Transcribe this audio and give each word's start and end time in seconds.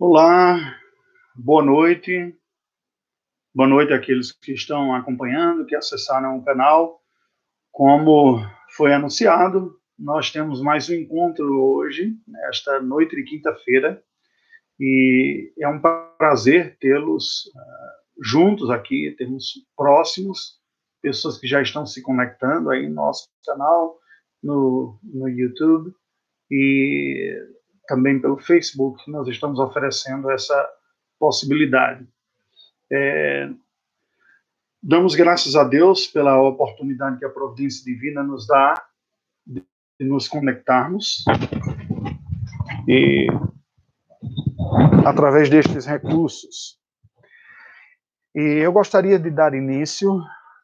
Olá, 0.00 0.78
boa 1.34 1.60
noite. 1.60 2.32
Boa 3.52 3.68
noite 3.68 3.92
àqueles 3.92 4.30
que 4.30 4.52
estão 4.52 4.94
acompanhando, 4.94 5.66
que 5.66 5.74
acessaram 5.74 6.38
o 6.38 6.44
canal. 6.44 7.00
Como 7.72 8.38
foi 8.76 8.94
anunciado, 8.94 9.76
nós 9.98 10.30
temos 10.30 10.62
mais 10.62 10.88
um 10.88 10.94
encontro 10.94 11.44
hoje, 11.60 12.16
nesta 12.28 12.80
noite 12.80 13.16
de 13.16 13.24
quinta-feira, 13.24 14.00
e 14.78 15.52
é 15.58 15.66
um 15.66 15.82
prazer 16.16 16.78
tê-los 16.78 17.46
uh, 17.46 18.22
juntos 18.22 18.70
aqui, 18.70 19.16
temos 19.18 19.66
próximos, 19.76 20.60
pessoas 21.02 21.38
que 21.38 21.48
já 21.48 21.60
estão 21.60 21.84
se 21.84 22.02
conectando 22.02 22.70
aí 22.70 22.88
no 22.88 22.94
nosso 22.94 23.28
canal, 23.44 23.98
no, 24.40 24.96
no 25.02 25.28
YouTube, 25.28 25.92
e 26.48 27.57
também 27.88 28.20
pelo 28.20 28.36
Facebook, 28.36 29.10
nós 29.10 29.26
estamos 29.26 29.58
oferecendo 29.58 30.30
essa 30.30 30.70
possibilidade. 31.18 32.06
É, 32.92 33.50
damos 34.82 35.14
graças 35.14 35.56
a 35.56 35.64
Deus 35.64 36.06
pela 36.06 36.40
oportunidade 36.40 37.18
que 37.18 37.24
a 37.24 37.30
providência 37.30 37.82
divina 37.82 38.22
nos 38.22 38.46
dá 38.46 38.74
de 39.46 39.64
nos 40.00 40.28
conectarmos 40.28 41.24
e 42.86 43.26
através 45.04 45.48
destes 45.48 45.86
recursos. 45.86 46.78
E 48.34 48.40
eu 48.40 48.70
gostaria 48.70 49.18
de 49.18 49.30
dar 49.30 49.54
início 49.54 50.22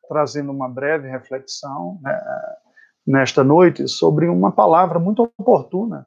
trazendo 0.09 0.52
uma 0.52 0.68
breve 0.68 1.09
reflexão 1.09 1.98
né, 2.02 2.20
nesta 3.06 3.43
noite 3.43 3.88
sobre 3.88 4.29
uma 4.29 4.52
palavra 4.52 4.98
muito 4.98 5.23
oportuna 5.38 6.06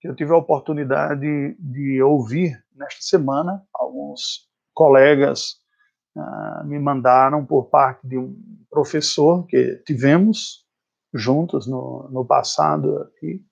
que 0.00 0.08
eu 0.08 0.14
tive 0.14 0.32
a 0.32 0.36
oportunidade 0.36 1.54
de 1.58 2.02
ouvir 2.02 2.58
nesta 2.74 3.02
semana. 3.02 3.62
Alguns 3.74 4.48
colegas 4.72 5.56
uh, 6.16 6.66
me 6.66 6.78
mandaram 6.78 7.44
por 7.44 7.68
parte 7.68 8.06
de 8.08 8.16
um 8.16 8.34
professor 8.70 9.46
que 9.46 9.76
tivemos 9.86 10.64
juntos 11.12 11.66
no, 11.66 12.08
no 12.10 12.24
passado 12.24 12.98
aqui, 12.98 13.44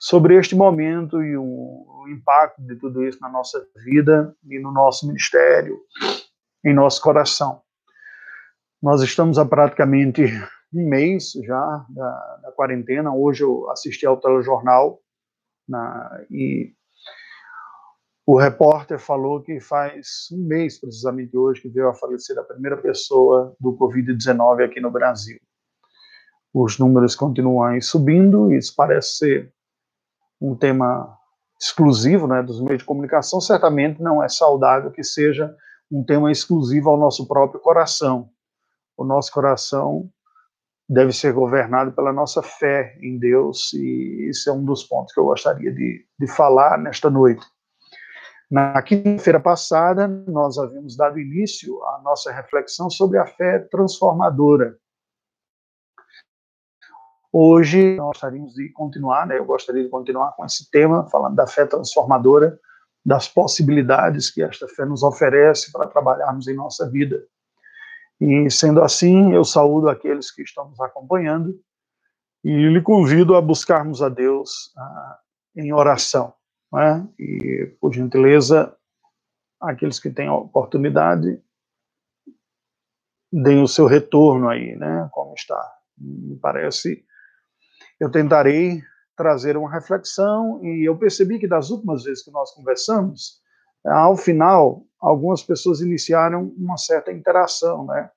sobre 0.00 0.36
este 0.36 0.56
momento 0.56 1.22
e 1.22 1.36
o, 1.36 1.44
o 1.44 2.08
impacto 2.08 2.60
de 2.62 2.76
tudo 2.76 3.04
isso 3.04 3.18
na 3.20 3.28
nossa 3.28 3.64
vida 3.84 4.34
e 4.48 4.58
no 4.58 4.72
nosso 4.72 5.06
ministério, 5.06 5.78
em 6.64 6.74
nosso 6.74 7.00
coração. 7.00 7.62
Nós 8.82 9.02
estamos 9.02 9.38
há 9.38 9.44
praticamente 9.44 10.24
um 10.72 10.88
mês 10.88 11.32
já 11.44 11.86
da, 11.88 12.40
da 12.42 12.52
quarentena. 12.52 13.12
Hoje 13.12 13.42
eu 13.42 13.68
assisti 13.70 14.06
ao 14.06 14.16
telejornal 14.16 15.00
na, 15.68 16.24
e 16.30 16.72
o 18.26 18.36
repórter 18.36 18.98
falou 18.98 19.40
que 19.40 19.58
faz 19.58 20.28
um 20.32 20.46
mês, 20.46 20.78
precisamente 20.78 21.36
hoje, 21.36 21.62
que 21.62 21.68
veio 21.68 21.88
a 21.88 21.94
falecer 21.94 22.38
a 22.38 22.44
primeira 22.44 22.76
pessoa 22.76 23.56
do 23.58 23.72
Covid-19 23.76 24.64
aqui 24.64 24.80
no 24.80 24.90
Brasil. 24.90 25.38
Os 26.52 26.78
números 26.78 27.14
continuam 27.16 27.80
subindo, 27.80 28.52
e 28.52 28.58
isso 28.58 28.74
parece 28.76 29.16
ser 29.16 29.52
um 30.40 30.54
tema 30.54 31.16
exclusivo 31.60 32.26
né, 32.26 32.42
dos 32.42 32.60
meios 32.60 32.80
de 32.80 32.84
comunicação. 32.84 33.40
Certamente 33.40 34.02
não 34.02 34.22
é 34.22 34.28
saudável 34.28 34.90
que 34.90 35.02
seja 35.02 35.54
um 35.90 36.04
tema 36.04 36.30
exclusivo 36.30 36.90
ao 36.90 36.98
nosso 36.98 37.26
próprio 37.26 37.60
coração. 37.60 38.28
O 38.96 39.04
nosso 39.04 39.32
coração 39.32 40.10
deve 40.88 41.12
ser 41.12 41.32
governado 41.32 41.92
pela 41.92 42.12
nossa 42.12 42.42
fé 42.42 42.96
em 43.02 43.18
Deus, 43.18 43.72
e 43.74 44.28
esse 44.30 44.48
é 44.48 44.52
um 44.52 44.64
dos 44.64 44.84
pontos 44.84 45.12
que 45.12 45.20
eu 45.20 45.24
gostaria 45.24 45.72
de, 45.72 46.06
de 46.18 46.26
falar 46.26 46.78
nesta 46.78 47.10
noite. 47.10 47.44
Na 48.50 48.80
quinta-feira 48.80 49.38
passada, 49.38 50.08
nós 50.08 50.56
havíamos 50.56 50.96
dado 50.96 51.18
início 51.18 51.84
à 51.84 52.00
nossa 52.02 52.32
reflexão 52.32 52.88
sobre 52.88 53.18
a 53.18 53.26
fé 53.26 53.58
transformadora. 53.58 54.78
Hoje, 57.30 57.96
nós 57.96 58.06
gostaríamos 58.06 58.54
de 58.54 58.72
continuar, 58.72 59.26
né, 59.26 59.38
eu 59.38 59.44
gostaria 59.44 59.84
de 59.84 59.90
continuar 59.90 60.34
com 60.34 60.46
esse 60.46 60.70
tema, 60.70 61.06
falando 61.10 61.36
da 61.36 61.46
fé 61.46 61.66
transformadora, 61.66 62.58
das 63.04 63.28
possibilidades 63.28 64.30
que 64.30 64.42
esta 64.42 64.66
fé 64.66 64.86
nos 64.86 65.02
oferece 65.02 65.70
para 65.70 65.86
trabalharmos 65.86 66.48
em 66.48 66.54
nossa 66.54 66.90
vida. 66.90 67.22
E 68.20 68.50
sendo 68.50 68.82
assim, 68.82 69.32
eu 69.32 69.44
saúdo 69.44 69.88
aqueles 69.88 70.30
que 70.30 70.42
estão 70.42 70.68
nos 70.68 70.80
acompanhando 70.80 71.58
e 72.44 72.50
lhe 72.50 72.82
convido 72.82 73.36
a 73.36 73.40
buscarmos 73.40 74.02
a 74.02 74.08
Deus 74.08 74.72
ah, 74.76 75.18
em 75.56 75.72
oração. 75.72 76.32
É? 76.76 77.02
E, 77.18 77.76
por 77.80 77.94
gentileza, 77.94 78.76
aqueles 79.60 79.98
que 79.98 80.10
têm 80.10 80.28
a 80.28 80.34
oportunidade, 80.34 81.42
deem 83.32 83.62
o 83.62 83.68
seu 83.68 83.86
retorno 83.86 84.48
aí, 84.48 84.76
né? 84.76 85.08
Como 85.12 85.34
está. 85.34 85.60
Me 85.96 86.36
parece. 86.36 87.04
Eu 87.98 88.10
tentarei 88.10 88.82
trazer 89.16 89.56
uma 89.56 89.70
reflexão 89.70 90.60
e 90.62 90.88
eu 90.88 90.96
percebi 90.96 91.38
que 91.38 91.48
das 91.48 91.70
últimas 91.70 92.04
vezes 92.04 92.22
que 92.22 92.30
nós 92.30 92.52
conversamos, 92.54 93.40
ao 93.84 94.16
final, 94.16 94.86
algumas 95.00 95.42
pessoas 95.42 95.80
iniciaram 95.80 96.52
uma 96.56 96.76
certa 96.76 97.12
interação, 97.12 97.86
né? 97.86 98.10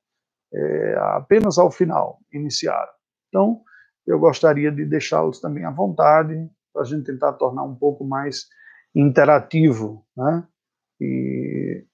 É, 0.54 0.96
apenas 1.16 1.58
ao 1.58 1.72
final 1.72 2.20
iniciaram. 2.34 2.92
Então, 3.30 3.62
eu 4.06 4.20
gostaria 4.20 4.72
de 4.72 4.86
deixá-los 4.86 5.40
também 5.40 5.64
à 5.64 5.72
vontade 5.72 6.50
para 6.74 6.82
a 6.82 6.86
gente 6.86 7.06
tentar 7.06 7.34
tornar 7.34 7.64
um 7.64 7.76
pouco 7.76 8.04
mais 8.04 8.48
interativo, 8.94 10.06
né? 10.16 10.46
E 11.00 11.86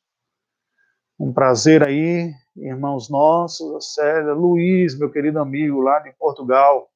um 1.20 1.34
prazer 1.34 1.84
aí, 1.84 2.32
irmãos 2.56 3.10
nossos, 3.10 3.94
Célia, 3.94 4.34
Luiz, 4.34 4.98
meu 4.98 5.12
querido 5.12 5.40
amigo 5.40 5.82
lá 5.82 6.00
de 6.00 6.12
Portugal. 6.14 6.90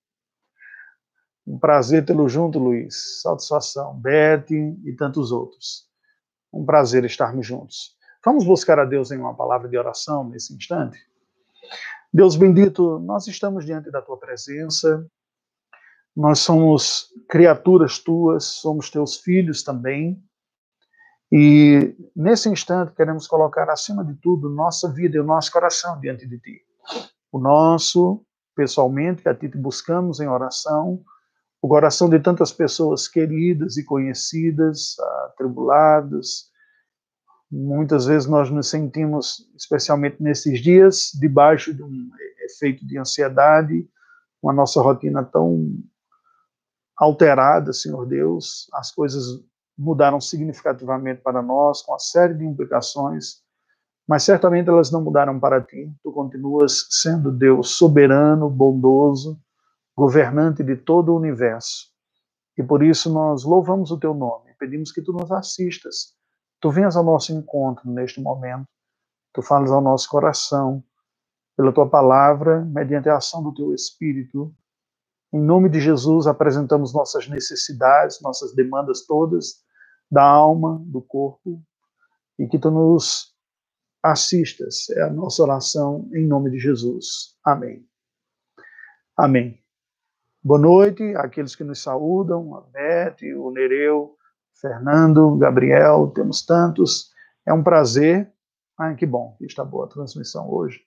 Um 1.46 1.58
prazer 1.58 2.06
tê-lo 2.06 2.30
junto, 2.30 2.60
Luiz. 2.60 3.22
Satisfação. 3.22 4.00
Beth 4.00 4.52
e 4.52 4.96
tantos 4.96 5.32
outros. 5.32 5.91
Um 6.52 6.66
prazer 6.66 7.06
estarmos 7.06 7.46
juntos. 7.46 7.96
Vamos 8.24 8.46
buscar 8.46 8.80
a 8.80 8.86
Deus 8.86 9.12
em 9.12 9.18
uma 9.18 9.34
palavra 9.34 9.68
de 9.68 9.78
oração 9.78 10.28
nesse 10.28 10.54
instante? 10.54 11.00
Deus 12.14 12.36
bendito, 12.36 13.00
nós 13.00 13.26
estamos 13.28 13.66
diante 13.66 13.90
da 13.90 14.02
tua 14.02 14.18
presença. 14.18 15.08
Nós 16.16 16.40
somos 16.40 17.08
criaturas 17.30 18.00
tuas, 18.00 18.44
somos 18.44 18.90
teus 18.90 19.18
filhos 19.18 19.64
também. 19.64 20.22
E 21.32 21.96
nesse 22.14 22.50
instante 22.50 22.94
queremos 22.94 23.26
colocar 23.26 23.70
acima 23.70 24.04
de 24.04 24.14
tudo 24.16 24.50
nossa 24.50 24.92
vida 24.92 25.16
e 25.16 25.20
o 25.20 25.24
nosso 25.24 25.50
coração 25.52 25.98
diante 26.02 26.28
de 26.28 26.38
ti. 26.38 26.62
O 27.32 27.40
nosso, 27.40 28.26
pessoalmente, 28.54 29.22
que 29.22 29.30
a 29.30 29.34
ti 29.34 29.48
te 29.48 29.58
buscamos 29.58 30.20
em 30.20 30.28
oração, 30.28 31.02
o 31.62 31.68
coração 31.68 32.10
de 32.10 32.20
tantas 32.20 32.52
pessoas 32.52 33.08
queridas 33.08 33.78
e 33.78 33.84
conhecidas, 33.84 34.96
atribuladas, 35.26 36.52
Muitas 37.52 38.06
vezes 38.06 38.30
nós 38.30 38.50
nos 38.50 38.70
sentimos, 38.70 39.46
especialmente 39.58 40.24
nesses 40.24 40.62
dias, 40.62 41.12
debaixo 41.20 41.74
de 41.74 41.84
um 41.84 42.10
efeito 42.46 42.88
de 42.88 42.98
ansiedade, 42.98 43.86
com 44.42 44.50
a 44.50 44.54
nossa 44.54 44.82
rotina 44.82 45.22
tão 45.22 45.78
alterada, 46.98 47.74
Senhor 47.74 48.06
Deus, 48.06 48.70
as 48.74 48.92
coisas 48.92 49.44
mudaram 49.78 50.22
significativamente 50.22 51.22
para 51.22 51.42
nós, 51.42 51.82
com 51.82 51.92
uma 51.92 52.00
série 52.00 52.36
de 52.36 52.46
implicações, 52.46 53.42
mas 54.08 54.24
certamente 54.24 54.70
elas 54.70 54.90
não 54.90 55.02
mudaram 55.02 55.38
para 55.38 55.60
ti. 55.60 55.92
Tu 56.02 56.12
continuas 56.14 56.88
sendo 56.90 57.32
Deus 57.32 57.72
soberano, 57.72 58.50
bondoso, 58.50 59.38
governante 59.96 60.64
de 60.64 60.76
todo 60.76 61.14
o 61.14 61.18
universo. 61.18 61.90
E 62.58 62.64
por 62.64 62.84
isso 62.84 63.12
nós 63.12 63.44
louvamos 63.44 63.92
o 63.92 64.00
teu 64.00 64.14
nome, 64.14 64.54
pedimos 64.60 64.92
que 64.92 65.02
tu 65.02 65.14
nos 65.14 65.32
assistas 65.32 66.16
tu 66.62 66.70
venhas 66.70 66.96
ao 66.96 67.04
nosso 67.04 67.34
encontro 67.34 67.90
neste 67.90 68.22
momento, 68.22 68.68
tu 69.34 69.42
falas 69.42 69.72
ao 69.72 69.82
nosso 69.82 70.08
coração, 70.08 70.84
pela 71.58 71.74
tua 71.74 71.90
palavra, 71.90 72.64
mediante 72.64 73.10
a 73.10 73.18
ação 73.18 73.44
do 73.44 73.54
teu 73.54 73.74
Espírito. 73.74 74.56
Em 75.34 75.42
nome 75.42 75.70
de 75.70 75.82
Jesus, 75.82 76.28
apresentamos 76.28 76.94
nossas 76.94 77.28
necessidades, 77.28 78.22
nossas 78.22 78.54
demandas 78.54 79.06
todas, 79.06 79.64
da 80.10 80.24
alma, 80.24 80.82
do 80.86 81.02
corpo, 81.02 81.62
e 82.38 82.48
que 82.48 82.60
tu 82.60 82.70
nos 82.70 83.34
assistas. 84.04 84.90
É 84.92 85.04
a 85.04 85.10
nossa 85.10 85.42
oração 85.42 86.10
em 86.14 86.28
nome 86.28 86.52
de 86.52 86.60
Jesus. 86.60 87.38
Amém. 87.44 87.86
Amém. 89.18 89.61
Boa 90.44 90.60
noite 90.60 91.04
àqueles 91.18 91.56
que 91.56 91.64
nos 91.64 91.84
saúdam, 91.84 92.56
a 92.56 92.62
Beth, 92.62 93.18
o 93.38 93.52
Nereu, 93.52 94.18
Fernando, 94.60 95.38
Gabriel, 95.38 96.12
temos 96.16 96.44
tantos. 96.44 97.12
É 97.46 97.54
um 97.54 97.62
prazer. 97.62 98.34
Ai, 98.76 98.96
que 98.96 99.06
bom, 99.06 99.38
está 99.40 99.64
boa 99.64 99.86
a 99.86 99.88
transmissão 99.88 100.52
hoje. 100.52 100.82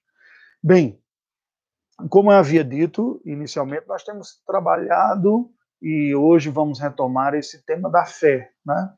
Bem, 0.60 1.00
como 2.10 2.32
eu 2.32 2.36
havia 2.36 2.64
dito 2.64 3.22
inicialmente, 3.24 3.86
nós 3.86 4.02
temos 4.02 4.42
trabalhado 4.44 5.48
e 5.80 6.12
hoje 6.16 6.50
vamos 6.50 6.80
retomar 6.80 7.34
esse 7.34 7.64
tema 7.64 7.88
da 7.88 8.04
fé, 8.04 8.50
né? 8.66 8.92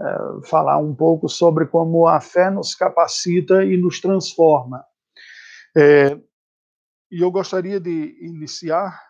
é, 0.00 0.48
falar 0.48 0.78
um 0.78 0.94
pouco 0.94 1.28
sobre 1.28 1.66
como 1.66 2.06
a 2.06 2.22
fé 2.22 2.48
nos 2.48 2.74
capacita 2.74 3.62
e 3.66 3.76
nos 3.76 4.00
transforma. 4.00 4.82
É, 5.76 6.18
e 7.10 7.20
eu 7.22 7.30
gostaria 7.30 7.78
de 7.78 8.16
iniciar 8.22 9.09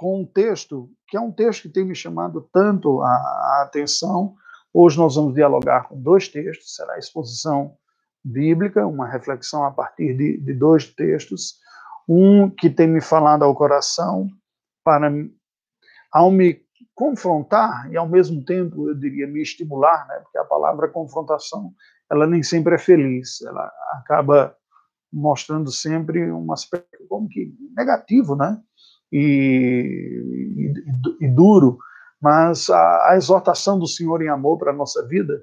com 0.00 0.22
um 0.22 0.24
texto, 0.24 0.90
que 1.06 1.14
é 1.14 1.20
um 1.20 1.30
texto 1.30 1.64
que 1.64 1.68
tem 1.68 1.84
me 1.84 1.94
chamado 1.94 2.48
tanto 2.54 3.02
a, 3.02 3.06
a 3.06 3.64
atenção. 3.66 4.34
Hoje 4.72 4.96
nós 4.96 5.14
vamos 5.14 5.34
dialogar 5.34 5.88
com 5.88 6.00
dois 6.00 6.26
textos, 6.26 6.74
será 6.74 6.94
a 6.94 6.98
exposição 6.98 7.76
bíblica, 8.24 8.86
uma 8.86 9.06
reflexão 9.06 9.62
a 9.62 9.70
partir 9.70 10.16
de, 10.16 10.38
de 10.38 10.54
dois 10.54 10.86
textos. 10.86 11.56
Um 12.08 12.48
que 12.48 12.70
tem 12.70 12.88
me 12.88 13.02
falado 13.02 13.44
ao 13.44 13.54
coração, 13.54 14.26
para 14.82 15.12
ao 16.10 16.30
me 16.30 16.62
confrontar 16.94 17.92
e 17.92 17.96
ao 17.98 18.08
mesmo 18.08 18.42
tempo 18.42 18.88
eu 18.88 18.94
diria 18.94 19.26
me 19.26 19.42
estimular, 19.42 20.08
né? 20.08 20.20
Porque 20.20 20.38
a 20.38 20.44
palavra 20.44 20.88
confrontação 20.88 21.74
ela 22.10 22.26
nem 22.26 22.42
sempre 22.42 22.74
é 22.74 22.78
feliz, 22.78 23.42
ela 23.42 23.70
acaba 23.92 24.56
mostrando 25.12 25.70
sempre 25.70 26.32
um 26.32 26.50
aspecto 26.52 27.06
como 27.06 27.28
que 27.28 27.54
negativo, 27.76 28.34
né? 28.34 28.58
E, 29.12 30.72
e, 31.20 31.24
e 31.24 31.28
duro, 31.28 31.78
mas 32.20 32.70
a, 32.70 33.10
a, 33.10 33.16
exortação 33.16 33.78
do 33.78 33.86
Senhor 33.86 34.22
em 34.22 34.28
amor 34.28 34.58
para 34.58 34.70
a 34.70 34.76
nossa 34.76 35.06
vida 35.06 35.42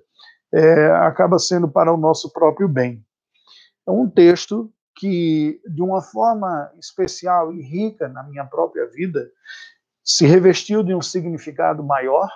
é, 0.54 0.92
acaba 1.02 1.38
sendo 1.40 1.68
para 1.68 1.94
o 1.94 1.98
nosso 1.98 2.32
próprio 2.32 2.68
bem. 2.68 3.04
É 3.88 3.92
um 3.92 4.10
texto 4.10 4.72
que, 4.96 5.62
de 5.68 5.82
uma 5.82 6.02
forma 6.02 6.72
especial 6.80 7.54
e 7.54 7.62
rica 7.62 8.08
na 8.08 8.24
minha 8.24 8.46
própria 8.46 8.88
vida, 8.88 9.30
se 10.04 10.26
revestiu 10.26 10.84
de 10.84 10.96
um 10.96 11.02
significado 11.02 11.84
maior 11.84 12.30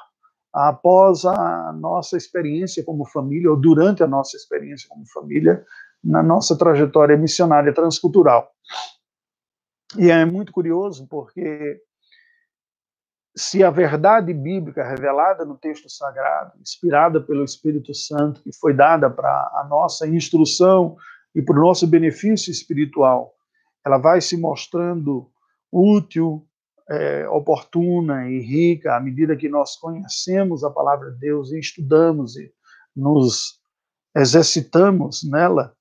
após 0.53 1.23
a 1.23 1.71
nossa 1.73 2.17
experiência 2.17 2.83
como 2.83 3.05
família, 3.05 3.49
ou 3.49 3.55
durante 3.55 4.03
a 4.03 4.07
nossa 4.07 4.35
experiência 4.35 4.87
como 4.89 5.07
família, 5.07 5.63
na 6.03 6.21
nossa 6.21 6.57
trajetória 6.57 7.15
missionária 7.15 7.73
transcultural. 7.73 8.51
E 9.97 10.09
é 10.09 10.23
muito 10.25 10.51
curioso 10.51 11.07
porque 11.07 11.81
se 13.35 13.63
a 13.63 13.69
verdade 13.69 14.33
bíblica 14.33 14.83
revelada 14.83 15.45
no 15.45 15.57
texto 15.57 15.89
sagrado, 15.89 16.53
inspirada 16.59 17.21
pelo 17.21 17.43
Espírito 17.43 17.93
Santo, 17.93 18.41
que 18.41 18.51
foi 18.53 18.73
dada 18.73 19.09
para 19.09 19.29
a 19.29 19.67
nossa 19.69 20.07
instrução 20.07 20.95
e 21.33 21.41
para 21.41 21.57
o 21.57 21.61
nosso 21.61 21.87
benefício 21.87 22.51
espiritual, 22.51 23.33
ela 23.85 23.97
vai 23.97 24.21
se 24.21 24.37
mostrando 24.37 25.29
útil, 25.71 26.45
é, 26.89 27.27
oportuna 27.29 28.29
e 28.29 28.39
rica 28.39 28.95
à 28.95 28.99
medida 28.99 29.37
que 29.37 29.47
nós 29.47 29.77
conhecemos 29.77 30.63
a 30.63 30.69
palavra 30.69 31.11
de 31.11 31.19
Deus 31.19 31.51
e 31.51 31.59
estudamos 31.59 32.35
e 32.35 32.51
nos 32.93 33.61
exercitamos 34.15 35.23
nela, 35.23 35.73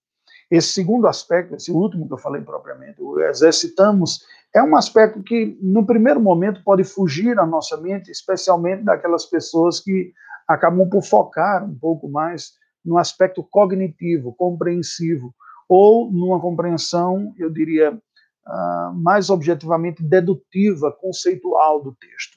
esse 0.51 0.69
segundo 0.69 1.07
aspecto, 1.07 1.55
esse 1.55 1.71
último 1.71 2.07
que 2.09 2.13
eu 2.13 2.19
falei 2.19 2.43
propriamente, 2.43 3.01
o 3.01 3.21
exercitamos, 3.21 4.25
é 4.53 4.61
um 4.63 4.75
aspecto 4.75 5.23
que, 5.23 5.57
no 5.63 5.87
primeiro 5.87 6.21
momento, 6.21 6.65
pode 6.65 6.83
fugir 6.83 7.39
à 7.39 7.47
nossa 7.47 7.77
mente, 7.77 8.11
especialmente 8.11 8.83
daquelas 8.83 9.25
pessoas 9.25 9.79
que 9.79 10.13
acabam 10.49 10.89
por 10.89 11.03
focar 11.03 11.65
um 11.65 11.79
pouco 11.79 12.09
mais 12.09 12.55
no 12.85 12.99
aspecto 12.99 13.45
cognitivo, 13.45 14.35
compreensivo, 14.35 15.33
ou 15.69 16.11
numa 16.11 16.41
compreensão, 16.41 17.33
eu 17.39 17.49
diria, 17.49 17.93
uh, 17.93 18.93
mais 18.95 19.31
objetivamente 19.31 20.03
dedutiva, 20.03 20.91
conceitual 20.91 21.81
do 21.81 21.95
texto. 21.95 22.37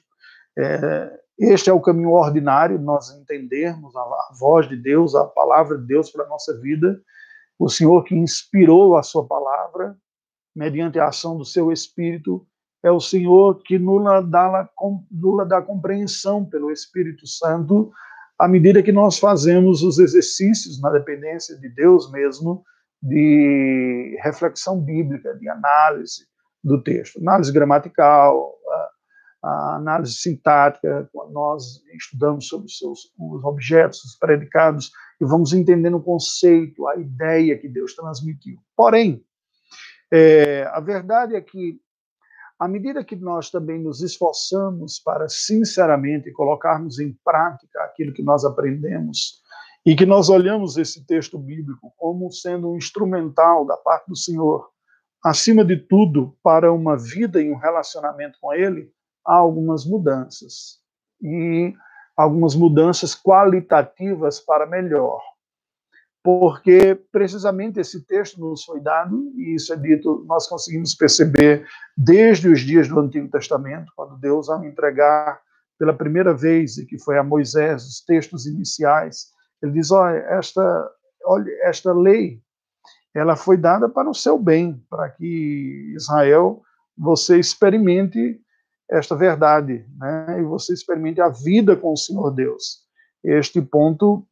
É, 0.56 1.18
este 1.36 1.68
é 1.68 1.72
o 1.72 1.80
caminho 1.80 2.12
ordinário, 2.12 2.78
nós 2.78 3.10
entendermos 3.10 3.96
a, 3.96 4.00
a 4.00 4.32
voz 4.38 4.68
de 4.68 4.76
Deus, 4.76 5.16
a 5.16 5.24
palavra 5.24 5.76
de 5.78 5.84
Deus 5.84 6.10
para 6.10 6.24
a 6.24 6.28
nossa 6.28 6.56
vida, 6.60 7.00
o 7.58 7.68
Senhor 7.68 8.02
que 8.04 8.14
inspirou 8.14 8.96
a 8.96 9.02
sua 9.02 9.26
palavra, 9.26 9.96
mediante 10.54 10.98
a 10.98 11.08
ação 11.08 11.36
do 11.36 11.44
seu 11.44 11.72
Espírito, 11.72 12.46
é 12.82 12.90
o 12.90 13.00
Senhor 13.00 13.62
que 13.62 13.78
nula 13.78 14.20
dá, 14.22 14.68
nula 15.10 15.46
dá 15.46 15.62
compreensão 15.62 16.44
pelo 16.44 16.70
Espírito 16.70 17.26
Santo, 17.26 17.90
à 18.38 18.46
medida 18.46 18.82
que 18.82 18.92
nós 18.92 19.18
fazemos 19.18 19.82
os 19.82 19.98
exercícios 19.98 20.80
na 20.80 20.90
dependência 20.90 21.56
de 21.58 21.68
Deus 21.68 22.10
mesmo, 22.10 22.64
de 23.02 24.18
reflexão 24.22 24.80
bíblica, 24.80 25.34
de 25.34 25.48
análise 25.48 26.26
do 26.62 26.82
texto, 26.82 27.20
análise 27.20 27.52
gramatical, 27.52 28.54
a 29.42 29.76
análise 29.76 30.14
sintática, 30.14 31.08
nós 31.30 31.82
estudamos 31.94 32.48
sobre 32.48 32.68
seus, 32.70 33.12
os 33.18 33.44
objetos, 33.44 34.02
os 34.02 34.16
predicados, 34.16 34.90
e 35.20 35.24
vamos 35.24 35.52
entendendo 35.52 35.96
o 35.96 36.02
conceito, 36.02 36.86
a 36.88 36.96
ideia 36.96 37.58
que 37.58 37.68
Deus 37.68 37.94
transmitiu. 37.94 38.58
Porém, 38.76 39.24
é, 40.12 40.64
a 40.72 40.80
verdade 40.80 41.34
é 41.34 41.40
que, 41.40 41.80
à 42.58 42.68
medida 42.68 43.04
que 43.04 43.16
nós 43.16 43.50
também 43.50 43.82
nos 43.82 44.02
esforçamos 44.02 44.98
para, 44.98 45.28
sinceramente, 45.28 46.32
colocarmos 46.32 46.98
em 46.98 47.16
prática 47.24 47.82
aquilo 47.82 48.12
que 48.12 48.22
nós 48.22 48.44
aprendemos, 48.44 49.42
e 49.86 49.94
que 49.94 50.06
nós 50.06 50.30
olhamos 50.30 50.78
esse 50.78 51.04
texto 51.04 51.38
bíblico 51.38 51.92
como 51.98 52.30
sendo 52.32 52.70
um 52.70 52.76
instrumental 52.76 53.66
da 53.66 53.76
parte 53.76 54.08
do 54.08 54.16
Senhor, 54.16 54.70
acima 55.22 55.64
de 55.64 55.76
tudo, 55.76 56.36
para 56.42 56.72
uma 56.72 56.96
vida 56.96 57.40
e 57.40 57.52
um 57.52 57.56
relacionamento 57.56 58.38
com 58.40 58.52
Ele, 58.54 58.90
há 59.26 59.34
algumas 59.34 59.84
mudanças. 59.84 60.80
E 61.20 61.74
algumas 62.16 62.54
mudanças 62.54 63.14
qualitativas 63.14 64.40
para 64.40 64.66
melhor. 64.66 65.20
Porque 66.22 66.94
precisamente 67.12 67.80
esse 67.80 68.06
texto 68.06 68.40
nos 68.40 68.64
foi 68.64 68.80
dado, 68.80 69.30
e 69.36 69.54
isso 69.54 69.72
é 69.72 69.76
dito, 69.76 70.24
nós 70.26 70.48
conseguimos 70.48 70.94
perceber 70.94 71.66
desde 71.96 72.48
os 72.48 72.60
dias 72.60 72.88
do 72.88 72.98
Antigo 72.98 73.28
Testamento, 73.28 73.92
quando 73.94 74.18
Deus, 74.18 74.48
ao 74.48 74.64
entregar 74.64 75.40
pela 75.78 75.92
primeira 75.92 76.32
vez, 76.32 76.78
e 76.78 76.86
que 76.86 76.98
foi 76.98 77.18
a 77.18 77.22
Moisés, 77.22 77.84
os 77.84 78.00
textos 78.00 78.46
iniciais, 78.46 79.26
ele 79.60 79.72
diz: 79.72 79.90
olha, 79.90 80.16
esta, 80.16 80.90
olha, 81.26 81.50
esta 81.62 81.92
lei, 81.92 82.40
ela 83.14 83.36
foi 83.36 83.58
dada 83.58 83.88
para 83.88 84.08
o 84.08 84.14
seu 84.14 84.38
bem, 84.38 84.82
para 84.88 85.10
que 85.10 85.92
Israel 85.94 86.62
você 86.96 87.38
experimente 87.38 88.40
esta 88.90 89.16
verdade, 89.16 89.86
né? 89.98 90.40
E 90.40 90.44
você 90.44 90.72
experimente 90.74 91.20
a 91.20 91.28
vida 91.28 91.76
com 91.76 91.92
o 91.92 91.96
Senhor 91.96 92.30
Deus. 92.30 92.84
Este 93.22 93.60
ponto 93.60 94.26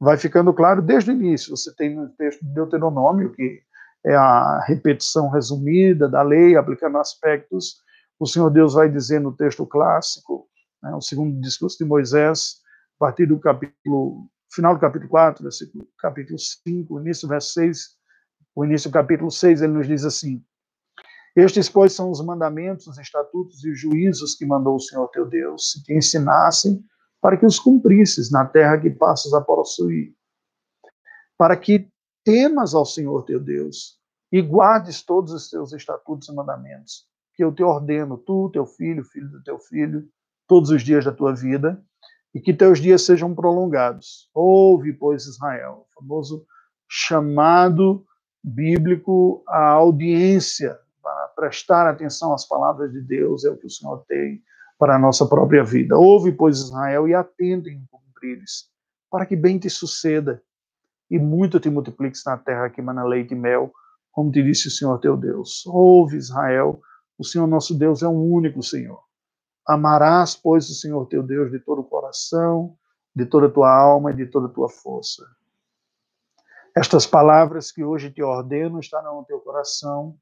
vai 0.00 0.16
ficando 0.16 0.52
claro 0.52 0.82
desde 0.82 1.10
o 1.10 1.14
início. 1.14 1.56
Você 1.56 1.74
tem 1.74 1.94
no 1.94 2.08
texto 2.10 2.44
de 2.44 2.52
Deuteronômio, 2.52 3.32
que 3.32 3.62
é 4.04 4.14
a 4.14 4.60
repetição 4.66 5.30
resumida 5.30 6.08
da 6.08 6.22
lei, 6.22 6.56
aplicando 6.56 6.98
aspectos. 6.98 7.76
O 8.18 8.26
Senhor 8.26 8.50
Deus 8.50 8.74
vai 8.74 8.88
dizer 8.88 9.20
no 9.20 9.34
texto 9.34 9.66
clássico, 9.66 10.46
né, 10.82 10.94
o 10.94 11.00
segundo 11.00 11.40
discurso 11.40 11.78
de 11.78 11.84
Moisés, 11.84 12.60
a 13.00 13.06
partir 13.06 13.26
do 13.26 13.38
capítulo, 13.38 14.28
final 14.52 14.74
do 14.74 14.80
capítulo 14.80 15.08
4, 15.08 15.42
versículo, 15.42 15.88
capítulo 15.98 16.38
5, 16.38 17.00
início 17.00 17.28
verso 17.28 17.52
6, 17.54 17.78
o 18.54 18.64
início 18.64 18.90
do 18.90 18.92
capítulo 18.92 19.30
6, 19.30 19.62
ele 19.62 19.72
nos 19.72 19.86
diz 19.86 20.04
assim: 20.04 20.44
estes, 21.36 21.68
pois, 21.68 21.92
são 21.92 22.10
os 22.10 22.24
mandamentos, 22.24 22.86
os 22.86 22.98
estatutos 22.98 23.64
e 23.64 23.70
os 23.70 23.80
juízos 23.80 24.34
que 24.34 24.46
mandou 24.46 24.76
o 24.76 24.80
Senhor 24.80 25.08
teu 25.08 25.26
Deus, 25.26 25.74
e 25.74 25.82
te 25.82 25.92
ensinassem 25.92 26.84
para 27.20 27.36
que 27.36 27.46
os 27.46 27.58
cumprisses 27.58 28.30
na 28.30 28.44
terra 28.44 28.78
que 28.78 28.90
passas 28.90 29.32
a 29.32 29.40
possuir, 29.40 30.14
para 31.36 31.56
que 31.56 31.88
temas 32.22 32.74
ao 32.74 32.84
Senhor 32.84 33.24
teu 33.24 33.40
Deus 33.40 33.98
e 34.30 34.40
guardes 34.40 35.02
todos 35.02 35.32
os 35.32 35.50
teus 35.50 35.72
estatutos 35.72 36.28
e 36.28 36.34
mandamentos, 36.34 37.06
que 37.34 37.42
eu 37.42 37.52
te 37.52 37.62
ordeno, 37.62 38.16
tu, 38.16 38.50
teu 38.52 38.64
filho, 38.66 39.04
filho 39.04 39.28
do 39.28 39.42
teu 39.42 39.58
filho, 39.58 40.08
todos 40.46 40.70
os 40.70 40.82
dias 40.82 41.04
da 41.04 41.12
tua 41.12 41.34
vida, 41.34 41.82
e 42.32 42.40
que 42.40 42.52
teus 42.52 42.80
dias 42.80 43.02
sejam 43.02 43.34
prolongados. 43.34 44.28
Ouve, 44.34 44.92
pois, 44.92 45.26
Israel, 45.26 45.86
o 45.88 46.00
famoso 46.00 46.44
chamado 46.88 48.04
bíblico 48.42 49.42
à 49.48 49.70
audiência 49.70 50.78
prestar 51.34 51.88
atenção 51.88 52.32
às 52.32 52.46
palavras 52.46 52.92
de 52.92 53.00
Deus, 53.00 53.44
é 53.44 53.50
o 53.50 53.56
que 53.56 53.66
o 53.66 53.70
Senhor 53.70 54.04
tem 54.06 54.42
para 54.78 54.96
a 54.96 54.98
nossa 54.98 55.26
própria 55.26 55.64
vida. 55.64 55.96
Ouve, 55.96 56.32
pois, 56.32 56.58
Israel, 56.58 57.08
e 57.08 57.14
atenta 57.14 57.68
em 57.68 57.84
cumprir-lhes, 57.90 58.68
para 59.10 59.26
que 59.26 59.36
bem 59.36 59.58
te 59.58 59.70
suceda 59.70 60.42
e 61.10 61.18
muito 61.18 61.60
te 61.60 61.70
multipliques 61.70 62.22
na 62.24 62.36
terra 62.36 62.70
que 62.70 62.82
mana 62.82 63.04
leite 63.04 63.34
e 63.34 63.36
mel, 63.36 63.72
como 64.10 64.30
te 64.30 64.42
disse 64.42 64.68
o 64.68 64.70
Senhor 64.70 64.98
teu 64.98 65.16
Deus. 65.16 65.64
Ouve, 65.66 66.16
Israel, 66.16 66.80
o 67.18 67.24
Senhor 67.24 67.46
nosso 67.46 67.76
Deus 67.78 68.02
é 68.02 68.08
um 68.08 68.32
único 68.32 68.62
Senhor. 68.62 69.02
Amarás, 69.66 70.34
pois, 70.34 70.68
o 70.68 70.74
Senhor 70.74 71.06
teu 71.06 71.22
Deus 71.22 71.50
de 71.50 71.58
todo 71.58 71.80
o 71.80 71.84
coração, 71.84 72.76
de 73.14 73.24
toda 73.24 73.46
a 73.46 73.50
tua 73.50 73.72
alma 73.72 74.10
e 74.10 74.14
de 74.14 74.26
toda 74.26 74.46
a 74.46 74.50
tua 74.50 74.68
força. 74.68 75.24
Estas 76.76 77.06
palavras 77.06 77.70
que 77.70 77.84
hoje 77.84 78.10
te 78.10 78.22
ordeno 78.22 78.80
estarão 78.80 79.18
no 79.18 79.24
teu 79.24 79.38
coração 79.38 80.16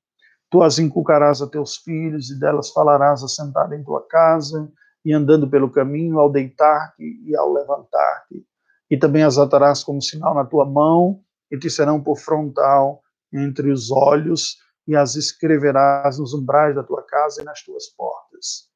Tu 0.53 0.63
as 0.63 0.79
inculcarás 0.79 1.41
a 1.41 1.47
teus 1.47 1.79
filhos, 1.79 2.31
e 2.31 2.39
delas 2.39 2.69
falarás 2.69 3.23
assentado 3.25 3.75
em 3.75 3.83
tua 3.83 4.07
casa, 4.07 4.71
e 5.03 5.11
andando 5.11 5.49
pelo 5.49 5.71
caminho, 5.71 6.21
ao 6.21 6.31
deitar-te 6.31 7.03
e 7.03 7.35
ao 7.35 7.51
levantar-te. 7.51 8.47
e 8.91 8.99
também 8.99 9.23
as 9.23 9.39
atarás 9.39 9.83
como 9.83 10.03
sinal 10.03 10.35
na 10.35 10.45
tua 10.45 10.67
mão, 10.67 11.23
e 11.51 11.59
te 11.59 11.71
serão 11.71 12.03
por 12.03 12.19
frontal 12.19 13.01
entre 13.33 13.73
os 13.73 13.91
olhos, 13.91 14.59
e 14.87 14.95
as 14.95 15.15
escreverás 15.15 16.19
nos 16.19 16.35
umbrais 16.35 16.75
da 16.75 16.83
tua 16.83 17.03
casa 17.03 17.41
e 17.41 17.45
nas 17.45 17.63
tuas 17.63 17.87
portas. 17.97 18.69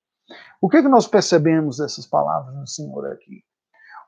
O 0.63 0.71
que, 0.71 0.79
é 0.79 0.83
que 0.83 0.89
nós 0.89 1.07
percebemos 1.07 1.77
dessas 1.77 2.07
palavras 2.07 2.55
do 2.55 2.67
Senhor 2.67 3.13
aqui? 3.13 3.45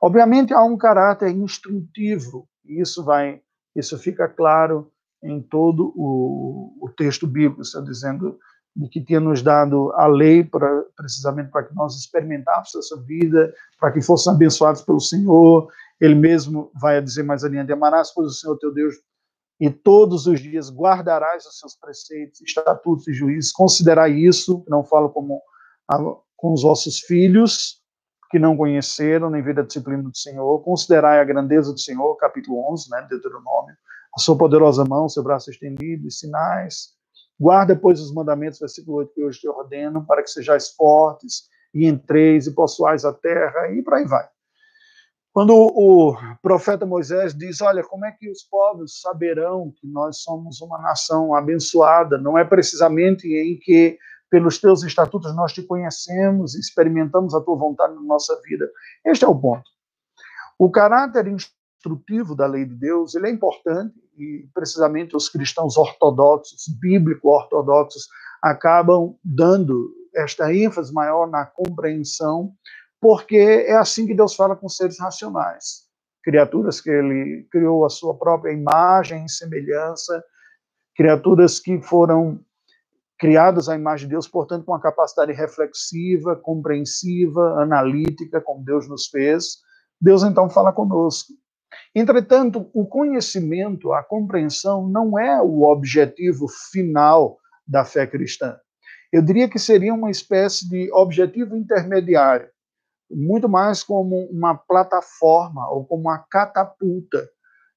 Obviamente 0.01 0.51
há 0.55 0.63
um 0.63 0.75
caráter 0.75 1.29
instrutivo, 1.29 2.49
e 2.65 2.81
isso 2.81 3.03
vai, 3.03 3.39
isso 3.75 3.95
fica 3.99 4.27
claro 4.27 4.91
em 5.23 5.41
todo 5.41 5.93
o, 5.95 6.77
o 6.81 6.89
texto 6.89 7.27
bíblico, 7.27 7.61
está 7.61 7.81
dizendo 7.81 8.37
de 8.75 8.87
que 8.87 9.03
tinha 9.03 9.19
nos 9.19 9.41
dado 9.41 9.91
a 9.93 10.07
lei 10.07 10.43
para 10.43 10.83
precisamente 10.95 11.51
para 11.51 11.63
que 11.63 11.75
nós 11.75 11.95
experimentássemos 11.95 12.85
essa 12.85 13.01
vida, 13.01 13.53
para 13.79 13.91
que 13.91 14.01
fossem 14.01 14.33
abençoados 14.33 14.81
pelo 14.81 14.99
Senhor. 14.99 15.67
Ele 15.99 16.15
mesmo 16.15 16.71
vai 16.79 17.01
dizer 17.01 17.23
mais 17.23 17.43
adiante: 17.43 17.71
amarás, 17.71 18.13
pois, 18.13 18.27
o 18.27 18.33
Senhor 18.33 18.57
teu 18.57 18.73
Deus 18.73 18.95
e 19.59 19.69
todos 19.69 20.25
os 20.25 20.39
dias 20.39 20.69
guardarás 20.69 21.45
os 21.45 21.59
seus 21.59 21.75
preceitos, 21.75 22.39
estatutos 22.41 23.07
e 23.07 23.13
juízes. 23.13 23.51
Considerai 23.51 24.13
isso, 24.13 24.63
não 24.69 24.85
falo 24.85 25.09
como 25.09 25.41
a, 25.89 25.97
com 26.37 26.53
os 26.53 26.63
vossos 26.63 26.99
filhos, 26.99 27.81
que 28.31 28.39
não 28.39 28.55
conheceram 28.55 29.29
nem 29.29 29.43
vida 29.43 29.61
a 29.61 29.65
disciplina 29.65 30.03
do 30.03 30.15
Senhor. 30.15 30.63
Considerai 30.63 31.19
a 31.19 31.25
grandeza 31.25 31.73
do 31.73 31.79
Senhor, 31.79 32.15
capítulo 32.15 32.71
11, 32.71 32.89
né, 32.89 33.05
Deuteronômio. 33.09 33.75
A 34.15 34.19
sua 34.19 34.37
poderosa 34.37 34.83
mão, 34.83 35.07
seu 35.07 35.23
braço 35.23 35.49
estendido 35.49 36.07
e 36.07 36.11
sinais. 36.11 36.89
Guarda, 37.39 37.75
pois, 37.75 38.01
os 38.01 38.13
mandamentos, 38.13 38.59
versículo 38.59 38.97
8, 38.97 39.13
que 39.13 39.23
hoje 39.23 39.39
te 39.39 39.47
ordeno, 39.47 40.05
para 40.05 40.21
que 40.21 40.29
sejais 40.29 40.69
fortes 40.71 41.43
e 41.73 41.85
entreis 41.85 42.47
e 42.47 42.53
possuais 42.53 43.05
a 43.05 43.13
terra, 43.13 43.71
e 43.71 43.81
por 43.81 43.93
aí 43.93 44.05
vai. 44.05 44.27
Quando 45.31 45.53
o 45.55 46.17
profeta 46.41 46.85
Moisés 46.85 47.33
diz: 47.33 47.61
Olha, 47.61 47.83
como 47.83 48.05
é 48.05 48.11
que 48.11 48.29
os 48.29 48.43
povos 48.43 48.99
saberão 48.99 49.71
que 49.79 49.87
nós 49.87 50.21
somos 50.21 50.59
uma 50.59 50.79
nação 50.79 51.33
abençoada? 51.35 52.17
Não 52.17 52.37
é 52.37 52.43
precisamente 52.43 53.27
em 53.27 53.57
que, 53.57 53.97
pelos 54.29 54.59
teus 54.59 54.83
estatutos, 54.83 55.35
nós 55.35 55.53
te 55.53 55.61
conhecemos 55.61 56.55
e 56.55 56.59
experimentamos 56.59 57.33
a 57.33 57.41
tua 57.41 57.55
vontade 57.55 57.93
na 57.93 58.01
nossa 58.01 58.39
vida. 58.43 58.69
Este 59.05 59.23
é 59.23 59.27
o 59.27 59.39
ponto. 59.39 59.63
O 60.57 60.69
caráter 60.69 61.27
instrutivo 61.79 62.35
da 62.35 62.45
lei 62.45 62.65
de 62.65 62.75
Deus 62.75 63.15
ele 63.15 63.27
é 63.27 63.31
importante 63.31 63.95
e, 64.17 64.47
precisamente, 64.53 65.15
os 65.15 65.29
cristãos 65.29 65.77
ortodoxos, 65.77 66.67
bíblico-ortodoxos, 66.79 68.07
acabam 68.41 69.15
dando 69.23 69.93
esta 70.13 70.53
ênfase 70.53 70.93
maior 70.93 71.29
na 71.29 71.45
compreensão 71.45 72.53
porque 73.01 73.37
é 73.37 73.77
assim 73.77 74.05
que 74.05 74.13
Deus 74.13 74.35
fala 74.35 74.57
com 74.57 74.67
seres 74.67 74.99
racionais, 74.99 75.85
criaturas 76.21 76.81
que 76.81 76.89
ele 76.89 77.47
criou 77.49 77.85
a 77.85 77.89
sua 77.89 78.17
própria 78.17 78.51
imagem 78.51 79.23
e 79.23 79.31
semelhança, 79.31 80.21
criaturas 80.95 81.61
que 81.61 81.81
foram 81.81 82.41
criadas 83.17 83.69
à 83.69 83.75
imagem 83.75 84.07
de 84.07 84.15
Deus, 84.15 84.27
portanto, 84.27 84.65
com 84.65 84.73
uma 84.73 84.81
capacidade 84.81 85.31
reflexiva, 85.31 86.35
compreensiva, 86.35 87.61
analítica, 87.61 88.41
como 88.41 88.63
Deus 88.63 88.87
nos 88.87 89.07
fez. 89.07 89.59
Deus 89.99 90.23
então 90.23 90.49
fala 90.49 90.73
conosco. 90.73 91.33
Entretanto, 91.95 92.69
o 92.73 92.85
conhecimento, 92.85 93.93
a 93.93 94.03
compreensão 94.03 94.87
não 94.87 95.17
é 95.19 95.41
o 95.41 95.63
objetivo 95.63 96.47
final 96.71 97.37
da 97.67 97.85
fé 97.85 98.07
cristã. 98.07 98.57
Eu 99.11 99.21
diria 99.21 99.49
que 99.49 99.59
seria 99.59 99.93
uma 99.93 100.11
espécie 100.11 100.69
de 100.69 100.91
objetivo 100.93 101.55
intermediário 101.55 102.47
muito 103.11 103.49
mais 103.49 103.83
como 103.83 104.25
uma 104.25 104.55
plataforma 104.55 105.69
ou 105.71 105.85
como 105.85 106.03
uma 106.03 106.19
catapulta. 106.19 107.27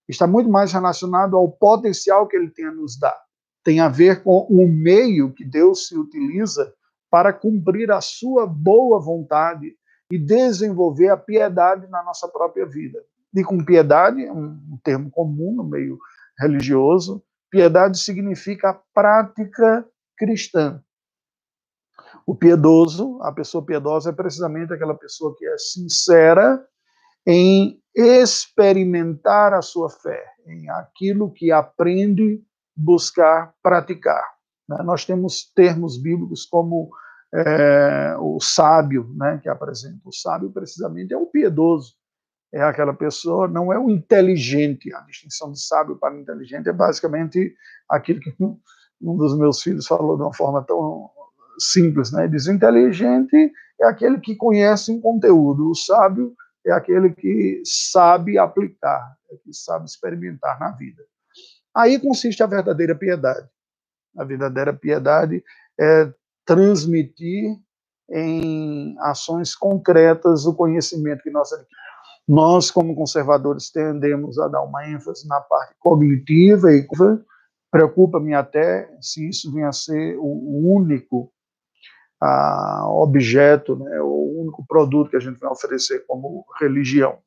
Está 0.09 0.27
muito 0.27 0.51
mais 0.51 0.73
relacionado 0.73 1.37
ao 1.37 1.51
potencial 1.51 2.27
que 2.27 2.37
ele 2.37 2.51
tem 2.51 2.67
a 2.67 2.73
nos 2.73 2.99
dar. 2.99 3.19
Tem 3.65 3.81
a 3.81 3.89
ver 3.89 4.23
com 4.23 4.47
o 4.51 4.69
meio 4.69 5.33
que 5.33 5.45
Deus 5.45 5.89
se 5.89 5.97
utiliza 5.97 6.73
para 7.11 7.33
cumprir 7.33 7.91
a 7.91 8.01
sua 8.01 8.47
boa 8.47 9.01
vontade 9.01 9.75
e 10.11 10.19
desenvolver 10.19 11.09
a 11.09 11.17
piedade 11.17 11.89
na 11.89 12.03
nossa 12.03 12.29
própria 12.29 12.67
vida. 12.67 13.03
E 13.35 13.43
com 13.43 13.65
piedade, 13.65 14.29
um 14.31 14.79
termo 14.85 15.11
comum 15.11 15.55
no 15.57 15.65
meio 15.65 15.99
religioso, 16.39 17.23
piedade 17.51 17.99
significa 17.99 18.71
a 18.71 18.81
prática 18.95 19.87
cristã. 20.17 20.83
O 22.27 22.35
piedoso, 22.35 23.19
a 23.23 23.33
pessoa 23.33 23.65
piedosa 23.65 24.11
é 24.11 24.13
precisamente 24.13 24.73
aquela 24.73 24.95
pessoa 24.95 25.35
que 25.37 25.47
é 25.47 25.59
sincera 25.59 26.65
em 27.27 27.81
experimentar 27.95 29.53
a 29.55 29.63
sua 29.63 29.91
fé, 29.91 30.25
em 30.47 30.69
aquilo 30.71 31.33
que 31.33 31.51
aprende, 31.51 32.43
buscar, 32.77 33.55
praticar. 33.63 34.25
Né? 34.69 34.79
Nós 34.85 35.05
temos 35.05 35.51
termos 35.55 36.01
bíblicos 36.01 36.47
como 36.47 36.91
é, 37.35 38.17
o 38.19 38.39
sábio, 38.41 39.11
né, 39.17 39.39
que 39.43 39.49
apresenta. 39.49 40.01
O 40.05 40.13
sábio, 40.13 40.51
precisamente, 40.51 41.15
é 41.15 41.17
o 41.17 41.27
piedoso. 41.27 41.95
É 42.53 42.63
aquela 42.63 42.93
pessoa, 42.93 43.49
não 43.49 43.73
é 43.73 43.79
o 43.79 43.89
inteligente. 43.89 44.95
A 44.95 45.01
distinção 45.01 45.53
de 45.53 45.61
sábio 45.61 45.97
para 45.97 46.19
inteligente 46.19 46.69
é 46.69 46.73
basicamente 46.73 47.55
aquilo 47.89 48.21
que 48.21 48.35
um 49.01 49.17
dos 49.17 49.37
meus 49.37 49.63
filhos 49.63 49.87
falou 49.87 50.17
de 50.17 50.23
uma 50.23 50.35
forma 50.35 50.63
tão 50.63 51.11
simples, 51.59 52.13
né? 52.13 52.29
Diz 52.29 52.47
inteligente 52.47 53.53
é 53.81 53.87
aquele 53.87 54.21
que 54.21 54.37
conhece 54.37 54.93
um 54.93 55.01
conteúdo, 55.01 55.71
o 55.71 55.75
sábio 55.75 56.35
é 56.65 56.73
aquele 56.73 57.11
que 57.11 57.63
sabe 57.65 58.39
aplicar, 58.39 59.17
é 59.31 59.37
que 59.37 59.53
sabe 59.53 59.87
experimentar 59.87 60.59
na 60.61 60.71
vida. 60.71 61.03
Aí 61.75 61.99
consiste 61.99 62.43
a 62.43 62.47
verdadeira 62.47 62.95
piedade. 62.95 63.49
A 64.17 64.25
verdadeira 64.25 64.73
piedade 64.73 65.43
é 65.81 66.13
transmitir 66.45 67.57
em 68.11 68.95
ações 69.01 69.55
concretas 69.55 70.45
o 70.45 70.55
conhecimento 70.55 71.23
que 71.23 71.31
nós 71.31 71.53
adquirimos. 71.53 71.82
Nós, 72.29 72.71
como 72.71 72.95
conservadores, 72.95 73.71
tendemos 73.71 74.39
a 74.39 74.49
dar 74.49 74.63
uma 74.63 74.89
ênfase 74.89 75.27
na 75.27 75.41
parte 75.41 75.75
cognitiva 75.79 76.73
e 76.73 76.87
preocupa-me 77.71 78.35
até 78.35 78.89
se 79.01 79.29
isso 79.29 79.53
venha 79.53 79.69
a 79.69 79.73
ser 79.73 80.17
o 80.19 80.75
único 80.75 81.33
a 82.21 82.87
objeto, 82.89 83.75
né, 83.77 84.01
o 84.01 84.43
único 84.43 84.65
produto 84.65 85.11
que 85.11 85.17
a 85.17 85.21
gente 85.21 85.41
vai 85.41 85.51
oferecer 85.51 86.07
como 86.07 86.47
religião. 86.61 87.19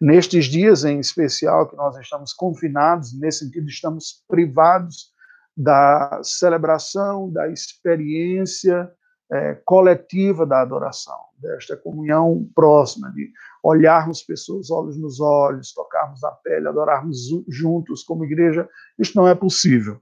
Nestes 0.00 0.46
dias 0.46 0.84
em 0.84 0.98
especial 0.98 1.68
que 1.68 1.76
nós 1.76 1.96
estamos 1.98 2.32
confinados, 2.32 3.12
nesse 3.12 3.40
sentido, 3.40 3.68
estamos 3.68 4.24
privados 4.26 5.12
da 5.54 6.20
celebração, 6.24 7.30
da 7.30 7.46
experiência 7.48 8.90
é, 9.30 9.54
coletiva 9.64 10.46
da 10.46 10.62
adoração, 10.62 11.18
desta 11.38 11.76
comunhão 11.76 12.48
próxima, 12.54 13.12
de 13.12 13.30
olharmos 13.62 14.22
pessoas 14.22 14.70
olhos 14.70 14.98
nos 14.98 15.20
olhos, 15.20 15.72
tocarmos 15.72 16.22
a 16.24 16.30
pele, 16.32 16.68
adorarmos 16.68 17.18
juntos 17.48 18.02
como 18.02 18.24
igreja, 18.24 18.68
isso 18.98 19.16
não 19.16 19.28
é 19.28 19.34
possível. 19.34 20.00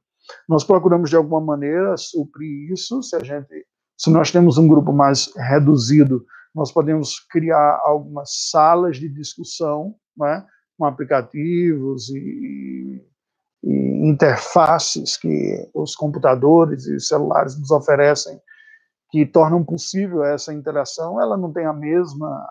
Nós 0.49 0.65
procuramos, 0.65 1.11
de 1.11 1.17
alguma 1.17 1.41
maneira, 1.41 1.97
suprir 1.97 2.73
isso, 2.73 3.03
se 3.03 3.17
a 3.17 3.21
gente 3.21 3.67
se 4.01 4.09
nós 4.09 4.31
temos 4.31 4.57
um 4.57 4.67
grupo 4.67 4.95
mais 4.95 5.31
reduzido, 5.37 6.25
nós 6.55 6.73
podemos 6.73 7.21
criar 7.31 7.83
algumas 7.85 8.31
salas 8.51 8.97
de 8.97 9.11
discussão, 9.11 9.95
né, 10.17 10.43
com 10.79 10.87
aplicativos 10.87 12.09
e, 12.09 13.05
e 13.63 14.09
interfaces 14.09 15.19
que 15.19 15.69
os 15.75 15.95
computadores 15.95 16.87
e 16.87 16.99
celulares 16.99 17.61
nos 17.61 17.71
oferecem, 17.71 18.41
que 19.11 19.27
tornam 19.27 19.63
possível 19.63 20.25
essa 20.25 20.55
interação. 20.55 21.21
Ela 21.21 21.37
não 21.37 21.53
tem 21.53 21.67
a 21.67 21.73
mesma 21.75 22.43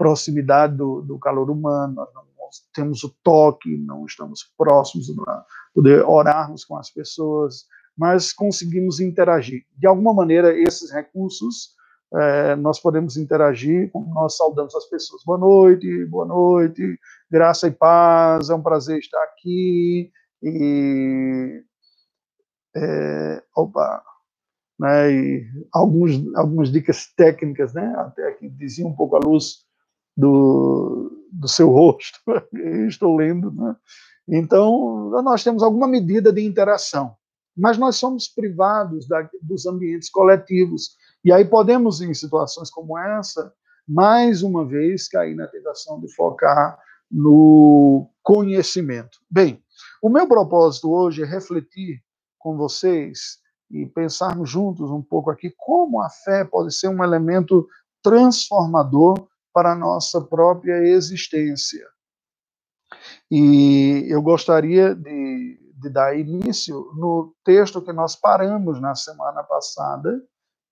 proximidade 0.00 0.78
do, 0.78 1.02
do 1.02 1.18
calor 1.18 1.50
humano, 1.50 1.94
nós 1.94 2.08
não 2.14 2.24
temos 2.72 3.04
o 3.04 3.14
toque, 3.22 3.76
não 3.76 4.06
estamos 4.06 4.50
próximos 4.56 5.14
para 5.14 5.44
poder 5.74 6.02
orarmos 6.06 6.64
com 6.64 6.74
as 6.78 6.88
pessoas, 6.90 7.66
mas 7.94 8.32
conseguimos 8.32 8.98
interagir. 8.98 9.62
De 9.76 9.86
alguma 9.86 10.14
maneira, 10.14 10.58
esses 10.58 10.90
recursos, 10.90 11.74
é, 12.14 12.56
nós 12.56 12.80
podemos 12.80 13.18
interagir, 13.18 13.90
nós 14.14 14.38
saudamos 14.38 14.74
as 14.74 14.86
pessoas. 14.86 15.22
Boa 15.22 15.36
noite, 15.36 16.06
boa 16.06 16.24
noite, 16.24 16.98
graça 17.30 17.66
e 17.66 17.70
paz, 17.70 18.48
é 18.48 18.54
um 18.54 18.62
prazer 18.62 19.00
estar 19.00 19.22
aqui. 19.24 20.10
E, 20.42 21.62
é, 22.74 23.42
opa, 23.54 24.02
né, 24.78 25.12
e 25.12 25.46
alguns, 25.70 26.12
algumas 26.34 26.72
dicas 26.72 27.12
técnicas, 27.14 27.74
né, 27.74 27.94
até 27.98 28.32
que 28.32 28.48
diziam 28.48 28.88
um 28.88 28.96
pouco 28.96 29.16
a 29.16 29.20
luz 29.22 29.68
do, 30.20 31.26
do 31.32 31.48
seu 31.48 31.70
rosto, 31.70 32.18
estou 32.86 33.16
lendo, 33.16 33.50
né? 33.52 33.76
Então, 34.28 35.10
nós 35.22 35.42
temos 35.42 35.62
alguma 35.62 35.88
medida 35.88 36.32
de 36.32 36.44
interação 36.44 37.16
mas 37.56 37.76
nós 37.76 37.96
somos 37.96 38.26
privados 38.26 39.06
da, 39.06 39.28
dos 39.42 39.66
ambientes 39.66 40.08
coletivos. 40.08 40.96
E 41.22 41.30
aí 41.30 41.44
podemos, 41.44 42.00
em 42.00 42.14
situações 42.14 42.70
como 42.70 42.98
essa, 42.98 43.52
mais 43.86 44.42
uma 44.42 44.64
vez 44.64 45.08
cair 45.08 45.34
na 45.34 45.46
tentação 45.46 46.00
de 46.00 46.12
focar 46.14 46.78
no 47.10 48.08
conhecimento. 48.22 49.18
Bem, 49.28 49.62
o 50.02 50.08
meu 50.08 50.26
propósito 50.26 50.90
hoje 50.90 51.22
é 51.22 51.26
refletir 51.26 52.02
com 52.38 52.56
vocês 52.56 53.38
e 53.70 53.84
pensarmos 53.86 54.48
juntos 54.48 54.90
um 54.90 55.02
pouco 55.02 55.30
aqui 55.30 55.52
como 55.56 56.00
a 56.00 56.08
fé 56.08 56.44
pode 56.44 56.72
ser 56.74 56.88
um 56.88 57.04
elemento 57.04 57.68
transformador 58.02 59.28
para 59.52 59.72
a 59.72 59.76
nossa 59.76 60.20
própria 60.20 60.84
existência. 60.84 61.86
E 63.30 64.06
eu 64.08 64.20
gostaria 64.20 64.94
de, 64.94 65.58
de 65.80 65.90
dar 65.90 66.18
início 66.18 66.92
no 66.96 67.34
texto 67.44 67.82
que 67.82 67.92
nós 67.92 68.16
paramos 68.16 68.80
na 68.80 68.94
semana 68.94 69.42
passada, 69.42 70.20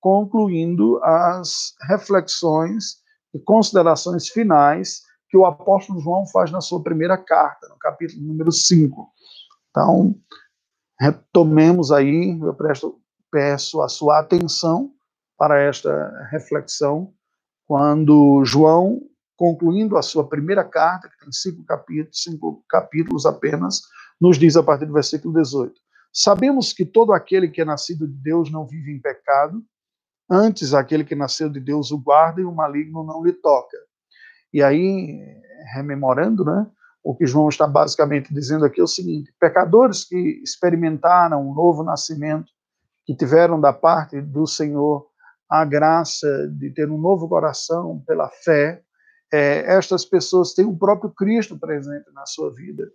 concluindo 0.01 1.03
as 1.03 1.75
reflexões 1.89 2.99
e 3.35 3.39
considerações 3.39 4.29
finais 4.29 5.03
que 5.29 5.37
o 5.37 5.45
apóstolo 5.45 6.01
João 6.01 6.27
faz 6.27 6.51
na 6.51 6.61
sua 6.61 6.83
primeira 6.83 7.17
carta, 7.19 7.69
no 7.69 7.79
capítulo 7.79 8.23
número 8.23 8.51
5. 8.51 9.13
Então, 9.71 10.15
retomemos 10.99 11.93
aí, 11.93 12.39
eu 12.41 12.55
presto, 12.55 13.01
peço 13.31 13.83
a 13.83 13.89
sua 13.89 14.21
atenção 14.21 14.93
para 15.37 15.61
esta 15.61 16.29
reflexão, 16.31 17.13
quando 17.69 18.43
João, 18.47 19.03
concluindo 19.37 19.99
a 19.99 20.03
sua 20.03 20.27
primeira 20.27 20.65
carta, 20.65 21.07
que 21.07 21.19
tem 21.23 21.31
cinco 21.31 21.63
capítulos, 21.65 22.23
cinco 22.23 22.65
capítulos 22.67 23.27
apenas, 23.27 23.83
nos 24.19 24.39
diz 24.39 24.57
a 24.57 24.63
partir 24.63 24.87
do 24.87 24.95
versículo 24.95 25.35
18: 25.35 25.75
Sabemos 26.11 26.73
que 26.73 26.87
todo 26.87 27.13
aquele 27.13 27.47
que 27.47 27.61
é 27.61 27.67
nascido 27.67 28.09
de 28.09 28.15
Deus 28.15 28.51
não 28.51 28.67
vive 28.67 28.91
em 28.91 28.99
pecado, 28.99 29.63
antes 30.31 30.73
aquele 30.73 31.05
que 31.05 31.15
nasceu 31.15 31.51
de 31.51 31.61
Deus 31.61 31.91
o 31.93 31.99
guarda 31.99 32.41
e 32.41 32.45
o 32.45 32.55
maligno 32.55 33.05
não 33.05 33.23
lhe 33.23 33.35
toca. 33.35 33.77
E 34.51 34.63
aí, 34.63 35.21
rememorando, 35.75 36.47
né, 36.47 36.67
o 37.05 37.15
que 37.15 37.27
João 37.27 37.51
está 37.51 37.67
basicamente 37.67 38.33
dizendo 38.33 38.65
aqui 38.65 38.81
é 38.81 38.85
o 38.85 38.89
seguinte: 38.89 39.33
pecadores 39.39 40.05
que 40.05 40.41
experimentaram 40.43 41.47
um 41.47 41.55
novo 41.55 41.83
nascimento, 41.83 42.51
que 43.05 43.15
tiveram 43.15 43.61
da 43.61 43.75
parte 43.75 44.23
do 44.23 44.47
Senhor 44.47 45.08
a 45.49 45.65
graça 45.65 46.49
de 46.49 46.71
ter 46.71 46.91
um 46.91 46.99
novo 46.99 47.29
coração 47.29 48.03
pela 48.07 48.29
fé, 48.29 48.83
é, 49.33 49.75
estas 49.75 50.05
pessoas 50.05 50.55
têm 50.55 50.65
o 50.65 50.77
próprio 50.77 51.11
Cristo 51.11 51.59
presente 51.59 52.11
na 52.13 52.27
sua 52.27 52.53
vida. 52.53 52.91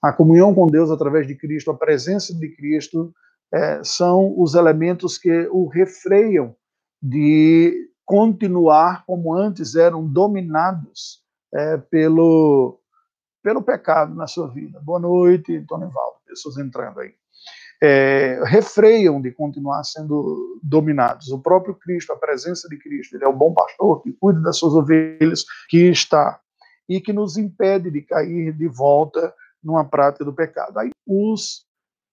A 0.00 0.12
comunhão 0.12 0.54
com 0.54 0.66
Deus 0.66 0.90
através 0.90 1.26
de 1.26 1.34
Cristo, 1.34 1.70
a 1.70 1.76
presença 1.76 2.34
de 2.34 2.48
Cristo, 2.56 3.12
é, 3.52 3.84
são 3.84 4.34
os 4.38 4.54
elementos 4.54 5.18
que 5.18 5.48
o 5.50 5.66
refreiam 5.66 6.56
de 7.00 7.90
continuar 8.04 9.04
como 9.04 9.34
antes 9.34 9.74
eram 9.74 10.06
dominados 10.06 11.22
é, 11.54 11.76
pelo, 11.76 12.80
pelo 13.42 13.62
pecado 13.62 14.14
na 14.14 14.26
sua 14.26 14.48
vida. 14.48 14.80
Boa 14.80 14.98
noite, 14.98 15.64
Tonivaldo, 15.68 16.16
pessoas 16.26 16.56
entrando 16.56 17.00
aí. 17.00 17.14
É, 17.84 18.40
refreiam 18.44 19.20
de 19.20 19.32
continuar 19.32 19.82
sendo 19.82 20.60
dominados. 20.62 21.28
O 21.30 21.40
próprio 21.40 21.74
Cristo, 21.74 22.12
a 22.12 22.16
presença 22.16 22.68
de 22.68 22.78
Cristo, 22.78 23.16
ele 23.16 23.24
é 23.24 23.28
o 23.28 23.32
bom 23.32 23.52
pastor 23.52 24.00
que 24.02 24.12
cuida 24.12 24.40
das 24.40 24.56
suas 24.56 24.74
ovelhas, 24.74 25.44
que 25.68 25.90
está, 25.90 26.40
e 26.88 27.00
que 27.00 27.12
nos 27.12 27.36
impede 27.36 27.90
de 27.90 28.02
cair 28.02 28.52
de 28.52 28.68
volta 28.68 29.34
numa 29.62 29.84
prática 29.84 30.24
do 30.24 30.32
pecado. 30.32 30.78
Aí 30.78 30.90
os 31.06 31.66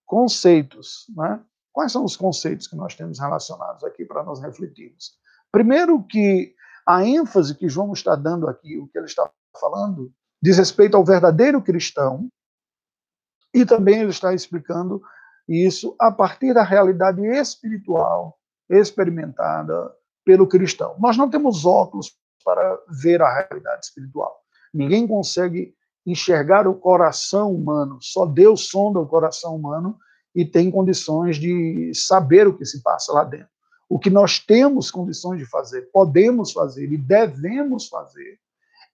conceitos, 0.05 1.05
né? 1.15 1.39
Quais 1.71 1.91
são 1.91 2.03
os 2.03 2.17
conceitos 2.17 2.67
que 2.67 2.75
nós 2.75 2.95
temos 2.95 3.19
relacionados 3.19 3.83
aqui 3.83 4.03
para 4.03 4.23
nós 4.23 4.41
refletirmos? 4.41 5.11
Primeiro 5.51 6.03
que 6.03 6.53
a 6.85 7.05
ênfase 7.05 7.55
que 7.55 7.69
João 7.69 7.93
está 7.93 8.15
dando 8.15 8.49
aqui, 8.49 8.77
o 8.77 8.87
que 8.87 8.97
ele 8.97 9.05
está 9.05 9.29
falando, 9.59 10.11
diz 10.41 10.57
respeito 10.57 10.97
ao 10.97 11.05
verdadeiro 11.05 11.61
cristão, 11.61 12.27
e 13.53 13.65
também 13.65 14.01
ele 14.01 14.09
está 14.09 14.33
explicando 14.33 15.01
isso 15.49 15.95
a 15.99 16.11
partir 16.11 16.53
da 16.53 16.63
realidade 16.63 17.25
espiritual 17.25 18.37
experimentada 18.69 19.91
pelo 20.23 20.47
cristão. 20.47 20.95
Nós 20.99 21.17
não 21.17 21.29
temos 21.29 21.65
óculos 21.65 22.15
para 22.45 22.79
ver 22.87 23.21
a 23.21 23.33
realidade 23.33 23.85
espiritual. 23.85 24.39
Ninguém 24.71 25.07
consegue 25.07 25.73
enxergar 26.05 26.67
o 26.67 26.75
coração 26.75 27.53
humano, 27.53 27.97
só 27.99 28.25
Deus 28.25 28.69
sonda 28.69 28.99
o 28.99 29.07
coração 29.07 29.55
humano 29.55 29.97
e 30.35 30.45
tem 30.45 30.69
condições 30.69 31.37
de 31.37 31.91
saber 31.93 32.47
o 32.47 32.55
que 32.55 32.65
se 32.65 32.81
passa 32.83 33.11
lá 33.11 33.23
dentro. 33.23 33.49
O 33.89 33.97
que 33.97 34.09
nós 34.11 34.39
temos 34.39 34.91
condições 34.91 35.39
de 35.39 35.45
fazer, 35.45 35.89
podemos 35.91 36.51
fazer 36.51 36.91
e 36.91 36.97
devemos 36.97 37.87
fazer 37.87 38.39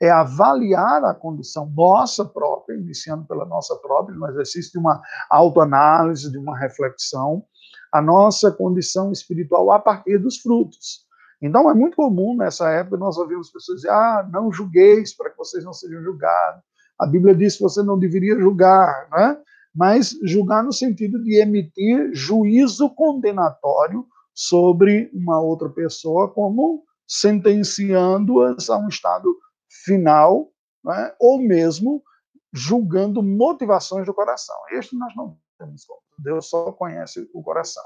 é 0.01 0.09
avaliar 0.09 1.03
a 1.05 1.13
condição 1.13 1.71
nossa 1.75 2.25
própria, 2.25 2.75
iniciando 2.75 3.25
pela 3.25 3.45
nossa 3.45 3.75
própria, 3.77 4.17
no 4.17 4.27
exercício 4.27 4.73
de 4.73 4.77
uma 4.77 5.01
autoanálise, 5.29 6.31
de 6.31 6.37
uma 6.37 6.57
reflexão, 6.57 7.43
a 7.91 8.01
nossa 8.01 8.51
condição 8.51 9.11
espiritual 9.11 9.71
a 9.71 9.79
partir 9.79 10.17
dos 10.17 10.37
frutos. 10.37 11.05
Então, 11.41 11.69
é 11.69 11.73
muito 11.73 11.95
comum 11.95 12.35
nessa 12.35 12.69
época 12.69 12.97
nós 12.97 13.17
ouvimos 13.17 13.49
pessoas 13.51 13.77
dizer: 13.77 13.91
ah, 13.91 14.27
não 14.31 14.51
julgueis 14.51 15.15
para 15.15 15.29
que 15.29 15.37
vocês 15.37 15.63
não 15.63 15.73
sejam 15.73 16.01
julgados. 16.03 16.61
A 16.99 17.05
Bíblia 17.05 17.35
diz 17.35 17.57
que 17.57 17.63
você 17.63 17.83
não 17.83 17.99
deveria 17.99 18.39
julgar, 18.39 19.07
né? 19.11 19.37
mas 19.75 20.17
julgar 20.23 20.63
no 20.63 20.71
sentido 20.71 21.21
de 21.21 21.41
emitir 21.41 22.11
juízo 22.13 22.89
condenatório 22.89 24.05
sobre 24.33 25.11
uma 25.13 25.41
outra 25.41 25.69
pessoa, 25.69 26.29
como 26.29 26.83
sentenciando-as 27.07 28.69
a 28.69 28.77
um 28.77 28.87
estado 28.87 29.35
final, 29.85 30.51
né, 30.83 31.13
ou 31.19 31.39
mesmo 31.39 32.03
julgando 32.51 33.21
motivações 33.21 34.05
do 34.05 34.13
coração. 34.13 34.55
Este 34.71 34.97
nós 34.97 35.15
não 35.15 35.37
temos 35.59 35.85
como. 35.85 36.01
Deus 36.17 36.49
só 36.49 36.71
conhece 36.71 37.29
o 37.33 37.43
coração. 37.43 37.83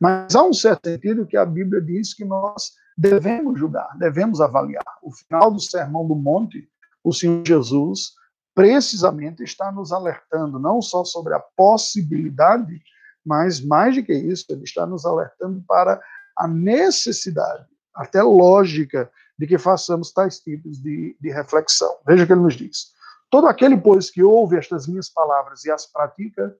Mas 0.00 0.34
há 0.34 0.42
um 0.42 0.52
certo 0.52 0.88
sentido 0.88 1.26
que 1.26 1.36
a 1.36 1.44
Bíblia 1.44 1.80
diz 1.80 2.14
que 2.14 2.24
nós 2.24 2.72
devemos 2.96 3.58
julgar, 3.58 3.88
devemos 3.98 4.40
avaliar. 4.40 4.98
O 5.02 5.12
final 5.12 5.50
do 5.50 5.60
Sermão 5.60 6.06
do 6.06 6.14
Monte, 6.14 6.68
o 7.04 7.12
Senhor 7.12 7.42
Jesus 7.46 8.12
precisamente 8.54 9.42
está 9.42 9.70
nos 9.70 9.92
alertando 9.92 10.58
não 10.58 10.80
só 10.80 11.04
sobre 11.04 11.34
a 11.34 11.40
possibilidade 11.56 12.82
mas, 13.28 13.60
mais 13.60 13.94
do 13.94 14.02
que 14.02 14.14
isso, 14.14 14.46
ele 14.48 14.64
está 14.64 14.86
nos 14.86 15.04
alertando 15.04 15.62
para 15.68 16.00
a 16.34 16.48
necessidade, 16.48 17.66
até 17.94 18.22
lógica, 18.22 19.10
de 19.38 19.46
que 19.46 19.58
façamos 19.58 20.12
tais 20.12 20.40
tipos 20.40 20.78
de, 20.82 21.16
de 21.20 21.30
reflexão. 21.30 21.96
Veja 22.06 22.24
o 22.24 22.26
que 22.26 22.32
ele 22.32 22.42
nos 22.42 22.54
diz. 22.54 22.92
Todo 23.30 23.46
aquele, 23.46 23.76
pois, 23.76 24.10
que 24.10 24.22
ouve 24.22 24.56
estas 24.56 24.86
minhas 24.86 25.08
palavras 25.08 25.64
e 25.64 25.70
as 25.70 25.86
pratica, 25.86 26.56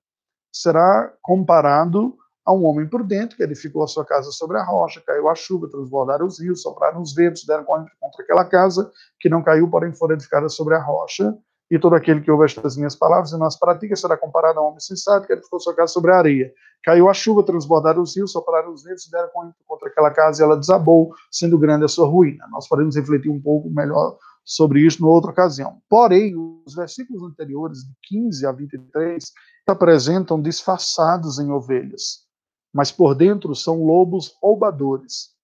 será 0.53 1.13
comparado 1.23 2.17
a 2.45 2.53
um 2.53 2.65
homem 2.65 2.89
prudente 2.89 3.37
que 3.37 3.43
edificou 3.43 3.83
a 3.83 3.87
sua 3.87 4.05
casa 4.05 4.31
sobre 4.31 4.57
a 4.57 4.65
rocha, 4.65 5.03
caiu 5.07 5.29
a 5.29 5.35
chuva, 5.35 5.69
transbordaram 5.69 6.27
os 6.27 6.41
rios, 6.41 6.63
sopraram 6.63 7.03
os 7.03 7.15
ventos, 7.15 7.45
deram 7.45 7.65
contra 7.65 7.91
aquela 8.21 8.45
casa, 8.45 8.91
que 9.21 9.29
não 9.29 9.43
caiu, 9.43 9.69
porém 9.69 9.93
foi 9.93 10.15
edificada 10.15 10.49
sobre 10.49 10.75
a 10.75 10.83
rocha 10.83 11.37
e 11.71 11.79
todo 11.79 11.95
aquele 11.95 12.21
que 12.21 12.31
ouve 12.31 12.47
estas 12.47 12.77
minhas 12.77 12.97
palavras 12.97 13.33
e 13.33 13.39
nas 13.39 13.59
pratica 13.59 13.95
será 13.95 14.17
comparado 14.17 14.59
a 14.59 14.63
um 14.63 14.69
homem 14.69 14.81
sensato 14.81 15.27
que 15.27 15.33
edificou 15.33 15.61
sua 15.61 15.75
casa 15.75 15.93
sobre 15.93 16.13
a 16.13 16.17
areia. 16.17 16.53
Caiu 16.83 17.09
a 17.09 17.15
chuva, 17.15 17.43
transbordaram 17.43 18.01
os 18.01 18.17
rios, 18.17 18.33
sopraram 18.33 18.73
os 18.73 18.83
ventos 18.83 19.09
deram 19.11 19.29
contra 19.67 19.89
aquela 19.89 20.11
casa 20.11 20.43
e 20.43 20.45
ela 20.45 20.57
desabou, 20.57 21.13
sendo 21.31 21.59
grande 21.59 21.85
a 21.85 21.89
sua 21.89 22.07
ruína. 22.07 22.47
Nós 22.51 22.67
podemos 22.67 22.97
refletir 22.97 23.31
um 23.31 23.41
pouco 23.41 23.69
melhor 23.69 24.17
sobre 24.45 24.81
isso 24.81 25.03
numa 25.03 25.13
outra 25.13 25.31
ocasião. 25.31 25.83
Porém, 25.91 26.35
os 26.65 26.75
versículos 26.75 27.23
anteriores, 27.23 27.81
de 27.81 27.93
15 28.05 28.47
a 28.47 28.53
23, 28.53 29.23
se 29.23 29.33
apresentam 29.67 30.41
disfarçados 30.41 31.39
em 31.39 31.51
ovelhas, 31.51 32.27
mas 32.73 32.91
por 32.91 33.15
dentro 33.15 33.55
são 33.55 33.85
lobos 33.85 34.35
roubadores. 34.41 35.37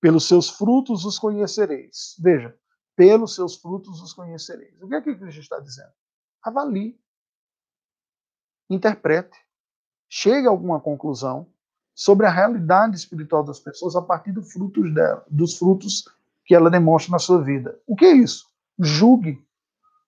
Pelos 0.00 0.26
seus 0.26 0.48
frutos 0.48 1.04
os 1.04 1.18
conhecereis. 1.18 2.16
Veja, 2.18 2.54
pelos 3.00 3.34
seus 3.34 3.56
frutos 3.56 4.02
os 4.02 4.12
conhecereis. 4.12 4.74
O 4.82 4.86
que 4.86 4.94
é 4.94 5.00
que 5.00 5.14
Cristo 5.14 5.40
está 5.40 5.58
dizendo? 5.58 5.88
Avalie, 6.42 7.00
interprete, 8.68 9.38
chegue 10.06 10.46
a 10.46 10.50
alguma 10.50 10.78
conclusão 10.78 11.46
sobre 11.94 12.26
a 12.26 12.30
realidade 12.30 12.96
espiritual 12.96 13.42
das 13.42 13.58
pessoas 13.58 13.96
a 13.96 14.02
partir 14.02 14.32
dos 14.32 14.52
frutos 14.52 14.92
dela, 14.92 15.24
dos 15.30 15.56
frutos 15.56 16.04
que 16.44 16.54
ela 16.54 16.68
demonstra 16.68 17.12
na 17.12 17.18
sua 17.18 17.42
vida. 17.42 17.80
O 17.86 17.96
que 17.96 18.04
é 18.04 18.12
isso? 18.12 18.50
Julgue. 18.78 19.42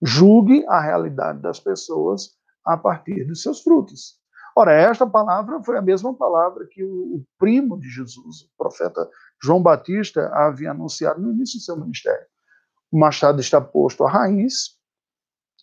Julgue 0.02 0.62
a 0.66 0.78
realidade 0.78 1.38
das 1.38 1.58
pessoas 1.58 2.36
a 2.62 2.76
partir 2.76 3.24
dos 3.24 3.40
seus 3.40 3.62
frutos. 3.62 4.20
Ora, 4.54 4.74
esta 4.74 5.06
palavra 5.06 5.62
foi 5.62 5.78
a 5.78 5.82
mesma 5.82 6.12
palavra 6.12 6.66
que 6.66 6.84
o, 6.84 7.24
primo 7.38 7.80
de 7.80 7.88
Jesus, 7.88 8.42
o 8.42 8.50
profeta 8.58 9.08
João 9.42 9.62
Batista, 9.62 10.28
havia 10.34 10.72
anunciado 10.72 11.22
no 11.22 11.32
início 11.32 11.58
do 11.58 11.64
seu 11.64 11.76
ministério 11.78 12.30
o 12.92 12.98
machado 12.98 13.40
está 13.40 13.60
posto 13.60 14.04
à 14.04 14.10
raiz, 14.10 14.76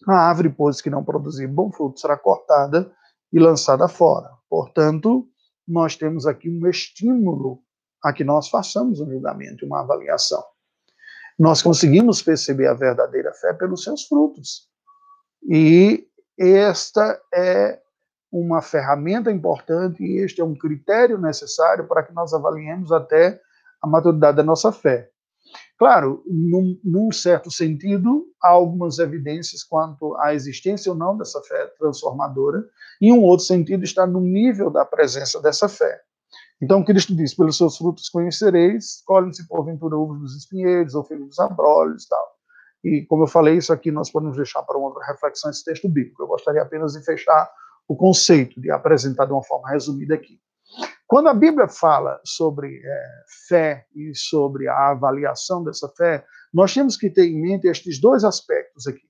a 0.07 0.29
árvore, 0.29 0.49
pois, 0.49 0.81
que 0.81 0.89
não 0.89 1.03
produzir 1.03 1.47
bom 1.47 1.71
fruto, 1.71 1.99
será 1.99 2.17
cortada 2.17 2.91
e 3.31 3.39
lançada 3.39 3.87
fora. 3.87 4.29
Portanto, 4.49 5.27
nós 5.67 5.95
temos 5.95 6.25
aqui 6.25 6.49
um 6.49 6.67
estímulo 6.67 7.59
a 8.03 8.11
que 8.11 8.23
nós 8.23 8.49
façamos 8.49 8.99
um 8.99 9.09
julgamento, 9.09 9.65
uma 9.65 9.81
avaliação. 9.81 10.43
Nós 11.37 11.61
conseguimos 11.61 12.21
perceber 12.21 12.67
a 12.67 12.73
verdadeira 12.73 13.31
fé 13.33 13.53
pelos 13.53 13.83
seus 13.83 14.07
frutos. 14.07 14.67
E 15.47 16.07
esta 16.37 17.21
é 17.33 17.79
uma 18.31 18.61
ferramenta 18.61 19.31
importante 19.31 20.03
e 20.03 20.17
este 20.17 20.41
é 20.41 20.43
um 20.43 20.55
critério 20.55 21.17
necessário 21.17 21.87
para 21.87 22.03
que 22.03 22.13
nós 22.13 22.33
avaliemos 22.33 22.91
até 22.91 23.39
a 23.81 23.87
maturidade 23.87 24.37
da 24.37 24.43
nossa 24.43 24.71
fé. 24.71 25.09
Claro, 25.79 26.21
num, 26.27 26.77
num, 26.83 27.09
certo 27.09 27.49
sentido, 27.49 28.27
há 28.43 28.49
algumas 28.49 28.99
evidências 28.99 29.63
quanto 29.63 30.13
à 30.17 30.33
existência 30.33 30.91
ou 30.91 30.97
não 30.97 31.17
dessa 31.17 31.41
fé 31.43 31.67
transformadora, 31.79 32.67
e 32.99 33.13
um 33.13 33.23
outro 33.23 33.45
sentido 33.45 33.85
está 33.85 34.05
no 34.05 34.19
nível 34.19 34.69
da 34.69 34.83
presença 34.83 35.41
dessa 35.41 35.69
fé. 35.69 36.01
Então, 36.61 36.83
Cristo 36.83 37.15
diz: 37.15 37.33
pelos 37.33 37.55
seus 37.55 37.77
frutos 37.77 38.09
conhecereis, 38.09 39.01
colhem-se 39.05 39.47
porventura 39.47 39.95
uvas 39.95 40.19
dos 40.19 40.35
espinheiros 40.35 40.95
ou 40.95 41.03
filhos 41.05 41.29
dos 41.29 41.39
abrolhos 41.39 42.03
e 42.03 42.09
tal. 42.09 42.27
E, 42.83 43.05
como 43.05 43.23
eu 43.23 43.27
falei, 43.27 43.55
isso 43.55 43.71
aqui 43.71 43.89
nós 43.89 44.11
podemos 44.11 44.35
deixar 44.35 44.61
para 44.63 44.77
uma 44.77 44.93
reflexão 45.05 45.49
esse 45.49 45.63
texto 45.63 45.87
bíblico. 45.87 46.21
Eu 46.21 46.27
gostaria 46.27 46.61
apenas 46.61 46.91
de 46.91 47.05
fechar 47.05 47.49
o 47.87 47.95
conceito, 47.95 48.59
de 48.59 48.69
apresentar 48.69 49.25
de 49.25 49.31
uma 49.31 49.43
forma 49.43 49.69
resumida 49.69 50.13
aqui. 50.13 50.41
Quando 51.09 51.27
a 51.27 51.33
Bíblia 51.33 51.67
fala 51.67 52.21
sobre 52.23 52.67
é, 52.85 53.01
fé 53.47 53.87
e 53.95 54.13
sobre 54.13 54.67
a 54.67 54.91
avaliação 54.91 55.63
dessa 55.63 55.89
fé, 55.97 56.23
nós 56.53 56.71
temos 56.71 56.95
que 56.95 57.09
ter 57.09 57.25
em 57.25 57.41
mente 57.41 57.67
estes 57.67 57.99
dois 57.99 58.23
aspectos 58.23 58.85
aqui. 58.85 59.09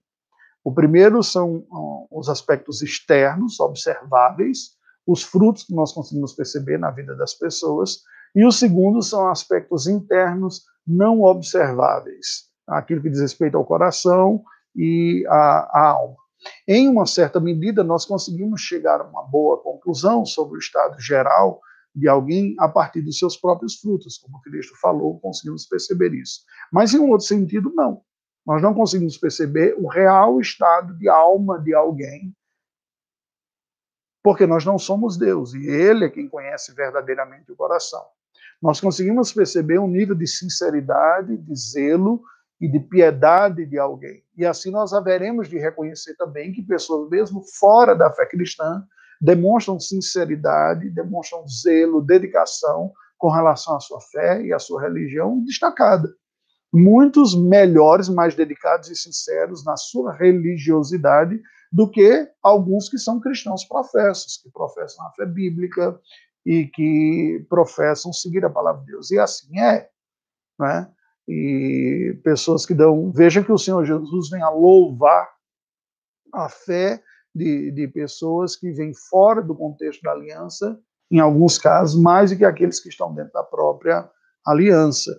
O 0.64 0.74
primeiro 0.74 1.22
são 1.22 1.66
os 2.10 2.30
aspectos 2.30 2.82
externos, 2.82 3.60
observáveis, 3.60 4.78
os 5.06 5.24
frutos 5.24 5.66
que 5.66 5.76
nós 5.76 5.92
conseguimos 5.92 6.32
perceber 6.32 6.78
na 6.78 6.90
vida 6.90 7.14
das 7.18 7.34
pessoas, 7.34 8.00
e 8.34 8.46
o 8.46 8.52
segundo 8.52 9.02
são 9.02 9.28
aspectos 9.28 9.86
internos 9.86 10.64
não 10.88 11.24
observáveis, 11.24 12.46
aquilo 12.66 13.02
que 13.02 13.10
diz 13.10 13.20
respeito 13.20 13.58
ao 13.58 13.66
coração 13.66 14.42
e 14.74 15.26
à, 15.28 15.68
à 15.78 15.88
alma. 15.90 16.16
Em 16.66 16.88
uma 16.88 17.06
certa 17.06 17.42
medida, 17.42 17.84
nós 17.84 18.06
conseguimos 18.06 18.62
chegar 18.62 19.02
a 19.02 19.04
uma 19.04 19.24
boa 19.24 19.62
conclusão 19.62 20.26
sobre 20.26 20.56
o 20.56 20.60
estado 20.60 20.98
geral 21.02 21.60
de 22.00 22.08
alguém 22.08 22.56
a 22.60 22.68
partir 22.68 23.02
dos 23.02 23.20
seus 23.20 23.36
próprios 23.36 23.76
frutos, 23.76 24.18
como 24.18 24.42
Cristo 24.42 24.74
falou, 24.80 25.20
conseguimos 25.20 25.66
perceber 25.66 26.14
isso. 26.14 26.42
Mas 26.72 26.94
em 26.94 27.00
um 27.00 27.10
outro 27.10 27.28
sentido, 27.28 27.72
não. 27.76 28.02
Nós 28.46 28.62
não 28.62 28.74
conseguimos 28.74 29.18
perceber 29.18 29.76
o 29.78 29.88
real 29.88 30.40
estado 30.40 30.98
de 30.98 31.10
alma 31.10 31.60
de 31.60 31.74
alguém, 31.74 32.34
porque 34.24 34.48
nós 34.48 34.66
não 34.66 34.80
somos 34.80 35.18
Deus 35.18 35.54
e 35.54 35.68
Ele 35.68 36.06
é 36.06 36.10
quem 36.10 36.28
conhece 36.28 36.74
verdadeiramente 36.74 37.52
o 37.52 37.56
coração. 37.56 38.04
Nós 38.62 38.80
conseguimos 38.80 39.32
perceber 39.32 39.80
um 39.80 39.88
nível 39.88 40.16
de 40.16 40.28
sinceridade, 40.28 41.38
de 41.38 41.56
zelo 41.56 42.22
e 42.60 42.68
de 42.68 42.80
piedade 42.80 43.66
de 43.66 43.78
alguém. 43.78 44.24
E 44.36 44.46
assim 44.46 44.70
nós 44.72 44.94
haveremos 44.94 45.48
de 45.48 45.58
reconhecer 45.58 46.16
também 46.16 46.52
que 46.52 46.62
pessoas, 46.62 47.10
mesmo 47.10 47.42
fora 47.58 47.96
da 47.96 48.12
fé 48.12 48.26
cristã, 48.26 48.86
demonstram 49.20 49.80
sinceridade, 49.80 50.90
demonstram 50.90 51.46
zelo, 51.48 52.02
dedicação 52.02 52.92
com 53.18 53.30
relação 53.30 53.76
à 53.76 53.80
sua 53.80 54.00
fé 54.00 54.42
e 54.42 54.54
à 54.54 54.60
sua 54.60 54.82
religião 54.82 55.44
destacada. 55.44 56.10
Muitos 56.72 57.36
melhores, 57.36 58.08
mais 58.08 58.36
dedicados 58.36 58.90
e 58.90 58.96
sinceros 58.96 59.66
na 59.66 59.76
sua 59.76 60.14
religiosidade 60.14 61.42
do 61.72 61.90
que 61.90 62.28
alguns 62.42 62.88
que 62.88 62.98
são 62.98 63.20
cristãos 63.20 63.66
professos, 63.66 64.38
que 64.38 64.50
professam 64.52 65.06
a 65.06 65.12
fé 65.12 65.26
bíblica 65.26 66.00
e 66.46 66.68
que 66.68 67.46
professam 67.50 68.14
seguir 68.14 68.46
a 68.46 68.50
palavra 68.50 68.82
de 68.82 68.92
Deus. 68.92 69.12
E 69.12 69.20
assim 69.20 69.60
é. 69.60 69.90
Né? 70.60 70.90
E 71.28 72.18
pessoas 72.24 72.66
que 72.66 72.74
dão. 72.74 73.12
Veja 73.12 73.44
que 73.44 73.52
o 73.52 73.58
Senhor 73.58 73.86
Jesus 73.86 74.30
vem 74.30 74.42
a 74.42 74.50
louvar 74.50 75.30
a 76.34 76.50
fé 76.50 77.04
de, 77.34 77.72
de 77.72 77.88
pessoas 77.88 78.56
que 78.56 78.72
vêm 78.72 78.94
fora 79.10 79.42
do 79.42 79.56
contexto 79.56 80.02
da 80.02 80.12
aliança, 80.12 80.80
em 81.12 81.20
alguns 81.20 81.58
casos, 81.58 82.00
mais 82.00 82.32
do 82.32 82.38
que 82.38 82.46
aqueles 82.46 82.80
que 82.80 82.90
estão 82.90 83.14
dentro 83.14 83.34
da 83.34 83.44
própria 83.44 84.10
aliança. 84.46 85.12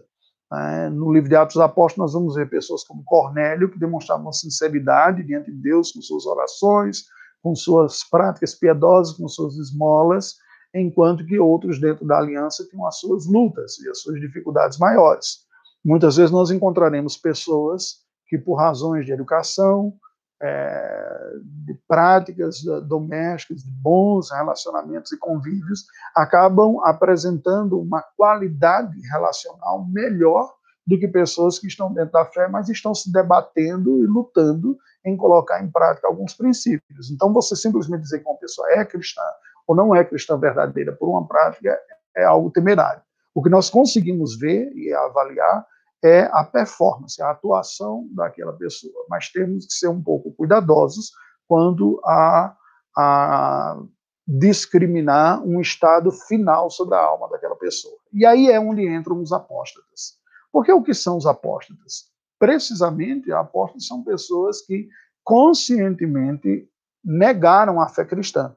É, 0.52 0.88
no 0.90 1.12
livro 1.12 1.28
de 1.28 1.36
Atos 1.36 1.54
dos 1.54 1.62
Apóstolos, 1.62 2.12
nós 2.12 2.20
vamos 2.20 2.34
ver 2.34 2.48
pessoas 2.48 2.82
como 2.84 3.04
Cornélio, 3.04 3.70
que 3.70 3.78
demonstravam 3.78 4.32
sinceridade 4.32 5.22
diante 5.22 5.50
de 5.50 5.56
Deus 5.56 5.92
com 5.92 6.02
suas 6.02 6.26
orações, 6.26 7.04
com 7.42 7.54
suas 7.54 8.02
práticas 8.08 8.54
piedosas, 8.54 9.16
com 9.16 9.28
suas 9.28 9.56
esmolas, 9.56 10.34
enquanto 10.74 11.24
que 11.24 11.38
outros 11.38 11.80
dentro 11.80 12.06
da 12.06 12.18
aliança 12.18 12.66
tinham 12.68 12.86
as 12.86 12.98
suas 12.98 13.26
lutas 13.26 13.78
e 13.78 13.88
as 13.88 14.00
suas 14.00 14.20
dificuldades 14.20 14.78
maiores. 14.78 15.38
Muitas 15.84 16.16
vezes 16.16 16.30
nós 16.30 16.50
encontraremos 16.50 17.16
pessoas 17.16 18.00
que, 18.26 18.36
por 18.36 18.56
razões 18.56 19.06
de 19.06 19.12
educação, 19.12 19.94
é, 20.42 21.32
de 21.64 21.74
práticas 21.86 22.62
domésticas, 22.86 23.62
de 23.62 23.70
bons 23.70 24.30
relacionamentos 24.30 25.12
e 25.12 25.18
convívios, 25.18 25.84
acabam 26.14 26.80
apresentando 26.84 27.80
uma 27.80 28.02
qualidade 28.16 28.98
relacional 29.08 29.84
melhor 29.86 30.52
do 30.86 30.98
que 30.98 31.06
pessoas 31.06 31.58
que 31.58 31.66
estão 31.66 31.92
dentro 31.92 32.12
da 32.12 32.24
fé, 32.24 32.48
mas 32.48 32.68
estão 32.68 32.94
se 32.94 33.12
debatendo 33.12 34.02
e 34.02 34.06
lutando 34.06 34.76
em 35.04 35.16
colocar 35.16 35.62
em 35.62 35.70
prática 35.70 36.08
alguns 36.08 36.34
princípios. 36.34 37.10
Então, 37.10 37.32
você 37.32 37.54
simplesmente 37.54 38.02
dizer 38.02 38.20
que 38.20 38.28
uma 38.28 38.38
pessoa 38.38 38.70
é 38.72 38.84
cristã 38.84 39.22
ou 39.66 39.76
não 39.76 39.94
é 39.94 40.04
cristã 40.04 40.36
verdadeira 40.38 40.92
por 40.92 41.08
uma 41.08 41.26
prática 41.26 41.78
é 42.16 42.24
algo 42.24 42.50
temerário. 42.50 43.02
O 43.34 43.42
que 43.42 43.48
nós 43.48 43.70
conseguimos 43.70 44.36
ver 44.38 44.72
e 44.74 44.92
avaliar 44.92 45.64
é 46.02 46.22
a 46.32 46.44
performance, 46.44 47.20
a 47.22 47.30
atuação 47.30 48.08
daquela 48.12 48.52
pessoa. 48.52 49.06
Mas 49.08 49.30
temos 49.30 49.66
que 49.66 49.74
ser 49.74 49.88
um 49.88 50.02
pouco 50.02 50.32
cuidadosos 50.32 51.12
quando 51.46 52.00
a, 52.04 52.56
a 52.96 53.82
discriminar 54.26 55.42
um 55.42 55.60
estado 55.60 56.10
final 56.12 56.70
sobre 56.70 56.94
a 56.94 57.00
alma 57.00 57.28
daquela 57.28 57.56
pessoa. 57.56 57.96
E 58.12 58.24
aí 58.24 58.48
é 58.48 58.58
onde 58.58 58.86
entram 58.86 59.20
os 59.20 59.32
apóstatas. 59.32 60.18
Porque 60.52 60.72
o 60.72 60.82
que 60.82 60.94
são 60.94 61.16
os 61.16 61.26
apóstatas? 61.26 62.10
Precisamente, 62.38 63.32
apóstatas 63.32 63.86
são 63.86 64.02
pessoas 64.02 64.62
que 64.62 64.88
conscientemente 65.22 66.68
negaram 67.04 67.80
a 67.80 67.88
fé 67.88 68.04
cristã. 68.04 68.54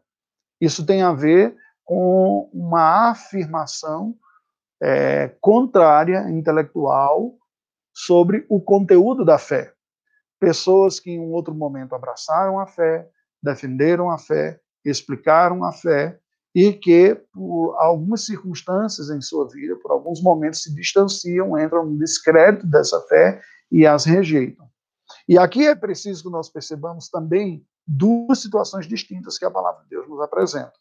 Isso 0.60 0.86
tem 0.86 1.02
a 1.02 1.12
ver 1.12 1.56
com 1.84 2.50
uma 2.54 3.10
afirmação 3.10 4.16
é, 4.84 5.30
contrária, 5.40 6.30
intelectual, 6.30 7.36
sobre 7.94 8.46
o 8.50 8.60
conteúdo 8.60 9.24
da 9.24 9.38
fé. 9.38 9.72
Pessoas 10.42 11.00
que 11.00 11.12
em 11.12 11.20
um 11.22 11.32
outro 11.32 11.56
momento 11.56 11.96
abraçaram 11.96 12.60
a 12.60 12.68
fé, 12.68 13.08
defenderam 13.42 14.12
a 14.12 14.18
fé, 14.18 14.60
explicaram 14.84 15.64
a 15.64 15.72
fé 15.72 16.20
e 16.54 16.74
que, 16.74 17.16
por 17.34 17.78
algumas 17.80 18.26
circunstâncias 18.26 19.10
em 19.10 19.22
sua 19.22 19.48
vida, 19.48 19.78
por 19.82 19.92
alguns 19.92 20.22
momentos, 20.22 20.64
se 20.64 20.76
distanciam, 20.76 21.58
entram 21.58 21.86
no 21.86 21.98
descrédito 21.98 22.68
dessa 22.68 23.00
fé 23.08 23.42
e 23.72 23.88
as 23.88 24.04
rejeitam. 24.04 24.68
E 25.30 25.38
aqui 25.38 25.66
é 25.66 25.76
preciso 25.76 26.24
que 26.24 26.30
nós 26.30 26.50
percebamos 26.50 27.08
também 27.10 27.66
duas 27.88 28.42
situações 28.42 28.86
distintas 28.86 29.38
que 29.38 29.46
a 29.46 29.52
palavra 29.52 29.84
de 29.84 29.90
Deus 29.92 30.10
nos 30.10 30.20
apresenta. 30.20 30.74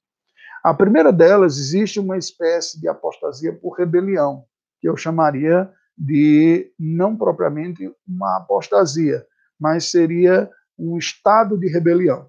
A 0.62 0.72
primeira 0.72 1.12
delas, 1.12 1.58
existe 1.58 1.98
uma 1.98 2.16
espécie 2.16 2.80
de 2.80 2.86
apostasia 2.88 3.52
por 3.52 3.72
rebelião, 3.76 4.44
que 4.80 4.88
eu 4.88 4.96
chamaria 4.96 5.68
de 5.98 6.72
não 6.78 7.16
propriamente 7.16 7.92
uma 8.06 8.36
apostasia, 8.36 9.26
mas 9.58 9.90
seria 9.90 10.48
um 10.78 10.96
estado 10.96 11.58
de 11.58 11.68
rebelião. 11.68 12.28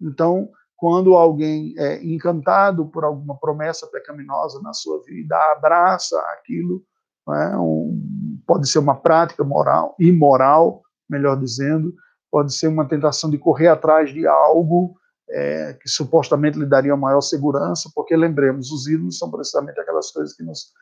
Então, 0.00 0.48
quando 0.76 1.14
alguém 1.14 1.74
é 1.78 2.02
encantado 2.04 2.86
por 2.86 3.04
alguma 3.04 3.38
promessa 3.38 3.86
pecaminosa 3.86 4.60
na 4.62 4.72
sua 4.72 5.02
vida, 5.04 5.36
abraça 5.52 6.18
aquilo, 6.38 6.82
é? 7.28 7.56
um, 7.56 8.40
pode 8.46 8.68
ser 8.68 8.78
uma 8.78 8.94
prática 8.94 9.42
moral, 9.42 9.94
imoral, 9.98 10.82
melhor 11.08 11.38
dizendo, 11.38 11.94
pode 12.30 12.54
ser 12.54 12.68
uma 12.68 12.86
tentação 12.86 13.30
de 13.30 13.38
correr 13.38 13.68
atrás 13.68 14.12
de 14.12 14.26
algo 14.26 14.96
é, 15.28 15.74
que 15.74 15.88
supostamente 15.88 16.58
lhe 16.58 16.66
daria 16.66 16.96
maior 16.96 17.20
segurança, 17.20 17.90
porque 17.94 18.16
lembremos, 18.16 18.70
os 18.70 18.86
ídolos 18.86 19.18
são 19.18 19.30
precisamente 19.30 19.80
aquelas 19.80 20.10
coisas 20.10 20.34
que 20.34 20.42
nos 20.42 20.72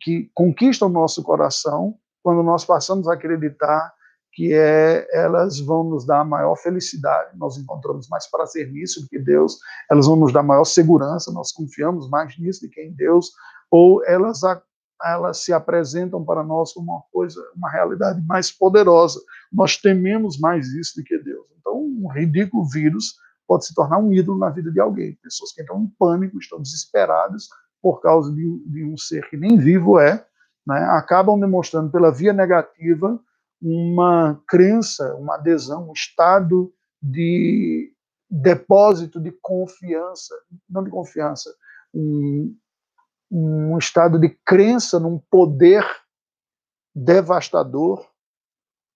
que 0.00 0.30
conquistam 0.34 0.88
o 0.88 0.92
nosso 0.92 1.22
coração 1.22 1.96
quando 2.22 2.42
nós 2.42 2.64
passamos 2.64 3.06
a 3.06 3.14
acreditar 3.14 3.92
que 4.32 4.52
é, 4.52 5.06
elas 5.12 5.60
vão 5.60 5.84
nos 5.84 6.04
dar 6.04 6.24
maior 6.24 6.56
felicidade, 6.56 7.38
nós 7.38 7.56
encontramos 7.56 8.08
mais 8.08 8.28
prazer 8.28 8.70
nisso 8.72 9.02
do 9.02 9.08
que 9.08 9.18
Deus, 9.18 9.58
elas 9.88 10.06
vão 10.06 10.16
nos 10.16 10.32
dar 10.32 10.42
maior 10.42 10.64
segurança, 10.64 11.30
nós 11.30 11.52
confiamos 11.52 12.10
mais 12.10 12.36
nisso 12.36 12.66
do 12.66 12.68
que 12.68 12.82
em 12.82 12.92
Deus, 12.92 13.30
ou 13.70 14.04
elas, 14.04 14.40
elas 15.04 15.38
se 15.38 15.52
apresentam 15.52 16.24
para 16.24 16.42
nós 16.42 16.72
como 16.72 16.90
uma 16.90 17.02
coisa, 17.12 17.40
uma 17.54 17.70
realidade 17.70 18.20
mais 18.26 18.50
poderosa, 18.50 19.20
nós 19.52 19.76
tememos 19.76 20.36
mais 20.40 20.66
isso 20.72 20.96
do 20.96 21.04
que 21.04 21.16
Deus. 21.16 21.46
Então, 21.60 21.78
um 21.78 22.08
ridículo 22.12 22.68
vírus 22.68 23.14
pode 23.46 23.66
se 23.66 23.74
tornar 23.74 23.98
um 23.98 24.12
ídolo 24.12 24.38
na 24.38 24.50
vida 24.50 24.70
de 24.70 24.80
alguém. 24.80 25.18
Pessoas 25.22 25.52
que 25.52 25.62
entram 25.62 25.82
em 25.82 25.92
pânico, 25.98 26.38
estão 26.38 26.60
desesperadas 26.60 27.48
por 27.82 28.00
causa 28.00 28.32
de, 28.32 28.62
de 28.66 28.84
um 28.84 28.96
ser 28.96 29.28
que 29.28 29.36
nem 29.36 29.58
vivo 29.58 29.98
é, 29.98 30.24
né, 30.66 30.78
acabam 30.90 31.38
demonstrando 31.38 31.90
pela 31.90 32.10
via 32.10 32.32
negativa 32.32 33.20
uma 33.60 34.42
crença, 34.48 35.14
uma 35.16 35.34
adesão, 35.34 35.88
um 35.88 35.92
estado 35.92 36.72
de 37.00 37.92
depósito 38.30 39.20
de 39.20 39.30
confiança, 39.30 40.34
não 40.68 40.82
de 40.82 40.90
confiança, 40.90 41.54
um, 41.92 42.56
um 43.30 43.78
estado 43.78 44.18
de 44.18 44.30
crença 44.44 44.98
num 44.98 45.18
poder 45.30 45.84
devastador 46.94 48.06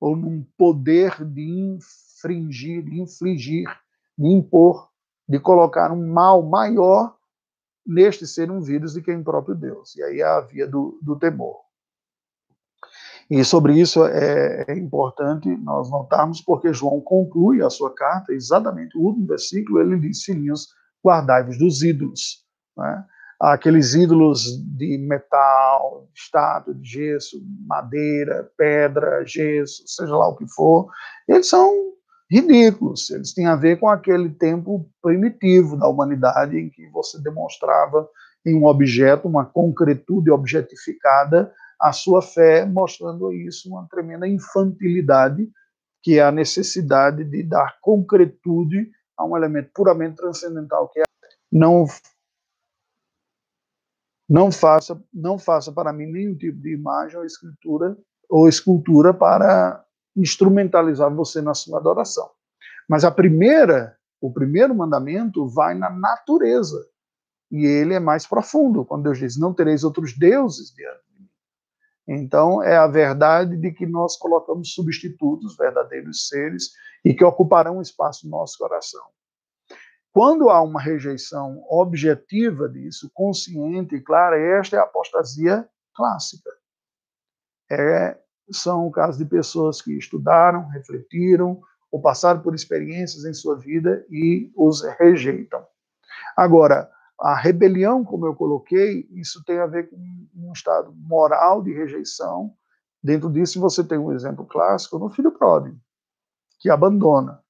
ou 0.00 0.16
num 0.16 0.44
poder 0.56 1.24
de 1.24 1.42
infringir, 1.42 2.84
de 2.84 3.00
infligir, 3.00 3.68
de 4.18 4.28
impor, 4.28 4.88
de 5.28 5.38
colocar 5.38 5.92
um 5.92 6.12
mal 6.12 6.42
maior 6.42 7.16
neste 7.86 8.26
ser 8.26 8.50
um 8.50 8.60
vírus 8.60 8.94
do 8.94 9.02
que 9.02 9.12
em 9.12 9.22
próprio 9.22 9.54
Deus. 9.54 9.94
E 9.96 10.02
aí 10.02 10.20
é 10.20 10.24
a 10.24 10.40
via 10.40 10.66
do, 10.66 10.98
do 11.00 11.16
temor. 11.16 11.68
E 13.30 13.44
sobre 13.44 13.78
isso 13.78 14.04
é, 14.06 14.64
é, 14.66 14.78
importante 14.78 15.48
nós 15.58 15.90
notarmos, 15.90 16.40
porque 16.40 16.72
João 16.72 17.00
conclui 17.00 17.62
a 17.62 17.68
sua 17.68 17.94
carta, 17.94 18.32
exatamente 18.32 18.96
o 18.96 19.02
último 19.02 19.26
versículo, 19.26 19.80
ele 19.80 19.98
diz: 19.98 20.24
Filhinhos, 20.24 20.68
guardai-vos 21.04 21.58
dos 21.58 21.82
ídolos. 21.82 22.44
Né? 22.76 23.04
Aqueles 23.40 23.94
ídolos 23.94 24.44
de 24.76 24.98
metal, 24.98 26.08
estátua, 26.14 26.74
de 26.74 26.88
gesso, 26.88 27.38
madeira, 27.66 28.50
pedra, 28.56 29.24
gesso, 29.24 29.84
seja 29.86 30.16
lá 30.16 30.28
o 30.28 30.36
que 30.36 30.48
for, 30.48 30.90
eles 31.28 31.48
são 31.48 31.92
ridículos. 32.30 33.10
Eles 33.10 33.32
têm 33.32 33.46
a 33.46 33.56
ver 33.56 33.78
com 33.78 33.88
aquele 33.88 34.30
tempo 34.30 34.88
primitivo 35.02 35.76
da 35.76 35.88
humanidade 35.88 36.58
em 36.58 36.68
que 36.68 36.88
você 36.90 37.20
demonstrava 37.20 38.08
em 38.46 38.54
um 38.54 38.66
objeto 38.66 39.26
uma 39.26 39.44
concretude 39.44 40.30
objetificada 40.30 41.52
a 41.80 41.92
sua 41.92 42.20
fé, 42.20 42.64
mostrando 42.64 43.32
isso 43.32 43.68
uma 43.68 43.86
tremenda 43.88 44.26
infantilidade, 44.26 45.48
que 46.02 46.18
é 46.18 46.22
a 46.22 46.32
necessidade 46.32 47.24
de 47.24 47.42
dar 47.42 47.78
concretude 47.80 48.90
a 49.16 49.24
um 49.24 49.36
elemento 49.36 49.70
puramente 49.74 50.16
transcendental, 50.16 50.88
que 50.88 51.00
é 51.00 51.04
não 51.50 51.86
não 54.28 54.52
faça 54.52 55.02
não 55.12 55.38
faça 55.38 55.72
para 55.72 55.92
mim 55.92 56.06
nenhum 56.06 56.36
tipo 56.36 56.60
de 56.60 56.74
imagem 56.74 57.16
ou 57.16 57.24
escritura 57.24 57.96
ou 58.28 58.46
escultura 58.46 59.14
para 59.14 59.82
instrumentalizar 60.18 61.14
você 61.14 61.40
na 61.40 61.54
sua 61.54 61.78
adoração. 61.78 62.28
Mas 62.88 63.04
a 63.04 63.10
primeira, 63.10 63.96
o 64.20 64.32
primeiro 64.32 64.74
mandamento 64.74 65.46
vai 65.48 65.74
na 65.74 65.90
natureza. 65.90 66.84
E 67.50 67.64
ele 67.64 67.94
é 67.94 68.00
mais 68.00 68.26
profundo, 68.26 68.84
quando 68.84 69.04
Deus 69.04 69.18
diz: 69.18 69.38
"Não 69.38 69.54
tereis 69.54 69.84
outros 69.84 70.16
deuses 70.16 70.70
diante 70.74 71.08
então, 72.08 72.62
é 72.62 72.74
a 72.74 72.86
verdade 72.86 73.54
de 73.58 73.70
que 73.70 73.84
nós 73.84 74.16
colocamos 74.16 74.72
substitutos, 74.72 75.58
verdadeiros 75.58 76.26
seres, 76.26 76.72
e 77.04 77.12
que 77.12 77.22
ocuparão 77.22 77.82
espaço 77.82 78.24
no 78.24 78.30
nosso 78.30 78.56
coração. 78.56 79.04
Quando 80.10 80.48
há 80.48 80.62
uma 80.62 80.80
rejeição 80.80 81.62
objetiva 81.68 82.66
disso, 82.66 83.10
consciente 83.12 83.94
e 83.94 84.00
clara, 84.00 84.38
esta 84.40 84.76
é 84.76 84.78
a 84.80 84.84
apostasia 84.84 85.68
clássica. 85.94 86.50
É, 87.70 88.18
são 88.50 88.86
o 88.86 88.90
caso 88.90 89.18
de 89.18 89.24
pessoas 89.24 89.80
que 89.80 89.96
estudaram, 89.96 90.68
refletiram, 90.68 91.60
ou 91.90 92.00
passaram 92.00 92.40
por 92.40 92.54
experiências 92.54 93.24
em 93.24 93.32
sua 93.32 93.56
vida 93.56 94.04
e 94.10 94.52
os 94.56 94.82
rejeitam. 94.98 95.64
Agora, 96.36 96.90
a 97.20 97.34
rebelião, 97.34 98.04
como 98.04 98.26
eu 98.26 98.34
coloquei, 98.34 99.08
isso 99.10 99.42
tem 99.44 99.58
a 99.58 99.66
ver 99.66 99.90
com 99.90 99.96
um 100.36 100.52
estado 100.52 100.92
moral 100.94 101.62
de 101.62 101.72
rejeição. 101.72 102.52
Dentro 103.02 103.30
disso, 103.30 103.60
você 103.60 103.82
tem 103.82 103.98
um 103.98 104.12
exemplo 104.12 104.44
clássico 104.46 104.98
no 104.98 105.10
filho 105.10 105.32
pródigo, 105.32 105.76
que 106.60 106.70
abandona. 106.70 107.40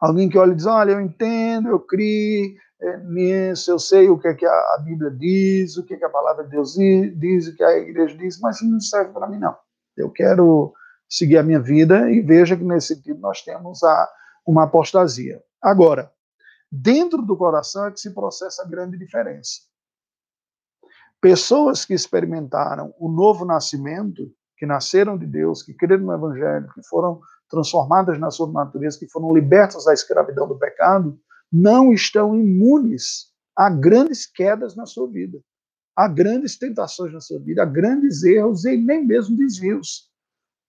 Alguém 0.00 0.28
que 0.28 0.38
olha 0.38 0.52
e 0.52 0.54
diz: 0.54 0.66
Olha, 0.66 0.92
eu 0.92 1.00
entendo, 1.00 1.68
eu 1.68 1.80
criei 1.80 2.56
é, 2.80 2.96
nisso, 2.98 3.70
eu 3.70 3.78
sei 3.78 4.08
o 4.08 4.18
que, 4.18 4.28
é 4.28 4.34
que 4.34 4.44
a, 4.44 4.78
Bíblia 4.84 5.10
diz, 5.10 5.76
o 5.76 5.84
que, 5.84 5.94
é 5.94 5.96
que 5.96 6.04
a 6.04 6.10
palavra 6.10 6.42
de 6.44 6.50
Deus 6.50 6.74
diz, 6.74 7.46
o 7.46 7.56
que 7.56 7.62
a 7.62 7.78
igreja 7.78 8.16
diz, 8.16 8.40
mas 8.40 8.56
isso 8.56 8.68
não 8.68 8.80
serve 8.80 9.12
para 9.12 9.28
mim, 9.28 9.38
não. 9.38 9.56
Eu 9.96 10.10
quero 10.10 10.72
seguir 11.08 11.38
a 11.38 11.42
minha 11.42 11.60
vida 11.60 12.10
e 12.10 12.20
veja 12.20 12.56
que 12.56 12.64
nesse 12.64 12.94
sentido 12.94 13.20
nós 13.20 13.42
temos 13.42 13.82
a, 13.82 14.08
uma 14.46 14.64
apostasia. 14.64 15.42
Agora, 15.60 16.10
dentro 16.70 17.22
do 17.22 17.36
coração 17.36 17.86
é 17.86 17.90
que 17.90 18.00
se 18.00 18.14
processa 18.14 18.62
a 18.62 18.68
grande 18.68 18.98
diferença. 18.98 19.60
Pessoas 21.20 21.84
que 21.84 21.94
experimentaram 21.94 22.92
o 22.98 23.08
novo 23.08 23.44
nascimento, 23.44 24.32
que 24.56 24.66
nasceram 24.66 25.16
de 25.16 25.26
Deus, 25.26 25.62
que 25.62 25.74
creram 25.74 26.04
no 26.04 26.14
Evangelho, 26.14 26.68
que 26.74 26.82
foram 26.88 27.20
transformadas 27.48 28.18
na 28.18 28.30
sua 28.30 28.50
natureza, 28.50 28.98
que 28.98 29.08
foram 29.08 29.32
libertas 29.32 29.84
da 29.84 29.92
escravidão 29.92 30.48
do 30.48 30.58
pecado, 30.58 31.18
não 31.52 31.92
estão 31.92 32.34
imunes 32.34 33.30
a 33.54 33.68
grandes 33.68 34.26
quedas 34.26 34.74
na 34.74 34.86
sua 34.86 35.06
vida, 35.08 35.38
a 35.96 36.08
grandes 36.08 36.58
tentações 36.58 37.12
na 37.12 37.20
sua 37.20 37.38
vida, 37.38 37.62
a 37.62 37.66
grandes 37.66 38.22
erros 38.22 38.64
e 38.64 38.76
nem 38.76 39.06
mesmo 39.06 39.36
desvios. 39.36 40.10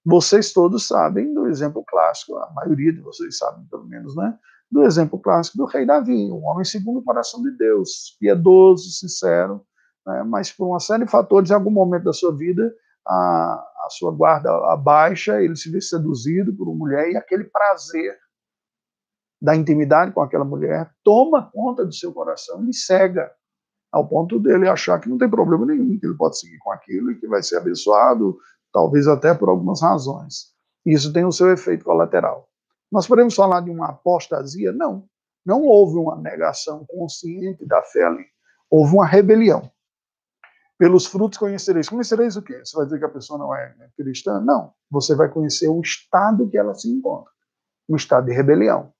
Vocês 0.05 0.51
todos 0.51 0.87
sabem 0.87 1.33
do 1.33 1.47
exemplo 1.47 1.83
clássico, 1.87 2.35
a 2.37 2.51
maioria 2.51 2.91
de 2.91 2.99
vocês 2.99 3.37
sabem, 3.37 3.65
pelo 3.67 3.85
menos, 3.85 4.15
né? 4.15 4.37
do 4.73 4.83
exemplo 4.83 5.19
clássico 5.19 5.57
do 5.59 5.65
rei 5.65 5.85
Davi, 5.85 6.31
um 6.31 6.43
homem 6.45 6.65
segundo 6.65 6.97
o 6.97 7.03
coração 7.03 7.43
de 7.43 7.51
Deus, 7.51 8.17
piedoso, 8.19 8.89
sincero, 8.89 9.63
né, 10.05 10.23
mas 10.23 10.51
por 10.51 10.67
uma 10.67 10.79
série 10.79 11.05
de 11.05 11.11
fatores, 11.11 11.51
em 11.51 11.53
algum 11.53 11.69
momento 11.69 12.05
da 12.05 12.13
sua 12.13 12.35
vida, 12.35 12.73
a, 13.07 13.13
a 13.85 13.87
sua 13.91 14.11
guarda 14.11 14.49
abaixa, 14.73 15.39
ele 15.39 15.55
se 15.55 15.69
vê 15.69 15.79
seduzido 15.79 16.51
por 16.55 16.67
uma 16.67 16.75
mulher 16.75 17.11
e 17.11 17.15
aquele 17.15 17.43
prazer 17.43 18.17
da 19.39 19.55
intimidade 19.55 20.11
com 20.11 20.21
aquela 20.21 20.45
mulher 20.45 20.89
toma 21.03 21.51
conta 21.51 21.85
do 21.85 21.93
seu 21.93 22.11
coração 22.11 22.67
e 22.67 22.73
cega, 22.73 23.31
ao 23.93 24.07
ponto 24.07 24.39
dele 24.39 24.67
achar 24.67 24.99
que 24.99 25.07
não 25.07 25.19
tem 25.19 25.29
problema 25.29 25.67
nenhum, 25.67 25.99
que 25.99 26.05
ele 26.07 26.17
pode 26.17 26.39
seguir 26.39 26.57
com 26.57 26.71
aquilo 26.71 27.11
e 27.11 27.19
que 27.19 27.27
vai 27.27 27.43
ser 27.43 27.57
abençoado, 27.57 28.35
talvez 28.73 29.07
até 29.07 29.35
por 29.35 29.49
algumas 29.49 29.83
razões. 29.83 30.51
Isso 30.83 31.13
tem 31.13 31.23
o 31.23 31.31
seu 31.31 31.51
efeito 31.51 31.85
colateral. 31.85 32.49
Nós 32.91 33.05
podemos 33.05 33.35
falar 33.35 33.61
de 33.61 33.69
uma 33.69 33.89
apostasia? 33.89 34.71
Não. 34.71 35.05
Não 35.45 35.61
houve 35.61 35.95
uma 35.97 36.15
negação 36.15 36.83
consciente 36.87 37.67
da 37.67 37.83
fé 37.83 38.03
ali. 38.03 38.25
Houve 38.67 38.95
uma 38.95 39.05
rebelião. 39.05 39.71
Pelos 40.75 41.05
frutos 41.05 41.37
conhecereis. 41.37 41.87
Conhecereis 41.87 42.35
o 42.35 42.41
quê? 42.41 42.65
Você 42.65 42.75
vai 42.75 42.85
dizer 42.85 42.97
que 42.97 43.05
a 43.05 43.09
pessoa 43.09 43.37
não 43.37 43.55
é 43.55 43.75
cristã? 43.95 44.41
Não. 44.41 44.73
Você 44.89 45.15
vai 45.15 45.29
conhecer 45.29 45.67
o 45.67 45.79
estado 45.79 46.49
que 46.49 46.57
ela 46.57 46.73
se 46.73 46.89
encontra. 46.89 47.31
Um 47.87 47.95
estado 47.95 48.25
de 48.25 48.33
rebelião. 48.33 48.91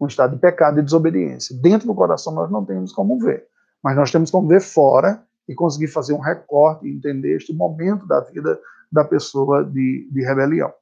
Um 0.00 0.06
estado 0.06 0.36
de 0.36 0.40
pecado 0.40 0.78
e 0.78 0.82
desobediência. 0.82 1.60
Dentro 1.60 1.88
do 1.88 1.94
coração 1.94 2.32
nós 2.32 2.48
não 2.52 2.64
temos 2.64 2.92
como 2.92 3.18
ver. 3.18 3.48
Mas 3.82 3.96
nós 3.96 4.10
temos 4.10 4.30
como 4.30 4.48
ver 4.48 4.60
fora 4.60 5.22
e 5.48 5.54
conseguir 5.54 5.88
fazer 5.88 6.12
um 6.12 6.20
recorte 6.20 6.86
e 6.86 6.92
entender 6.92 7.36
este 7.36 7.52
momento 7.52 8.06
da 8.06 8.20
vida 8.20 8.60
da 8.90 9.04
pessoa 9.04 9.64
de, 9.64 10.08
de 10.10 10.22
rebelião. 10.24 10.72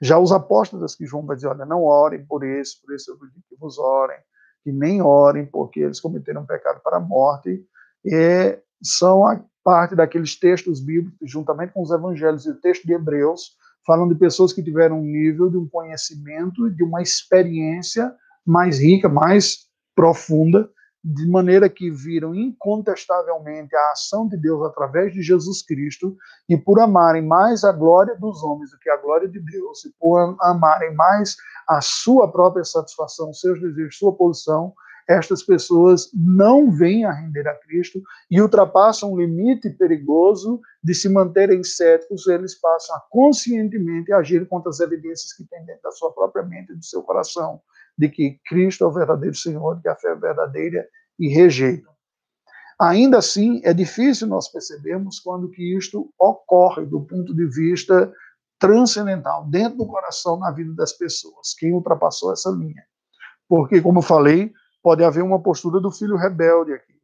Já 0.00 0.18
os 0.18 0.32
apóstolos 0.32 0.94
que 0.94 1.06
João 1.06 1.26
vai 1.26 1.36
dizer, 1.36 1.48
olha, 1.48 1.66
não 1.66 1.82
orem 1.82 2.24
por 2.24 2.44
esse, 2.44 2.80
por 2.80 2.94
esse 2.94 3.10
eu 3.10 3.16
que 3.18 3.56
vos 3.58 3.78
orem, 3.78 4.16
que 4.62 4.72
nem 4.72 5.02
orem, 5.02 5.46
porque 5.46 5.80
eles 5.80 6.00
cometeram 6.00 6.42
um 6.42 6.46
pecado 6.46 6.80
para 6.82 6.96
a 6.96 7.00
morte, 7.00 7.62
e 8.04 8.58
são 8.82 9.26
a 9.26 9.40
parte 9.62 9.94
daqueles 9.94 10.38
textos 10.38 10.80
bíblicos, 10.80 11.30
juntamente 11.30 11.72
com 11.72 11.82
os 11.82 11.90
evangelhos 11.90 12.46
e 12.46 12.50
o 12.50 12.60
texto 12.60 12.86
de 12.86 12.94
Hebreus, 12.94 13.56
falam 13.86 14.08
de 14.08 14.14
pessoas 14.14 14.52
que 14.52 14.62
tiveram 14.62 14.98
um 14.98 15.04
nível 15.04 15.48
de 15.50 15.56
um 15.56 15.68
conhecimento, 15.68 16.70
de 16.70 16.82
uma 16.82 17.02
experiência 17.02 18.14
mais 18.44 18.80
rica, 18.80 19.08
mais 19.08 19.66
profunda, 19.94 20.70
de 21.08 21.24
maneira 21.28 21.68
que 21.68 21.88
viram 21.88 22.34
incontestavelmente 22.34 23.76
a 23.76 23.92
ação 23.92 24.26
de 24.26 24.36
Deus 24.36 24.60
através 24.64 25.12
de 25.12 25.22
Jesus 25.22 25.62
Cristo, 25.62 26.16
e 26.48 26.56
por 26.56 26.80
amarem 26.80 27.24
mais 27.24 27.62
a 27.62 27.70
glória 27.70 28.16
dos 28.16 28.42
homens 28.42 28.72
do 28.72 28.78
que 28.78 28.90
a 28.90 28.96
glória 28.96 29.28
de 29.28 29.38
Deus, 29.38 29.84
e 29.84 29.94
por 30.00 30.36
amarem 30.40 30.92
mais 30.96 31.36
a 31.68 31.80
sua 31.80 32.26
própria 32.30 32.64
satisfação, 32.64 33.32
seus 33.32 33.60
desejos, 33.60 33.96
sua 33.96 34.12
posição, 34.12 34.74
estas 35.08 35.44
pessoas 35.44 36.10
não 36.12 36.72
vêm 36.72 37.04
a 37.04 37.12
render 37.12 37.46
a 37.46 37.54
Cristo 37.54 38.02
e 38.28 38.40
ultrapassam 38.40 39.12
o 39.12 39.20
limite 39.20 39.70
perigoso 39.70 40.60
de 40.82 40.92
se 40.92 41.08
manterem 41.08 41.62
céticos, 41.62 42.26
eles 42.26 42.56
passam 42.56 42.96
a 42.96 43.02
conscientemente 43.08 44.12
agir 44.12 44.48
contra 44.48 44.70
as 44.70 44.80
evidências 44.80 45.32
que 45.32 45.44
têm 45.44 45.64
dentro 45.64 45.82
da 45.82 45.92
sua 45.92 46.10
própria 46.12 46.42
mente 46.42 46.72
e 46.72 46.74
do 46.74 46.84
seu 46.84 47.00
coração 47.04 47.60
de 47.96 48.08
que 48.08 48.38
Cristo 48.46 48.84
é 48.84 48.86
o 48.86 48.92
verdadeiro 48.92 49.34
Senhor, 49.34 49.80
que 49.80 49.88
a 49.88 49.96
fé 49.96 50.12
é 50.12 50.14
verdadeira 50.14 50.86
e 51.18 51.28
rejeitam. 51.28 51.92
Ainda 52.78 53.18
assim, 53.18 53.60
é 53.64 53.72
difícil 53.72 54.26
nós 54.26 54.48
percebermos 54.48 55.18
quando 55.18 55.50
que 55.50 55.76
isto 55.76 56.12
ocorre 56.18 56.84
do 56.84 57.00
ponto 57.00 57.34
de 57.34 57.46
vista 57.46 58.12
transcendental, 58.58 59.46
dentro 59.46 59.78
do 59.78 59.86
coração, 59.86 60.38
na 60.38 60.50
vida 60.50 60.74
das 60.74 60.92
pessoas, 60.92 61.54
quem 61.58 61.72
ultrapassou 61.72 62.32
essa 62.32 62.50
linha. 62.50 62.84
Porque, 63.48 63.80
como 63.80 64.02
falei, 64.02 64.52
pode 64.82 65.04
haver 65.04 65.22
uma 65.22 65.42
postura 65.42 65.80
do 65.80 65.90
filho 65.90 66.16
rebelde 66.16 66.72
aqui, 66.72 66.94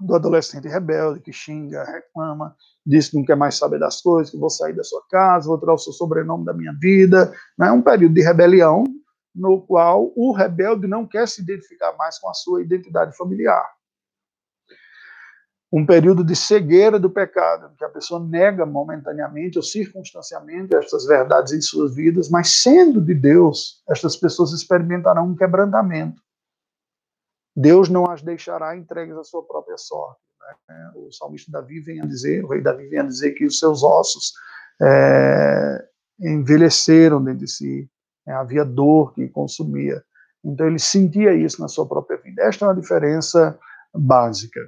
do 0.00 0.14
adolescente 0.14 0.68
rebelde 0.68 1.20
que 1.20 1.32
xinga, 1.32 1.84
reclama, 1.84 2.54
diz 2.84 3.08
que 3.08 3.16
não 3.16 3.24
quer 3.24 3.36
mais 3.36 3.56
saber 3.56 3.78
das 3.78 4.00
coisas, 4.00 4.30
que 4.30 4.38
vou 4.38 4.50
sair 4.50 4.74
da 4.74 4.82
sua 4.82 5.02
casa, 5.08 5.46
vou 5.46 5.58
tirar 5.58 5.74
o 5.74 5.78
seu 5.78 5.92
sobrenome 5.92 6.44
da 6.44 6.52
minha 6.52 6.72
vida. 6.80 7.32
É 7.58 7.64
né? 7.64 7.72
um 7.72 7.82
período 7.82 8.14
de 8.14 8.22
rebelião 8.22 8.84
no 9.34 9.60
qual 9.62 10.12
o 10.14 10.32
rebelde 10.32 10.86
não 10.86 11.06
quer 11.06 11.26
se 11.26 11.42
identificar 11.42 11.94
mais 11.96 12.18
com 12.18 12.28
a 12.28 12.34
sua 12.34 12.62
identidade 12.62 13.16
familiar. 13.16 13.66
Um 15.72 15.86
período 15.86 16.22
de 16.22 16.36
cegueira 16.36 17.00
do 17.00 17.08
pecado, 17.08 17.74
que 17.78 17.84
a 17.84 17.88
pessoa 17.88 18.22
nega 18.22 18.66
momentaneamente 18.66 19.56
ou 19.56 19.62
circunstancialmente 19.62 20.76
estas 20.76 21.06
verdades 21.06 21.52
em 21.54 21.62
suas 21.62 21.94
vidas, 21.94 22.28
mas 22.28 22.62
sendo 22.62 23.00
de 23.00 23.14
Deus, 23.14 23.82
estas 23.88 24.14
pessoas 24.14 24.52
experimentarão 24.52 25.28
um 25.28 25.36
quebrantamento. 25.36 26.20
Deus 27.56 27.88
não 27.88 28.10
as 28.10 28.20
deixará 28.22 28.76
entregues 28.76 29.16
à 29.16 29.24
sua 29.24 29.46
própria 29.46 29.78
sorte. 29.78 30.20
Né? 30.68 30.92
O 30.94 31.10
salmista 31.10 31.50
Davi 31.50 31.80
vem 31.80 32.00
a 32.00 32.06
dizer, 32.06 32.44
o 32.44 32.48
rei 32.48 32.60
Davi 32.60 32.86
vem 32.88 32.98
a 32.98 33.04
dizer 33.04 33.32
que 33.32 33.46
os 33.46 33.58
seus 33.58 33.82
ossos 33.82 34.32
é, 34.80 35.88
envelheceram 36.20 37.22
dentro 37.22 37.40
de 37.40 37.50
si, 37.50 37.90
né? 38.26 38.34
havia 38.34 38.64
dor 38.64 39.14
que 39.14 39.28
consumia. 39.28 40.02
Então 40.44 40.66
ele 40.66 40.78
sentia 40.78 41.34
isso 41.34 41.60
na 41.60 41.68
sua 41.68 41.86
própria 41.86 42.18
vida. 42.18 42.42
Esta 42.42 42.64
é 42.64 42.68
uma 42.68 42.80
diferença 42.80 43.58
básica. 43.94 44.60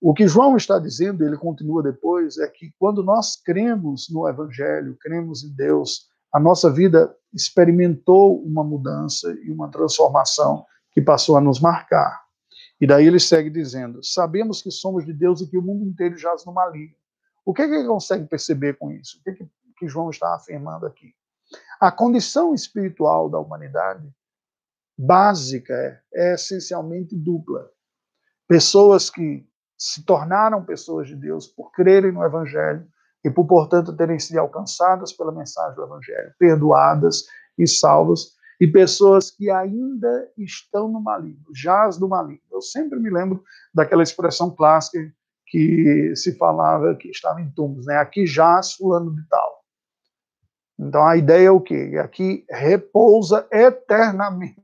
O 0.00 0.12
que 0.12 0.28
João 0.28 0.56
está 0.56 0.78
dizendo, 0.78 1.24
ele 1.24 1.36
continua 1.36 1.82
depois, 1.82 2.36
é 2.38 2.46
que 2.46 2.72
quando 2.78 3.02
nós 3.02 3.36
cremos 3.42 4.08
no 4.10 4.28
Evangelho, 4.28 4.98
cremos 5.00 5.42
em 5.42 5.54
Deus, 5.54 6.08
a 6.32 6.38
nossa 6.38 6.70
vida 6.70 7.16
experimentou 7.32 8.42
uma 8.44 8.62
mudança 8.62 9.32
e 9.44 9.50
uma 9.50 9.70
transformação 9.70 10.66
que 10.92 11.00
passou 11.00 11.36
a 11.36 11.40
nos 11.40 11.60
marcar. 11.60 12.22
E 12.80 12.86
daí 12.86 13.06
ele 13.06 13.18
segue 13.18 13.48
dizendo: 13.48 14.04
Sabemos 14.04 14.60
que 14.60 14.70
somos 14.70 15.06
de 15.06 15.12
Deus 15.12 15.40
e 15.40 15.48
que 15.48 15.56
o 15.56 15.62
mundo 15.62 15.84
inteiro 15.84 16.18
jaz 16.18 16.44
no 16.44 16.52
maligno. 16.52 16.96
O 17.44 17.54
que, 17.54 17.62
é 17.62 17.68
que 17.68 17.74
ele 17.74 17.88
consegue 17.88 18.26
perceber 18.26 18.74
com 18.74 18.90
isso? 18.90 19.18
O 19.18 19.22
que, 19.22 19.30
é 19.30 19.32
que, 19.32 19.48
que 19.78 19.88
João 19.88 20.10
está 20.10 20.34
afirmando 20.34 20.86
aqui? 20.86 21.14
A 21.80 21.90
condição 21.90 22.54
espiritual 22.54 23.28
da 23.28 23.38
humanidade 23.38 24.08
básica 24.96 25.74
é, 25.74 26.00
é 26.14 26.34
essencialmente 26.34 27.16
dupla. 27.16 27.68
Pessoas 28.46 29.10
que 29.10 29.46
se 29.76 30.04
tornaram 30.04 30.64
pessoas 30.64 31.08
de 31.08 31.16
Deus 31.16 31.46
por 31.46 31.72
crerem 31.72 32.12
no 32.12 32.24
Evangelho 32.24 32.86
e 33.24 33.30
por, 33.30 33.46
portanto, 33.46 33.96
terem 33.96 34.18
sido 34.18 34.38
alcançadas 34.38 35.12
pela 35.12 35.32
mensagem 35.32 35.74
do 35.74 35.82
Evangelho, 35.82 36.32
perdoadas 36.38 37.24
e 37.58 37.66
salvas, 37.66 38.34
e 38.60 38.66
pessoas 38.66 39.30
que 39.30 39.50
ainda 39.50 40.30
estão 40.38 40.88
no 40.88 41.00
maligno, 41.00 41.44
jaz 41.54 41.98
no 41.98 42.08
maligno. 42.08 42.44
Eu 42.52 42.60
sempre 42.60 43.00
me 43.00 43.10
lembro 43.10 43.42
daquela 43.74 44.02
expressão 44.02 44.54
clássica 44.54 44.98
que 45.46 46.12
se 46.14 46.36
falava 46.36 46.94
que 46.94 47.08
estava 47.08 47.40
em 47.40 47.50
túmulos, 47.50 47.86
né? 47.86 47.96
Aqui 47.96 48.26
jaz 48.26 48.72
fulano 48.74 49.14
de 49.14 49.26
tal. 49.28 49.63
Então 50.78 51.06
a 51.06 51.16
ideia 51.16 51.48
é 51.48 51.50
o 51.50 51.60
quê? 51.60 51.98
Aqui 52.02 52.44
repousa 52.50 53.46
eternamente 53.50 54.62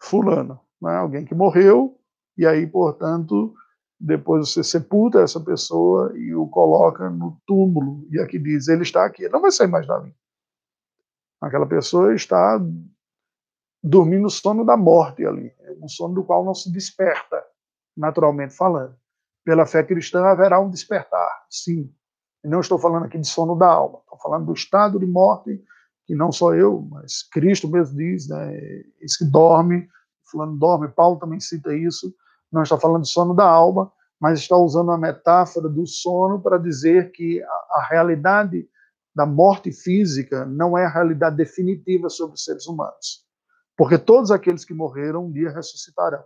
fulano, 0.00 0.60
né? 0.80 0.96
Alguém 0.96 1.24
que 1.24 1.34
morreu 1.34 1.98
e 2.36 2.46
aí, 2.46 2.66
portanto, 2.66 3.54
depois 3.98 4.48
você 4.48 4.62
sepulta 4.62 5.20
essa 5.20 5.40
pessoa 5.40 6.16
e 6.16 6.34
o 6.34 6.46
coloca 6.46 7.10
no 7.10 7.40
túmulo 7.46 8.06
e 8.10 8.20
aqui 8.20 8.38
diz 8.38 8.68
ele 8.68 8.82
está 8.82 9.04
aqui, 9.04 9.24
ele 9.24 9.32
não 9.32 9.40
vai 9.40 9.50
sair 9.50 9.66
mais 9.66 9.86
dali. 9.86 10.14
Aquela 11.40 11.66
pessoa 11.66 12.14
está 12.14 12.60
dormindo 13.82 14.26
o 14.26 14.30
sono 14.30 14.64
da 14.64 14.76
morte 14.76 15.24
ali, 15.24 15.52
um 15.80 15.88
sono 15.88 16.14
do 16.14 16.24
qual 16.24 16.44
não 16.44 16.54
se 16.54 16.70
desperta, 16.72 17.44
naturalmente 17.96 18.54
falando. 18.54 18.96
Pela 19.44 19.66
fé 19.66 19.82
cristã 19.82 20.24
haverá 20.24 20.60
um 20.60 20.70
despertar, 20.70 21.46
sim. 21.48 21.92
Não 22.44 22.60
estou 22.60 22.78
falando 22.78 23.04
aqui 23.06 23.18
de 23.18 23.26
sono 23.26 23.56
da 23.56 23.66
alma, 23.66 23.98
estou 23.98 24.18
falando 24.18 24.46
do 24.46 24.52
estado 24.52 24.98
de 24.98 25.06
morte 25.06 25.62
que 26.06 26.14
não 26.14 26.32
só 26.32 26.54
eu, 26.54 26.80
mas 26.90 27.22
Cristo 27.22 27.68
mesmo 27.68 27.96
diz, 27.96 28.28
né? 28.28 28.56
Esse 29.00 29.18
que 29.18 29.30
dorme, 29.30 29.86
fulano 30.24 30.56
dorme, 30.56 30.88
Paulo 30.88 31.18
também 31.18 31.38
cita 31.38 31.74
isso. 31.74 32.14
Não 32.50 32.62
está 32.62 32.78
falando 32.78 33.02
de 33.02 33.10
sono 33.10 33.34
da 33.34 33.44
alma, 33.44 33.92
mas 34.18 34.38
está 34.38 34.56
usando 34.56 34.90
a 34.90 34.98
metáfora 34.98 35.68
do 35.68 35.86
sono 35.86 36.40
para 36.40 36.56
dizer 36.58 37.12
que 37.12 37.42
a, 37.42 37.46
a 37.46 37.86
realidade 37.90 38.66
da 39.14 39.26
morte 39.26 39.70
física 39.72 40.46
não 40.46 40.78
é 40.78 40.84
a 40.86 40.88
realidade 40.88 41.36
definitiva 41.36 42.08
sobre 42.08 42.34
os 42.36 42.44
seres 42.44 42.66
humanos. 42.66 43.26
Porque 43.76 43.98
todos 43.98 44.30
aqueles 44.30 44.64
que 44.64 44.72
morreram 44.72 45.26
um 45.26 45.32
dia 45.32 45.50
ressuscitarão. 45.50 46.24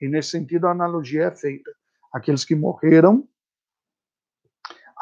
E 0.00 0.08
nesse 0.08 0.30
sentido 0.30 0.66
a 0.66 0.72
analogia 0.72 1.24
é 1.24 1.30
feita. 1.30 1.70
Aqueles 2.12 2.44
que 2.44 2.54
morreram, 2.54 3.26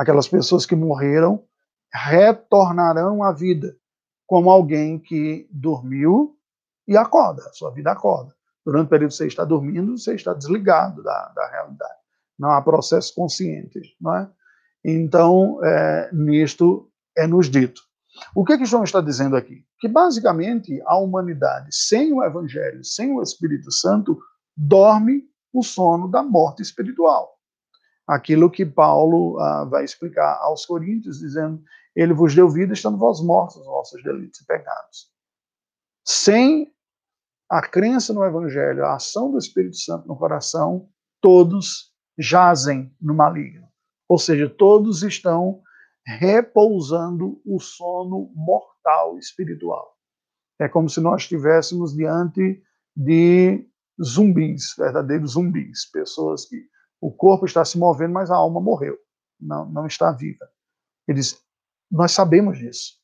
aquelas 0.00 0.26
pessoas 0.26 0.64
que 0.64 0.74
morreram, 0.74 1.44
retornarão 1.92 3.22
à 3.22 3.32
vida, 3.32 3.76
como 4.26 4.48
alguém 4.48 4.98
que 4.98 5.46
dormiu 5.52 6.38
e 6.88 6.96
acorda, 6.96 7.42
sua 7.52 7.70
vida 7.70 7.92
acorda. 7.92 8.34
Durante 8.64 8.86
o 8.86 8.88
período 8.88 9.10
que 9.10 9.16
você 9.16 9.26
está 9.26 9.44
dormindo, 9.44 9.98
você 9.98 10.14
está 10.14 10.32
desligado 10.32 11.02
da, 11.02 11.28
da 11.36 11.50
realidade. 11.50 12.00
Não 12.38 12.50
há 12.50 12.62
processo 12.62 13.14
consciente, 13.14 13.94
não 14.00 14.16
é? 14.16 14.30
Então, 14.82 15.62
é, 15.62 16.08
nisto 16.14 16.90
é 17.14 17.26
nos 17.26 17.50
dito. 17.50 17.82
O 18.34 18.42
que, 18.42 18.56
que 18.56 18.64
João 18.64 18.84
está 18.84 19.02
dizendo 19.02 19.36
aqui? 19.36 19.66
Que 19.78 19.86
basicamente 19.86 20.80
a 20.86 20.96
humanidade, 20.96 21.68
sem 21.72 22.10
o 22.14 22.24
Evangelho, 22.24 22.82
sem 22.82 23.12
o 23.12 23.22
Espírito 23.22 23.70
Santo, 23.70 24.18
dorme 24.56 25.24
o 25.52 25.62
sono 25.62 26.08
da 26.08 26.22
morte 26.22 26.62
espiritual. 26.62 27.39
Aquilo 28.10 28.50
que 28.50 28.66
Paulo 28.66 29.38
ah, 29.38 29.64
vai 29.66 29.84
explicar 29.84 30.40
aos 30.40 30.66
Coríntios, 30.66 31.20
dizendo: 31.20 31.62
Ele 31.94 32.12
vos 32.12 32.34
deu 32.34 32.48
vida, 32.48 32.72
estando 32.72 32.98
vós 32.98 33.20
mortos 33.20 33.64
vossos 33.64 34.02
delitos 34.02 34.40
e 34.40 34.46
pecados. 34.46 35.08
Sem 36.04 36.74
a 37.48 37.62
crença 37.62 38.12
no 38.12 38.24
Evangelho, 38.24 38.84
a 38.84 38.96
ação 38.96 39.30
do 39.30 39.38
Espírito 39.38 39.76
Santo 39.76 40.08
no 40.08 40.16
coração, 40.16 40.88
todos 41.20 41.94
jazem 42.18 42.92
no 43.00 43.14
maligno. 43.14 43.68
Ou 44.08 44.18
seja, 44.18 44.50
todos 44.50 45.04
estão 45.04 45.62
repousando 46.04 47.40
o 47.46 47.60
sono 47.60 48.32
mortal 48.34 49.16
espiritual. 49.18 49.96
É 50.58 50.68
como 50.68 50.88
se 50.88 51.00
nós 51.00 51.22
estivéssemos 51.22 51.94
diante 51.94 52.60
de 52.96 53.64
zumbis, 54.02 54.74
verdadeiros 54.76 55.32
zumbis, 55.32 55.88
pessoas 55.92 56.46
que 56.46 56.56
o 57.00 57.10
corpo 57.10 57.46
está 57.46 57.64
se 57.64 57.78
movendo, 57.78 58.12
mas 58.12 58.30
a 58.30 58.36
alma 58.36 58.60
morreu, 58.60 58.96
não, 59.40 59.68
não 59.70 59.86
está 59.86 60.12
viva. 60.12 60.48
Eles, 61.08 61.40
nós 61.90 62.12
sabemos 62.12 62.58
disso. 62.58 63.00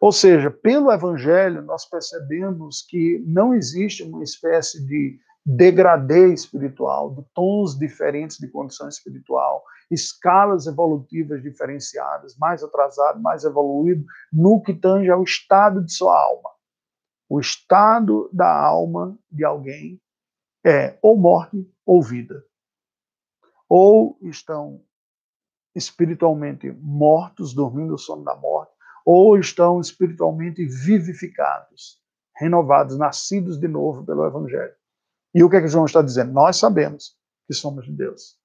Ou 0.00 0.12
seja, 0.12 0.50
pelo 0.50 0.92
Evangelho, 0.92 1.62
nós 1.62 1.88
percebemos 1.88 2.82
que 2.88 3.22
não 3.26 3.54
existe 3.54 4.02
uma 4.02 4.22
espécie 4.22 4.84
de 4.86 5.18
degradê 5.44 6.32
espiritual, 6.32 7.14
de 7.14 7.22
tons 7.34 7.78
diferentes 7.78 8.38
de 8.38 8.48
condição 8.48 8.88
espiritual, 8.88 9.62
escalas 9.90 10.66
evolutivas 10.66 11.42
diferenciadas, 11.42 12.36
mais 12.38 12.62
atrasado, 12.62 13.20
mais 13.20 13.44
evoluído, 13.44 14.04
no 14.32 14.62
que 14.62 14.72
tange 14.72 15.10
ao 15.10 15.22
estado 15.22 15.82
de 15.84 15.92
sua 15.92 16.18
alma. 16.18 16.50
O 17.28 17.40
estado 17.40 18.30
da 18.32 18.50
alma 18.50 19.18
de 19.30 19.44
alguém 19.44 20.00
é 20.64 20.98
ou 21.02 21.16
morte 21.16 21.70
ou 21.84 22.02
vida. 22.02 22.42
Ou 23.76 24.16
estão 24.22 24.80
espiritualmente 25.74 26.70
mortos, 26.70 27.52
dormindo 27.52 27.94
o 27.94 27.98
sono 27.98 28.22
da 28.22 28.36
morte, 28.36 28.70
ou 29.04 29.36
estão 29.36 29.80
espiritualmente 29.80 30.64
vivificados, 30.64 32.00
renovados, 32.36 32.96
nascidos 32.96 33.58
de 33.58 33.66
novo 33.66 34.06
pelo 34.06 34.24
Evangelho. 34.24 34.76
E 35.34 35.42
o 35.42 35.50
que 35.50 35.56
é 35.56 35.60
que 35.60 35.66
João 35.66 35.86
está 35.86 36.02
dizendo? 36.02 36.32
Nós 36.32 36.56
sabemos 36.56 37.18
que 37.48 37.52
somos 37.52 37.84
de 37.84 37.90
Deus. 37.90 38.38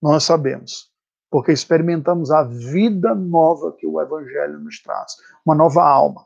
Nós 0.00 0.22
sabemos, 0.22 0.92
porque 1.28 1.50
experimentamos 1.50 2.30
a 2.30 2.44
vida 2.44 3.16
nova 3.16 3.72
que 3.72 3.84
o 3.84 4.00
Evangelho 4.00 4.60
nos 4.60 4.80
traz, 4.80 5.16
uma 5.44 5.56
nova 5.56 5.82
alma. 5.82 6.24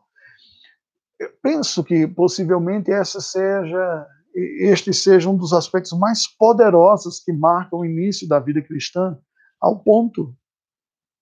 Eu 1.18 1.32
penso 1.42 1.82
que 1.82 2.06
possivelmente 2.06 2.92
essa 2.92 3.18
seja, 3.18 4.06
este 4.34 4.92
seja 4.92 5.28
um 5.28 5.36
dos 5.36 5.52
aspectos 5.52 5.92
mais 5.98 6.26
poderosos 6.26 7.20
que 7.20 7.32
marcam 7.32 7.80
o 7.80 7.84
início 7.84 8.28
da 8.28 8.38
vida 8.38 8.62
cristã, 8.62 9.18
ao 9.60 9.78
ponto 9.78 10.34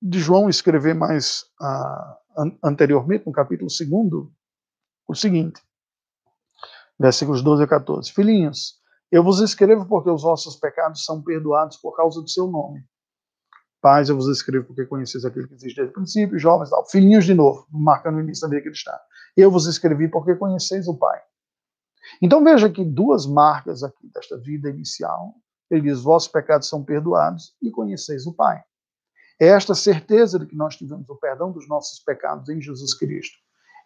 de 0.00 0.18
João 0.18 0.48
escrever 0.48 0.94
mais 0.94 1.44
uh, 1.60 2.48
anteriormente, 2.62 3.26
no 3.26 3.32
capítulo 3.32 3.68
2, 3.68 4.28
o 5.08 5.14
seguinte: 5.14 5.60
versículos 6.98 7.42
12 7.42 7.64
a 7.64 7.66
14. 7.66 8.12
Filhinhos, 8.12 8.78
eu 9.10 9.22
vos 9.22 9.40
escrevo 9.40 9.86
porque 9.86 10.10
os 10.10 10.22
vossos 10.22 10.56
pecados 10.56 11.04
são 11.04 11.22
perdoados 11.22 11.76
por 11.76 11.96
causa 11.96 12.20
do 12.20 12.28
seu 12.28 12.46
nome. 12.46 12.84
Pais, 13.80 14.08
eu 14.08 14.16
vos 14.16 14.28
escrevo 14.28 14.66
porque 14.66 14.84
conheceis 14.86 15.24
aquele 15.24 15.46
que 15.46 15.54
existe 15.54 15.76
desde 15.76 15.92
o 15.92 15.94
princípio, 15.94 16.38
jovens, 16.38 16.70
tal. 16.70 16.84
filhinhos 16.88 17.24
de 17.24 17.32
novo, 17.32 17.66
marcando 17.70 18.16
o 18.16 18.20
início 18.20 18.42
da 18.42 18.48
vida 18.48 18.68
cristã. 18.68 18.92
Eu 19.36 19.50
vos 19.50 19.66
escrevi 19.66 20.08
porque 20.08 20.34
conheceis 20.34 20.88
o 20.88 20.96
Pai. 20.96 21.20
Então 22.20 22.42
veja 22.42 22.70
que 22.70 22.84
duas 22.84 23.26
marcas 23.26 23.82
aqui 23.82 24.08
desta 24.12 24.38
vida 24.38 24.70
inicial. 24.70 25.34
Ele 25.70 25.82
diz: 25.82 26.00
vossos 26.00 26.28
pecados 26.28 26.68
são 26.68 26.84
perdoados 26.84 27.54
e 27.62 27.70
conheceis 27.70 28.26
o 28.26 28.32
Pai. 28.32 28.62
É 29.40 29.48
esta 29.48 29.74
certeza 29.74 30.38
de 30.38 30.46
que 30.46 30.56
nós 30.56 30.76
tivemos 30.76 31.08
o 31.08 31.16
perdão 31.16 31.52
dos 31.52 31.68
nossos 31.68 32.00
pecados 32.00 32.48
em 32.48 32.60
Jesus 32.60 32.94
Cristo 32.94 33.38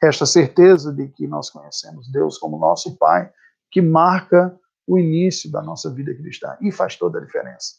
esta 0.02 0.26
certeza 0.26 0.92
de 0.92 1.08
que 1.08 1.28
nós 1.28 1.48
conhecemos 1.48 2.10
Deus 2.10 2.36
como 2.36 2.58
nosso 2.58 2.96
Pai, 2.98 3.32
que 3.70 3.80
marca 3.80 4.58
o 4.84 4.98
início 4.98 5.50
da 5.50 5.62
nossa 5.62 5.88
vida 5.94 6.12
cristã 6.12 6.56
e 6.60 6.72
faz 6.72 6.96
toda 6.96 7.18
a 7.18 7.24
diferença. 7.24 7.76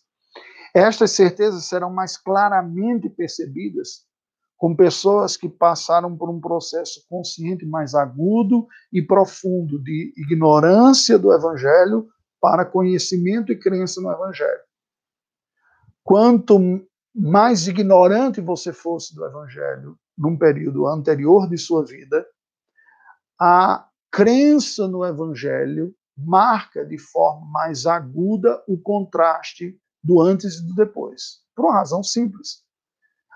Estas 0.74 1.12
certezas 1.12 1.66
serão 1.66 1.92
mais 1.92 2.16
claramente 2.18 3.10
percebidas 3.10 4.06
com 4.64 4.74
pessoas 4.74 5.36
que 5.36 5.50
passaram 5.50 6.16
por 6.16 6.30
um 6.30 6.40
processo 6.40 7.06
consciente 7.10 7.66
mais 7.66 7.94
agudo 7.94 8.66
e 8.94 9.02
profundo 9.02 9.78
de 9.78 10.14
ignorância 10.16 11.20
do 11.20 11.34
Evangelho 11.34 12.08
para 12.40 12.64
conhecimento 12.64 13.52
e 13.52 13.60
crença 13.60 14.00
no 14.00 14.10
Evangelho. 14.10 14.62
Quanto 16.02 16.58
mais 17.14 17.68
ignorante 17.68 18.40
você 18.40 18.72
fosse 18.72 19.14
do 19.14 19.26
Evangelho 19.26 19.98
num 20.18 20.38
período 20.38 20.88
anterior 20.88 21.50
de 21.50 21.58
sua 21.58 21.84
vida, 21.84 22.26
a 23.38 23.86
crença 24.10 24.88
no 24.88 25.04
Evangelho 25.04 25.94
marca 26.18 26.86
de 26.86 26.98
forma 26.98 27.46
mais 27.52 27.86
aguda 27.86 28.64
o 28.66 28.78
contraste 28.78 29.78
do 30.02 30.22
antes 30.22 30.60
e 30.60 30.66
do 30.66 30.74
depois, 30.74 31.42
por 31.54 31.66
uma 31.66 31.74
razão 31.74 32.02
simples. 32.02 32.64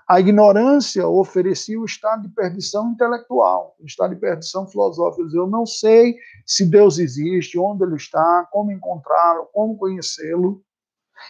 A 0.08 0.18
ignorância 0.20 1.06
oferecia 1.06 1.78
o 1.78 1.84
estado 1.84 2.22
de 2.22 2.30
perdição 2.30 2.92
intelectual, 2.92 3.76
o 3.78 3.84
estado 3.84 4.14
de 4.14 4.20
perdição 4.20 4.66
filosófica. 4.66 5.28
Eu 5.34 5.46
não 5.46 5.66
sei 5.66 6.16
se 6.46 6.64
Deus 6.64 6.98
existe, 6.98 7.58
onde 7.58 7.84
ele 7.84 7.96
está, 7.96 8.48
como 8.50 8.72
encontrá-lo, 8.72 9.50
como 9.52 9.76
conhecê-lo. 9.76 10.62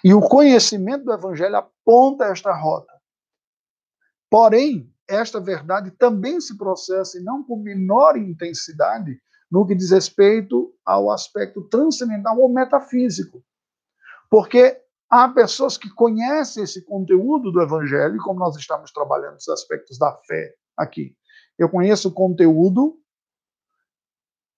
E 0.05 0.14
o 0.14 0.20
conhecimento 0.20 1.05
do 1.05 1.12
Evangelho 1.12 1.57
aponta 1.57 2.26
esta 2.26 2.55
rota. 2.55 2.93
Porém, 4.31 4.89
esta 5.09 5.41
verdade 5.41 5.91
também 5.91 6.41
se 6.41 6.57
processa, 6.57 7.18
e 7.18 7.22
não 7.24 7.43
com 7.43 7.57
menor 7.57 8.16
intensidade, 8.16 9.18
no 9.51 9.66
que 9.66 9.74
diz 9.74 9.91
respeito 9.91 10.72
ao 10.85 11.11
aspecto 11.11 11.62
transcendental 11.62 12.39
ou 12.39 12.49
metafísico. 12.49 13.43
Porque 14.31 14.81
há 15.11 15.29
pessoas 15.29 15.77
que 15.77 15.89
conhecem 15.91 16.63
esse 16.63 16.85
conteúdo 16.85 17.51
do 17.51 17.63
Evangelho, 17.63 18.19
como 18.19 18.41
nós 18.41 18.57
estamos 18.57 18.93
trabalhando 18.93 19.37
os 19.37 19.49
aspectos 19.49 19.99
da 19.99 20.15
fé 20.27 20.55
aqui. 20.77 21.15
Eu 21.59 21.69
conheço 21.69 22.09
o 22.09 22.13
conteúdo, 22.13 22.97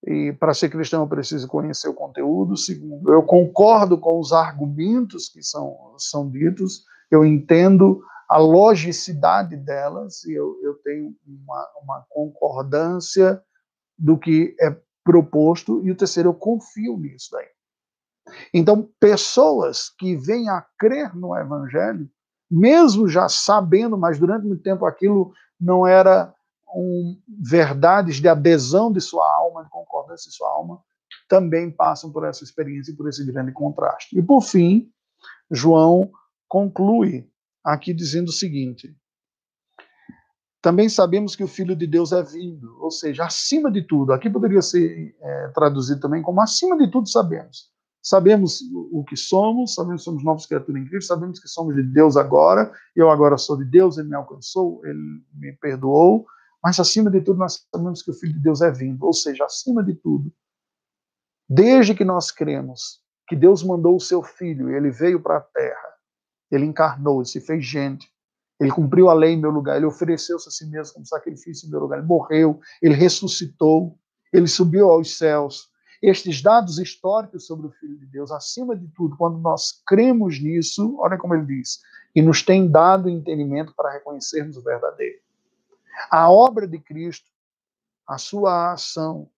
e 0.06 0.32
para 0.32 0.54
ser 0.54 0.70
cristão 0.70 1.02
eu 1.02 1.08
preciso 1.08 1.46
conhecer 1.46 1.88
o 1.88 1.94
conteúdo. 1.94 2.56
Segundo, 2.56 3.12
eu 3.12 3.22
concordo 3.22 3.98
com 3.98 4.18
os 4.18 4.32
argumentos 4.32 5.28
que 5.28 5.42
são, 5.42 5.94
são 5.98 6.30
ditos, 6.30 6.84
eu 7.10 7.24
entendo 7.24 8.02
a 8.28 8.38
logicidade 8.38 9.56
delas 9.56 10.24
e 10.24 10.32
eu, 10.32 10.56
eu 10.62 10.74
tenho 10.84 11.14
uma, 11.26 11.68
uma 11.82 12.06
concordância 12.08 13.42
do 13.98 14.16
que 14.16 14.54
é 14.60 14.74
proposto. 15.04 15.84
E 15.84 15.90
o 15.90 15.96
terceiro, 15.96 16.30
eu 16.30 16.34
confio 16.34 16.96
nisso 16.96 17.30
daí. 17.32 17.48
Então, 18.52 18.88
pessoas 18.98 19.90
que 19.98 20.16
vêm 20.16 20.48
a 20.48 20.64
crer 20.78 21.14
no 21.16 21.36
Evangelho, 21.36 22.08
mesmo 22.50 23.08
já 23.08 23.28
sabendo, 23.28 23.96
mas 23.96 24.18
durante 24.18 24.46
muito 24.46 24.62
tempo 24.62 24.84
aquilo 24.84 25.32
não 25.60 25.86
era 25.86 26.34
um, 26.74 27.20
verdades 27.28 28.16
de 28.16 28.28
adesão 28.28 28.92
de 28.92 29.00
sua 29.00 29.24
alma, 29.36 29.64
de 29.64 29.70
concordância 29.70 30.28
de 30.30 30.36
sua 30.36 30.50
alma, 30.50 30.80
também 31.28 31.70
passam 31.70 32.10
por 32.12 32.24
essa 32.24 32.42
experiência 32.44 32.92
e 32.92 32.96
por 32.96 33.08
esse 33.08 33.24
grande 33.24 33.52
contraste. 33.52 34.18
E 34.18 34.22
por 34.22 34.42
fim, 34.42 34.90
João 35.50 36.10
conclui 36.48 37.28
aqui 37.64 37.94
dizendo 37.94 38.28
o 38.28 38.32
seguinte: 38.32 38.94
também 40.60 40.88
sabemos 40.88 41.34
que 41.34 41.44
o 41.44 41.48
Filho 41.48 41.74
de 41.74 41.86
Deus 41.86 42.12
é 42.12 42.22
vindo, 42.22 42.76
ou 42.80 42.90
seja, 42.90 43.24
acima 43.24 43.70
de 43.70 43.82
tudo. 43.82 44.12
Aqui 44.12 44.28
poderia 44.28 44.62
ser 44.62 45.16
é, 45.20 45.48
traduzido 45.48 46.00
também 46.00 46.22
como 46.22 46.40
acima 46.40 46.76
de 46.76 46.90
tudo 46.90 47.08
sabemos. 47.08 47.70
Sabemos 48.02 48.60
o 48.92 49.04
que 49.04 49.16
somos, 49.16 49.74
sabemos 49.74 50.00
que 50.00 50.04
somos 50.04 50.24
novos 50.24 50.46
criaturas 50.46 50.82
em 50.82 50.86
Cristo, 50.86 51.08
sabemos 51.08 51.38
que 51.38 51.48
somos 51.48 51.74
de 51.74 51.82
Deus 51.82 52.16
agora, 52.16 52.72
eu 52.96 53.10
agora 53.10 53.36
sou 53.36 53.58
de 53.58 53.64
Deus, 53.64 53.98
Ele 53.98 54.08
me 54.08 54.16
alcançou, 54.16 54.80
Ele 54.86 55.22
me 55.34 55.52
perdoou, 55.52 56.24
mas 56.62 56.80
acima 56.80 57.10
de 57.10 57.20
tudo, 57.20 57.38
nós 57.38 57.66
sabemos 57.74 58.02
que 58.02 58.10
o 58.10 58.14
Filho 58.14 58.32
de 58.32 58.40
Deus 58.40 58.62
é 58.62 58.70
vindo, 58.70 59.04
ou 59.04 59.12
seja, 59.12 59.44
acima 59.44 59.84
de 59.84 59.94
tudo, 59.94 60.32
desde 61.48 61.94
que 61.94 62.04
nós 62.04 62.30
cremos 62.30 63.00
que 63.28 63.36
Deus 63.36 63.62
mandou 63.62 63.96
o 63.96 64.00
seu 64.00 64.22
Filho, 64.22 64.70
ele 64.70 64.90
veio 64.90 65.20
para 65.20 65.36
a 65.36 65.40
terra, 65.40 65.94
ele 66.50 66.64
encarnou, 66.64 67.20
ele 67.20 67.28
se 67.28 67.40
fez 67.40 67.64
gente, 67.64 68.10
ele 68.58 68.70
cumpriu 68.70 69.08
a 69.08 69.14
lei 69.14 69.32
em 69.32 69.40
meu 69.40 69.50
lugar, 69.50 69.76
ele 69.76 69.86
ofereceu-se 69.86 70.48
a 70.48 70.50
si 70.50 70.66
mesmo 70.66 70.94
como 70.94 71.06
sacrifício 71.06 71.66
em 71.66 71.70
meu 71.70 71.80
lugar, 71.80 71.98
ele 71.98 72.06
morreu, 72.06 72.60
ele 72.82 72.94
ressuscitou, 72.94 73.98
ele 74.32 74.46
subiu 74.46 74.90
aos 74.90 75.16
céus. 75.16 75.69
Estes 76.02 76.40
dados 76.40 76.78
históricos 76.78 77.46
sobre 77.46 77.66
o 77.66 77.72
Filho 77.72 77.98
de 77.98 78.06
Deus, 78.06 78.30
acima 78.30 78.74
de 78.74 78.88
tudo, 78.88 79.16
quando 79.16 79.38
nós 79.38 79.82
cremos 79.86 80.40
nisso, 80.40 80.96
olha 80.98 81.18
como 81.18 81.34
ele 81.34 81.44
diz, 81.44 81.80
e 82.14 82.22
nos 82.22 82.42
tem 82.42 82.70
dado 82.70 83.08
entendimento 83.08 83.74
para 83.74 83.92
reconhecermos 83.92 84.56
o 84.56 84.62
verdadeiro. 84.62 85.20
A 86.10 86.30
obra 86.30 86.66
de 86.66 86.78
Cristo, 86.78 87.30
a 88.06 88.16
sua 88.16 88.72
ação, 88.72 89.28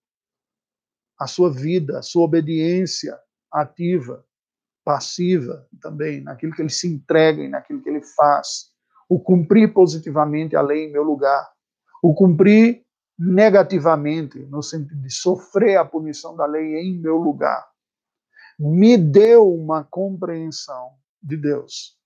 a 1.19 1.27
sua 1.27 1.53
vida, 1.53 1.99
a 1.99 2.03
sua 2.03 2.23
obediência 2.23 3.19
ativa, 3.51 4.25
passiva 4.85 5.69
também, 5.81 6.21
naquilo 6.21 6.53
que 6.53 6.63
ele 6.63 6.71
se 6.71 6.89
entrega 6.89 7.43
e 7.43 7.49
naquilo 7.49 7.83
que 7.83 7.89
ele 7.89 8.03
faz. 8.03 8.73
O 9.09 9.21
cumprir 9.21 9.73
positivamente 9.73 10.57
a 10.57 10.63
lei 10.63 10.87
em 10.87 10.93
meu 10.93 11.03
lugar. 11.03 11.51
O 12.03 12.15
cumprir 12.15 12.82
negativamente, 13.25 14.39
no 14.47 14.62
sentido 14.62 15.01
de 15.01 15.11
sofrer 15.11 15.77
a 15.77 15.85
punição 15.85 16.37
da 16.37 16.45
lei 16.45 16.81
em 16.81 16.99
meu 16.99 17.16
lugar. 17.16 17.64
Me 18.59 18.97
deu 18.97 19.49
uma 19.49 19.85
compreensão 19.85 20.91
de 21.23 21.37
Deus 21.37 21.97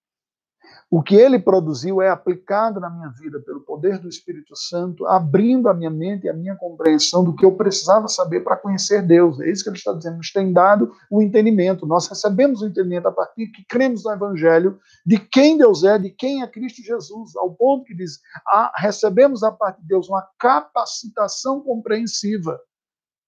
o 0.88 1.02
que 1.02 1.16
ele 1.16 1.38
produziu 1.38 2.00
é 2.00 2.08
aplicado 2.08 2.78
na 2.78 2.88
minha 2.88 3.08
vida 3.10 3.40
pelo 3.40 3.60
poder 3.60 3.98
do 3.98 4.08
Espírito 4.08 4.54
Santo, 4.54 5.04
abrindo 5.06 5.68
a 5.68 5.74
minha 5.74 5.90
mente 5.90 6.26
e 6.26 6.28
a 6.28 6.32
minha 6.32 6.54
compreensão 6.54 7.24
do 7.24 7.34
que 7.34 7.44
eu 7.44 7.56
precisava 7.56 8.06
saber 8.06 8.44
para 8.44 8.56
conhecer 8.56 9.02
Deus. 9.02 9.40
É 9.40 9.50
isso 9.50 9.64
que 9.64 9.70
ele 9.70 9.76
está 9.76 9.92
dizendo, 9.92 10.18
nos 10.18 10.32
tem 10.32 10.52
dado 10.52 10.92
o 11.10 11.20
entendimento. 11.20 11.86
Nós 11.86 12.06
recebemos 12.06 12.62
o 12.62 12.66
entendimento 12.66 13.08
a 13.08 13.12
partir 13.12 13.48
que 13.48 13.64
cremos 13.68 14.04
no 14.04 14.12
Evangelho 14.12 14.78
de 15.04 15.18
quem 15.18 15.58
Deus 15.58 15.82
é, 15.82 15.98
de 15.98 16.10
quem 16.10 16.42
é 16.42 16.46
Cristo 16.46 16.82
Jesus, 16.82 17.34
ao 17.36 17.52
ponto 17.52 17.84
que 17.84 17.94
diz, 17.94 18.20
ah, 18.46 18.72
recebemos 18.76 19.42
a 19.42 19.50
parte 19.50 19.80
de 19.80 19.88
Deus 19.88 20.08
uma 20.08 20.24
capacitação 20.38 21.60
compreensiva, 21.60 22.60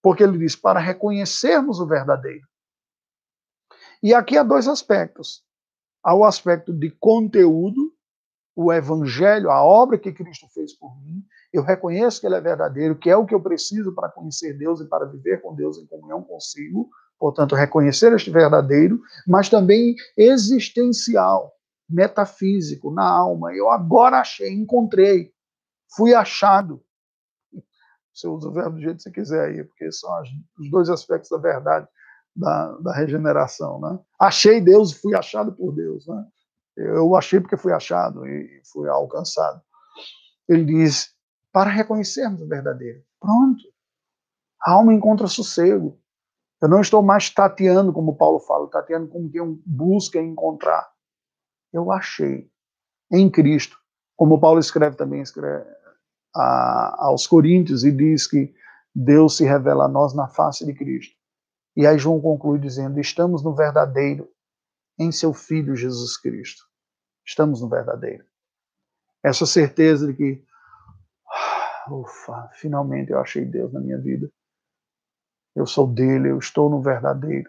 porque 0.00 0.22
ele 0.22 0.38
diz, 0.38 0.54
para 0.54 0.78
reconhecermos 0.78 1.80
o 1.80 1.86
verdadeiro. 1.86 2.46
E 4.00 4.14
aqui 4.14 4.38
há 4.38 4.44
dois 4.44 4.68
aspectos 4.68 5.47
ao 6.02 6.24
aspecto 6.24 6.72
de 6.72 6.90
conteúdo, 6.90 7.92
o 8.54 8.72
evangelho, 8.72 9.50
a 9.50 9.62
obra 9.62 9.98
que 9.98 10.12
Cristo 10.12 10.48
fez 10.52 10.72
por 10.72 11.00
mim, 11.00 11.24
eu 11.52 11.62
reconheço 11.62 12.20
que 12.20 12.26
ele 12.26 12.34
é 12.34 12.40
verdadeiro, 12.40 12.98
que 12.98 13.08
é 13.08 13.16
o 13.16 13.24
que 13.24 13.34
eu 13.34 13.40
preciso 13.40 13.94
para 13.94 14.08
conhecer 14.08 14.52
Deus 14.54 14.80
e 14.80 14.84
para 14.86 15.06
viver 15.06 15.40
com 15.40 15.54
Deus 15.54 15.78
em 15.78 15.86
comunhão 15.86 16.22
consigo, 16.22 16.90
portanto, 17.18 17.54
reconhecer 17.54 18.12
este 18.12 18.30
verdadeiro, 18.30 19.00
mas 19.26 19.48
também 19.48 19.94
existencial, 20.16 21.52
metafísico, 21.88 22.90
na 22.90 23.08
alma. 23.08 23.54
Eu 23.54 23.70
agora 23.70 24.18
achei, 24.18 24.52
encontrei, 24.52 25.32
fui 25.96 26.14
achado. 26.14 26.82
Você 28.12 28.26
usa 28.26 28.48
o 28.48 28.52
verbo 28.52 28.76
do 28.76 28.80
jeito 28.80 28.96
que 28.96 29.02
você 29.04 29.10
quiser 29.12 29.48
aí, 29.48 29.64
porque 29.64 29.90
são 29.92 30.10
os 30.58 30.70
dois 30.70 30.90
aspectos 30.90 31.30
da 31.30 31.38
verdade 31.38 31.88
da, 32.38 32.72
da 32.78 32.94
regeneração. 32.94 33.80
Né? 33.80 33.98
Achei 34.18 34.60
Deus 34.60 34.92
e 34.92 35.00
fui 35.00 35.14
achado 35.14 35.52
por 35.52 35.72
Deus. 35.74 36.06
Né? 36.06 36.24
Eu 36.76 37.16
achei 37.16 37.40
porque 37.40 37.56
fui 37.56 37.72
achado 37.72 38.26
e 38.26 38.62
fui 38.72 38.88
alcançado. 38.88 39.60
Ele 40.48 40.64
diz: 40.64 41.12
para 41.52 41.70
reconhecermos 41.70 42.40
o 42.40 42.48
verdadeiro. 42.48 43.02
Pronto. 43.20 43.62
A 44.62 44.72
alma 44.72 44.94
encontra 44.94 45.26
sossego. 45.26 45.98
Eu 46.60 46.68
não 46.68 46.80
estou 46.80 47.02
mais 47.02 47.30
tateando, 47.30 47.92
como 47.92 48.16
Paulo 48.16 48.40
fala, 48.40 48.68
tateando 48.68 49.08
como 49.08 49.30
quem 49.30 49.62
busca 49.64 50.20
encontrar. 50.20 50.88
Eu 51.72 51.92
achei 51.92 52.50
em 53.12 53.30
Cristo. 53.30 53.76
Como 54.16 54.40
Paulo 54.40 54.58
escreve 54.58 54.96
também 54.96 55.20
escreve, 55.20 55.64
a, 56.34 57.06
aos 57.06 57.26
Coríntios 57.26 57.84
e 57.84 57.92
diz 57.92 58.26
que 58.26 58.52
Deus 58.92 59.36
se 59.36 59.44
revela 59.44 59.84
a 59.84 59.88
nós 59.88 60.14
na 60.14 60.26
face 60.26 60.66
de 60.66 60.74
Cristo. 60.74 61.17
E 61.78 61.86
aí 61.86 61.96
João 61.96 62.20
conclui 62.20 62.58
dizendo: 62.58 62.98
estamos 62.98 63.44
no 63.44 63.54
verdadeiro 63.54 64.28
em 64.98 65.12
seu 65.12 65.32
Filho 65.32 65.76
Jesus 65.76 66.16
Cristo. 66.16 66.64
Estamos 67.24 67.62
no 67.62 67.68
verdadeiro. 67.68 68.24
Essa 69.22 69.46
certeza 69.46 70.08
de 70.08 70.14
que, 70.14 70.44
ufa, 71.88 72.50
finalmente 72.54 73.12
eu 73.12 73.20
achei 73.20 73.44
Deus 73.44 73.72
na 73.72 73.78
minha 73.78 73.96
vida. 73.96 74.28
Eu 75.54 75.66
sou 75.68 75.86
dele, 75.86 76.32
eu 76.32 76.38
estou 76.38 76.68
no 76.68 76.82
verdadeiro, 76.82 77.48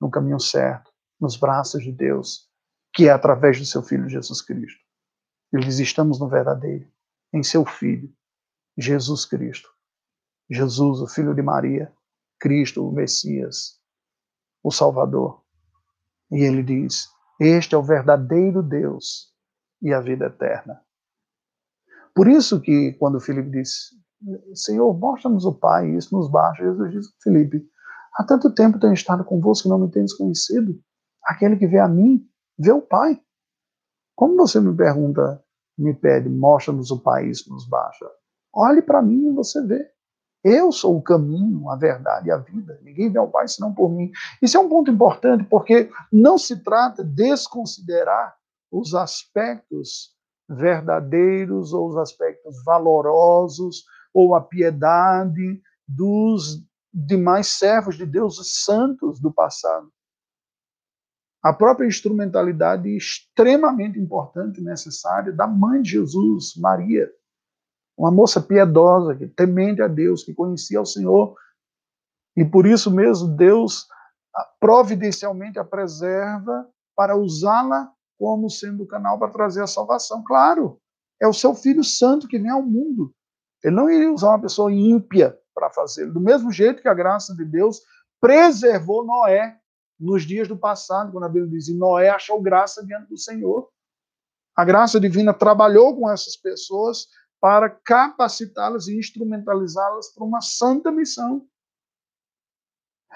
no 0.00 0.08
caminho 0.08 0.38
certo, 0.38 0.92
nos 1.20 1.36
braços 1.36 1.82
de 1.82 1.90
Deus, 1.90 2.48
que 2.94 3.08
é 3.08 3.10
através 3.10 3.58
do 3.58 3.66
seu 3.66 3.82
Filho 3.82 4.08
Jesus 4.08 4.40
Cristo. 4.40 4.78
Ele 5.52 5.64
diz: 5.64 5.80
estamos 5.80 6.20
no 6.20 6.28
verdadeiro, 6.28 6.88
em 7.32 7.42
seu 7.42 7.66
Filho, 7.66 8.14
Jesus 8.78 9.24
Cristo. 9.24 9.68
Jesus, 10.48 11.00
o 11.00 11.08
Filho 11.08 11.34
de 11.34 11.42
Maria, 11.42 11.92
Cristo, 12.44 12.86
o 12.86 12.92
Messias, 12.92 13.80
o 14.62 14.70
Salvador. 14.70 15.42
E 16.30 16.44
ele 16.44 16.62
diz: 16.62 17.08
Este 17.40 17.74
é 17.74 17.78
o 17.78 17.82
verdadeiro 17.82 18.62
Deus 18.62 19.32
e 19.80 19.94
a 19.94 20.00
vida 20.00 20.26
eterna. 20.26 20.78
Por 22.14 22.28
isso 22.28 22.60
que 22.60 22.92
quando 22.98 23.18
Filipe 23.18 23.50
disse, 23.50 23.96
Senhor, 24.54 24.92
mostra-nos 24.92 25.46
o 25.46 25.54
Pai, 25.54 25.88
isso 25.96 26.14
nos 26.14 26.30
baixa, 26.30 26.64
Jesus 26.64 26.92
disse, 26.92 27.14
Filipe, 27.22 27.66
há 28.14 28.24
tanto 28.24 28.54
tempo 28.54 28.78
tenho 28.78 28.92
estado 28.92 29.24
convosco 29.24 29.62
que 29.62 29.70
não 29.70 29.78
me 29.78 29.90
tenho 29.90 30.06
conhecido. 30.18 30.78
Aquele 31.24 31.56
que 31.56 31.66
vê 31.66 31.78
a 31.78 31.88
mim, 31.88 32.28
vê 32.58 32.72
o 32.72 32.82
Pai. 32.82 33.18
Como 34.14 34.36
você 34.36 34.60
me 34.60 34.76
pergunta, 34.76 35.42
me 35.78 35.94
pede, 35.94 36.28
mostra-nos 36.28 36.90
o 36.90 37.00
Pai, 37.00 37.26
isso 37.26 37.50
nos 37.50 37.66
baixa? 37.66 38.06
Olhe 38.52 38.82
para 38.82 39.00
mim 39.00 39.30
e 39.30 39.32
você 39.32 39.66
vê. 39.66 39.93
Eu 40.44 40.70
sou 40.70 40.98
o 40.98 41.02
caminho, 41.02 41.70
a 41.70 41.76
verdade 41.76 42.28
e 42.28 42.30
a 42.30 42.36
vida. 42.36 42.78
Ninguém 42.82 43.10
vê 43.10 43.18
ao 43.18 43.30
Pai 43.30 43.48
senão 43.48 43.72
por 43.72 43.90
mim. 43.90 44.12
Isso 44.42 44.58
é 44.58 44.60
um 44.60 44.68
ponto 44.68 44.90
importante, 44.90 45.42
porque 45.44 45.90
não 46.12 46.36
se 46.36 46.62
trata 46.62 47.02
de 47.02 47.14
desconsiderar 47.14 48.36
os 48.70 48.94
aspectos 48.94 50.14
verdadeiros 50.46 51.72
ou 51.72 51.88
os 51.88 51.96
aspectos 51.96 52.62
valorosos 52.62 53.84
ou 54.12 54.34
a 54.34 54.40
piedade 54.42 55.62
dos 55.88 56.62
demais 56.92 57.48
servos 57.48 57.96
de 57.96 58.04
Deus, 58.04 58.38
os 58.38 58.62
santos 58.64 59.18
do 59.20 59.32
passado. 59.32 59.90
A 61.42 61.52
própria 61.52 61.86
instrumentalidade 61.86 62.88
extremamente 62.94 63.98
importante 63.98 64.60
e 64.60 64.64
necessária 64.64 65.32
da 65.32 65.46
mãe 65.46 65.82
de 65.82 65.92
Jesus, 65.92 66.54
Maria, 66.56 67.10
uma 67.96 68.10
moça 68.10 68.40
piedosa, 68.40 69.14
que 69.14 69.26
temente 69.26 69.80
a 69.82 69.88
Deus, 69.88 70.24
que 70.24 70.34
conhecia 70.34 70.80
o 70.80 70.86
Senhor, 70.86 71.34
e 72.36 72.44
por 72.44 72.66
isso 72.66 72.90
mesmo 72.90 73.28
Deus 73.28 73.86
providencialmente 74.58 75.58
a 75.58 75.64
preserva 75.64 76.68
para 76.96 77.16
usá-la 77.16 77.92
como 78.18 78.50
sendo 78.50 78.82
o 78.82 78.86
canal 78.86 79.18
para 79.18 79.30
trazer 79.30 79.62
a 79.62 79.66
salvação. 79.66 80.22
Claro, 80.24 80.80
é 81.20 81.26
o 81.26 81.32
seu 81.32 81.54
Filho 81.54 81.84
Santo 81.84 82.26
que 82.26 82.38
vem 82.38 82.50
ao 82.50 82.62
mundo. 82.62 83.12
Ele 83.62 83.74
não 83.74 83.88
iria 83.88 84.12
usar 84.12 84.30
uma 84.30 84.40
pessoa 84.40 84.72
ímpia 84.72 85.38
para 85.54 85.70
fazê-lo. 85.70 86.12
Do 86.12 86.20
mesmo 86.20 86.50
jeito 86.50 86.82
que 86.82 86.88
a 86.88 86.94
graça 86.94 87.34
de 87.34 87.44
Deus 87.44 87.80
preservou 88.20 89.04
Noé 89.06 89.58
nos 89.98 90.24
dias 90.24 90.48
do 90.48 90.56
passado, 90.56 91.12
quando 91.12 91.24
a 91.24 91.28
Bíblia 91.28 91.50
diz: 91.50 91.68
Noé 91.76 92.10
achou 92.10 92.42
graça 92.42 92.84
diante 92.84 93.08
do 93.08 93.18
Senhor. 93.18 93.68
A 94.56 94.64
graça 94.64 95.00
divina 95.00 95.32
trabalhou 95.32 95.96
com 95.96 96.10
essas 96.10 96.36
pessoas 96.36 97.06
para 97.44 97.68
capacitá-las 97.68 98.88
e 98.88 98.96
instrumentalizá-las 98.96 100.14
para 100.14 100.24
uma 100.24 100.40
santa 100.40 100.90
missão. 100.90 101.46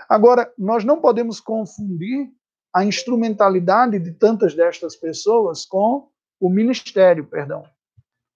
Agora, 0.06 0.52
nós 0.58 0.84
não 0.84 1.00
podemos 1.00 1.40
confundir 1.40 2.30
a 2.70 2.84
instrumentalidade 2.84 3.98
de 3.98 4.12
tantas 4.12 4.54
destas 4.54 4.94
pessoas 4.94 5.64
com 5.64 6.10
o 6.38 6.50
ministério, 6.50 7.26
perdão, 7.26 7.64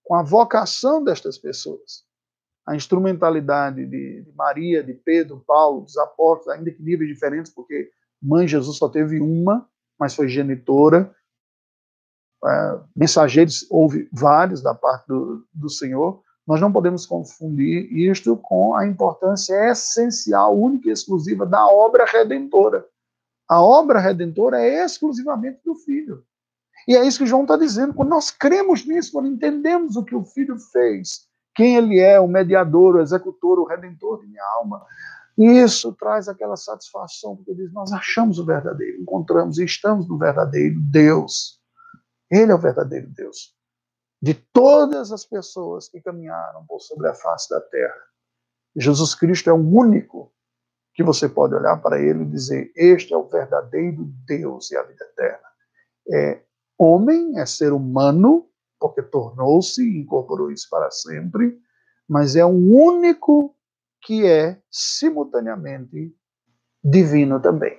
com 0.02 0.14
a 0.14 0.22
vocação 0.22 1.04
destas 1.04 1.36
pessoas. 1.36 2.06
A 2.66 2.74
instrumentalidade 2.74 3.84
de, 3.84 4.32
Maria, 4.34 4.82
de 4.82 4.94
Pedro, 4.94 5.44
Paulo, 5.46 5.82
dos 5.82 5.98
apóstolos, 5.98 6.56
ainda 6.58 6.70
que 6.70 6.82
níveis 6.82 7.10
diferentes, 7.10 7.52
porque 7.52 7.90
mãe 8.22 8.48
Jesus 8.48 8.78
só 8.78 8.88
teve 8.88 9.20
uma, 9.20 9.68
mas 10.00 10.14
foi 10.14 10.26
genitora. 10.26 11.14
É, 12.44 12.78
mensageiros 12.96 13.66
houve 13.70 14.08
vários 14.12 14.62
da 14.62 14.74
parte 14.74 15.06
do, 15.06 15.44
do 15.52 15.70
Senhor. 15.70 16.20
Nós 16.46 16.60
não 16.60 16.72
podemos 16.72 17.06
confundir 17.06 17.92
isto 17.92 18.36
com 18.36 18.74
a 18.74 18.86
importância 18.86 19.54
essencial, 19.70 20.58
única 20.58 20.88
e 20.88 20.92
exclusiva 20.92 21.46
da 21.46 21.66
obra 21.66 22.04
redentora. 22.04 22.84
A 23.48 23.62
obra 23.62 24.00
redentora 24.00 24.60
é 24.60 24.84
exclusivamente 24.84 25.60
do 25.64 25.74
Filho. 25.74 26.24
E 26.88 26.96
é 26.96 27.06
isso 27.06 27.18
que 27.18 27.26
João 27.26 27.42
está 27.42 27.56
dizendo. 27.56 27.94
Quando 27.94 28.08
nós 28.08 28.30
cremos 28.30 28.84
nisso, 28.84 29.12
quando 29.12 29.28
entendemos 29.28 29.94
o 29.94 30.04
que 30.04 30.16
o 30.16 30.24
Filho 30.24 30.58
fez, 30.58 31.26
quem 31.54 31.76
ele 31.76 32.00
é, 32.00 32.18
o 32.18 32.26
mediador, 32.26 32.96
o 32.96 33.00
executor, 33.00 33.58
o 33.58 33.64
redentor 33.64 34.20
de 34.20 34.26
minha 34.26 34.44
alma, 34.56 34.82
isso 35.38 35.92
traz 35.92 36.28
aquela 36.28 36.56
satisfação, 36.56 37.36
porque 37.36 37.54
diz: 37.54 37.72
nós 37.72 37.92
achamos 37.92 38.38
o 38.38 38.44
verdadeiro, 38.44 39.00
encontramos 39.00 39.58
e 39.58 39.64
estamos 39.64 40.08
no 40.08 40.18
verdadeiro 40.18 40.80
Deus. 40.80 41.61
Ele 42.32 42.50
é 42.50 42.54
o 42.54 42.58
verdadeiro 42.58 43.06
Deus. 43.08 43.54
De 44.20 44.32
todas 44.32 45.12
as 45.12 45.26
pessoas 45.26 45.86
que 45.86 46.00
caminharam 46.00 46.64
por 46.64 46.80
sobre 46.80 47.08
a 47.08 47.14
face 47.14 47.50
da 47.50 47.60
terra, 47.60 48.00
Jesus 48.74 49.14
Cristo 49.14 49.50
é 49.50 49.52
o 49.52 49.56
único 49.56 50.32
que 50.94 51.02
você 51.02 51.28
pode 51.28 51.54
olhar 51.54 51.76
para 51.82 52.00
ele 52.00 52.22
e 52.22 52.30
dizer: 52.30 52.72
Este 52.74 53.12
é 53.12 53.16
o 53.16 53.28
verdadeiro 53.28 54.04
Deus 54.26 54.70
e 54.70 54.76
a 54.76 54.82
vida 54.82 55.04
eterna. 55.04 55.46
É 56.10 56.42
homem, 56.78 57.38
é 57.38 57.44
ser 57.44 57.72
humano, 57.72 58.48
porque 58.80 59.02
tornou-se 59.02 59.82
e 59.82 60.00
incorporou 60.00 60.50
isso 60.50 60.68
para 60.70 60.90
sempre, 60.90 61.60
mas 62.08 62.34
é 62.34 62.44
o 62.44 62.48
único 62.48 63.54
que 64.00 64.26
é 64.26 64.58
simultaneamente 64.70 66.16
divino 66.82 67.40
também. 67.40 67.78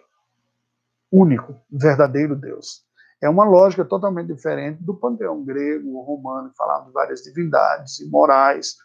Único, 1.11 1.59
verdadeiro 1.71 2.35
Deus. 2.35 2.85
É 3.23 3.29
uma 3.29 3.45
lógica 3.45 3.85
totalmente 3.85 4.33
diferente 4.33 4.83
do 4.83 4.93
panteão 4.93 5.43
grego, 5.43 6.01
romano, 6.01 6.49
que 6.49 6.57
falava 6.57 6.85
de 6.85 6.91
várias 6.91 7.21
divindades 7.23 7.99
e 7.99 8.09
morais, 8.09 8.75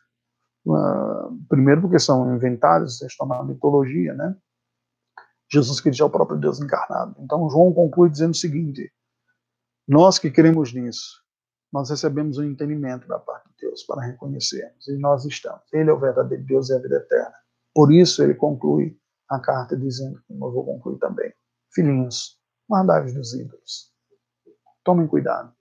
Uh, 0.67 1.35
primeiro 1.49 1.81
porque 1.81 1.99
são 1.99 2.35
inventários, 2.35 3.01
estão 3.01 3.27
na 3.27 3.43
mitologia, 3.43 4.13
né? 4.13 4.37
Jesus 5.51 5.81
Cristo 5.81 6.03
é 6.03 6.07
o 6.07 6.11
próprio 6.11 6.39
Deus 6.39 6.61
encarnado. 6.61 7.17
Então 7.21 7.49
João 7.49 7.73
conclui 7.73 8.11
dizendo 8.11 8.33
o 8.33 8.37
seguinte: 8.37 8.93
nós 9.87 10.19
que 10.19 10.31
cremos 10.31 10.75
nisso, 10.75 11.23
nós 11.73 11.89
recebemos 11.89 12.37
um 12.37 12.45
entendimento 12.45 13.09
da 13.09 13.19
parte 13.19 13.49
de 13.49 13.67
Deus 13.67 13.83
para 13.85 14.03
reconhecermos, 14.03 14.87
e 14.89 14.99
nós 14.99 15.25
estamos. 15.25 15.63
Ele 15.73 15.89
é 15.89 15.93
o 15.93 15.99
verdadeiro 15.99 16.45
Deus 16.45 16.69
e 16.69 16.75
a 16.75 16.79
vida 16.79 16.97
eterna. 16.97 17.35
Por 17.75 17.91
isso 17.91 18.23
ele 18.23 18.35
conclui 18.35 18.95
a 19.31 19.39
carta 19.39 19.75
dizendo, 19.75 20.21
como 20.29 20.47
eu 20.47 20.53
vou 20.53 20.65
concluir 20.67 20.99
também, 20.99 21.33
filhinhos, 21.73 22.39
guardai-vos 22.71 23.15
dos 23.15 23.33
ídolos. 23.33 23.91
Tomem 24.89 25.07
cuidado. 25.07 25.55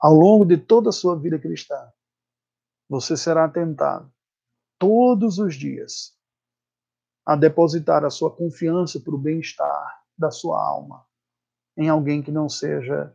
Ao 0.00 0.14
longo 0.14 0.46
de 0.46 0.56
toda 0.56 0.88
a 0.88 0.92
sua 0.92 1.14
vida 1.14 1.38
cristã, 1.38 1.92
você 2.88 3.18
será 3.18 3.46
tentado 3.46 4.10
todos 4.78 5.38
os 5.38 5.54
dias 5.54 6.16
a 7.26 7.36
depositar 7.36 8.06
a 8.06 8.08
sua 8.08 8.34
confiança 8.34 8.98
para 8.98 9.14
o 9.14 9.18
bem-estar 9.18 10.02
da 10.16 10.30
sua 10.30 10.58
alma 10.58 11.06
em 11.76 11.90
alguém 11.90 12.22
que 12.22 12.32
não 12.32 12.48
seja 12.48 13.14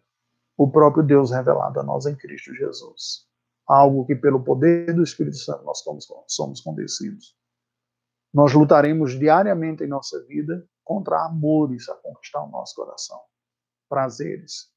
o 0.55 0.69
próprio 0.69 1.03
Deus 1.03 1.31
revelado 1.31 1.79
a 1.79 1.83
nós 1.83 2.05
em 2.05 2.15
Cristo 2.15 2.53
Jesus. 2.53 3.27
Algo 3.65 4.05
que, 4.05 4.15
pelo 4.15 4.43
poder 4.43 4.93
do 4.93 5.01
Espírito 5.01 5.37
Santo, 5.37 5.63
nós 5.63 5.81
somos, 6.27 6.61
convencidos. 6.61 7.35
Nós 8.31 8.53
lutaremos 8.53 9.17
diariamente 9.17 9.83
em 9.83 9.87
nossa 9.87 10.23
vida 10.27 10.63
contra 10.83 11.25
amores 11.25 11.89
a 11.89 11.95
conquistar 11.95 12.43
o 12.43 12.51
nosso 12.51 12.75
coração, 12.75 13.19
prazeres, 13.89 14.71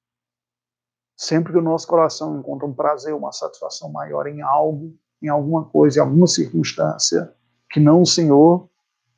Sempre 1.17 1.55
que 1.55 1.59
o 1.59 1.63
nosso 1.63 1.89
coração 1.89 2.39
encontra 2.39 2.67
um 2.67 2.75
prazer, 2.75 3.15
uma 3.15 3.33
satisfação 3.33 3.91
maior 3.91 4.27
em 4.27 4.43
algo, 4.43 4.95
em 5.23 5.29
alguma 5.29 5.65
coisa, 5.65 5.99
em 5.99 6.03
alguma 6.03 6.27
circunstância, 6.27 7.35
que 7.71 7.81
não 7.81 8.03
o 8.03 8.07
Senhor, 8.07 8.69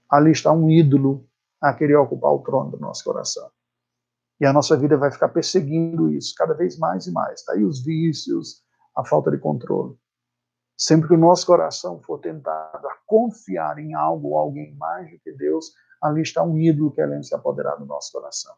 ali 0.09 0.31
está 0.31 0.53
um 0.53 0.71
ídolo 0.71 1.29
a 1.61 1.75
querer 1.75 1.97
ocupar 1.97 2.33
o 2.33 2.39
trono 2.39 2.71
do 2.71 2.79
nosso 2.79 3.03
coração. 3.03 3.51
E 4.41 4.47
a 4.47 4.53
nossa 4.53 4.77
vida 4.77 4.97
vai 4.97 5.11
ficar 5.11 5.31
perseguindo 5.31 6.09
isso 6.13 6.33
cada 6.37 6.55
vez 6.55 6.79
mais 6.79 7.09
e 7.09 7.11
mais. 7.11 7.41
Está 7.41 7.55
aí 7.55 7.65
os 7.65 7.85
vícios, 7.85 8.63
a 8.97 9.05
falta 9.05 9.33
de 9.33 9.39
controle. 9.39 9.97
Sempre 10.77 11.09
que 11.09 11.15
o 11.15 11.19
nosso 11.19 11.45
coração 11.45 12.01
for 12.03 12.21
tentado 12.21 12.87
a 12.87 12.97
confiar 13.05 13.77
em 13.81 13.95
algo 13.95 14.29
ou 14.29 14.39
alguém 14.39 14.73
mais 14.77 15.11
do 15.11 15.19
que 15.19 15.33
Deus, 15.33 15.73
ali 16.01 16.23
está 16.23 16.45
um 16.45 16.57
ídolo 16.57 16.93
querendo 16.93 17.25
se 17.25 17.35
apoderar 17.35 17.77
do 17.77 17.85
nosso 17.85 18.13
coração 18.13 18.55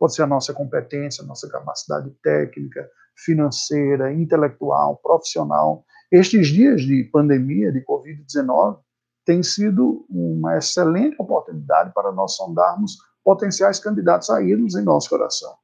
pode 0.00 0.14
ser 0.14 0.22
a 0.22 0.26
nossa 0.26 0.54
competência, 0.54 1.22
a 1.22 1.26
nossa 1.26 1.46
capacidade 1.46 2.10
técnica, 2.22 2.90
financeira, 3.14 4.10
intelectual, 4.10 4.96
profissional. 4.96 5.84
Estes 6.10 6.48
dias 6.48 6.80
de 6.80 7.04
pandemia, 7.12 7.70
de 7.70 7.84
Covid-19, 7.84 8.80
tem 9.26 9.42
sido 9.42 10.06
uma 10.08 10.56
excelente 10.56 11.14
oportunidade 11.20 11.92
para 11.92 12.10
nós 12.10 12.34
sondarmos 12.34 12.96
potenciais 13.22 13.78
candidatos 13.78 14.30
a 14.30 14.40
irmos 14.40 14.74
em 14.74 14.82
nosso 14.82 15.10
coração. 15.10 15.54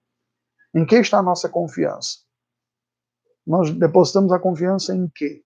Em 0.75 0.85
que 0.85 0.97
está 0.97 1.19
a 1.19 1.23
nossa 1.23 1.49
confiança? 1.49 2.19
Nós 3.47 3.71
depositamos 3.71 4.33
a 4.33 4.39
confiança 4.39 4.95
em 4.95 5.11
quê? 5.15 5.43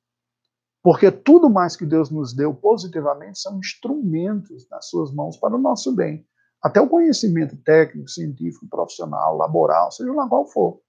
Porque 0.82 1.12
tudo 1.12 1.48
mais 1.48 1.76
que 1.76 1.86
Deus 1.86 2.10
nos 2.10 2.34
deu 2.34 2.52
positivamente 2.52 3.38
são 3.38 3.58
instrumentos 3.58 4.68
nas 4.68 4.88
suas 4.88 5.14
mãos 5.14 5.36
para 5.36 5.54
o 5.54 5.60
nosso 5.60 5.94
bem 5.94 6.26
até 6.62 6.80
o 6.80 6.88
conhecimento 6.88 7.56
técnico, 7.58 8.08
científico, 8.08 8.68
profissional, 8.68 9.36
laboral, 9.36 9.90
seja 9.90 10.12
lá 10.12 10.28
qual 10.28 10.46
for. 10.46 10.80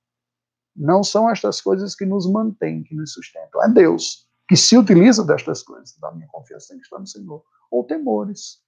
Não 0.76 1.04
são 1.04 1.30
estas 1.30 1.62
coisas 1.62 1.96
que 1.96 2.06
nos 2.06 2.30
mantêm, 2.30 2.84
que 2.84 2.96
nos 2.96 3.14
sustentam. 3.14 3.64
É 3.64 3.70
Deus 3.70 4.30
que 4.52 4.58
se 4.58 4.78
utiliza 4.78 5.24
destas 5.24 5.64
coisas, 5.64 5.98
da 5.98 6.12
minha 6.12 6.28
confiança 6.28 6.68
tem 6.68 6.78
que 6.78 6.84
estar 6.84 7.00
no 7.00 7.08
Senhor, 7.08 7.42
ou 7.72 7.86
temores. 7.86 8.60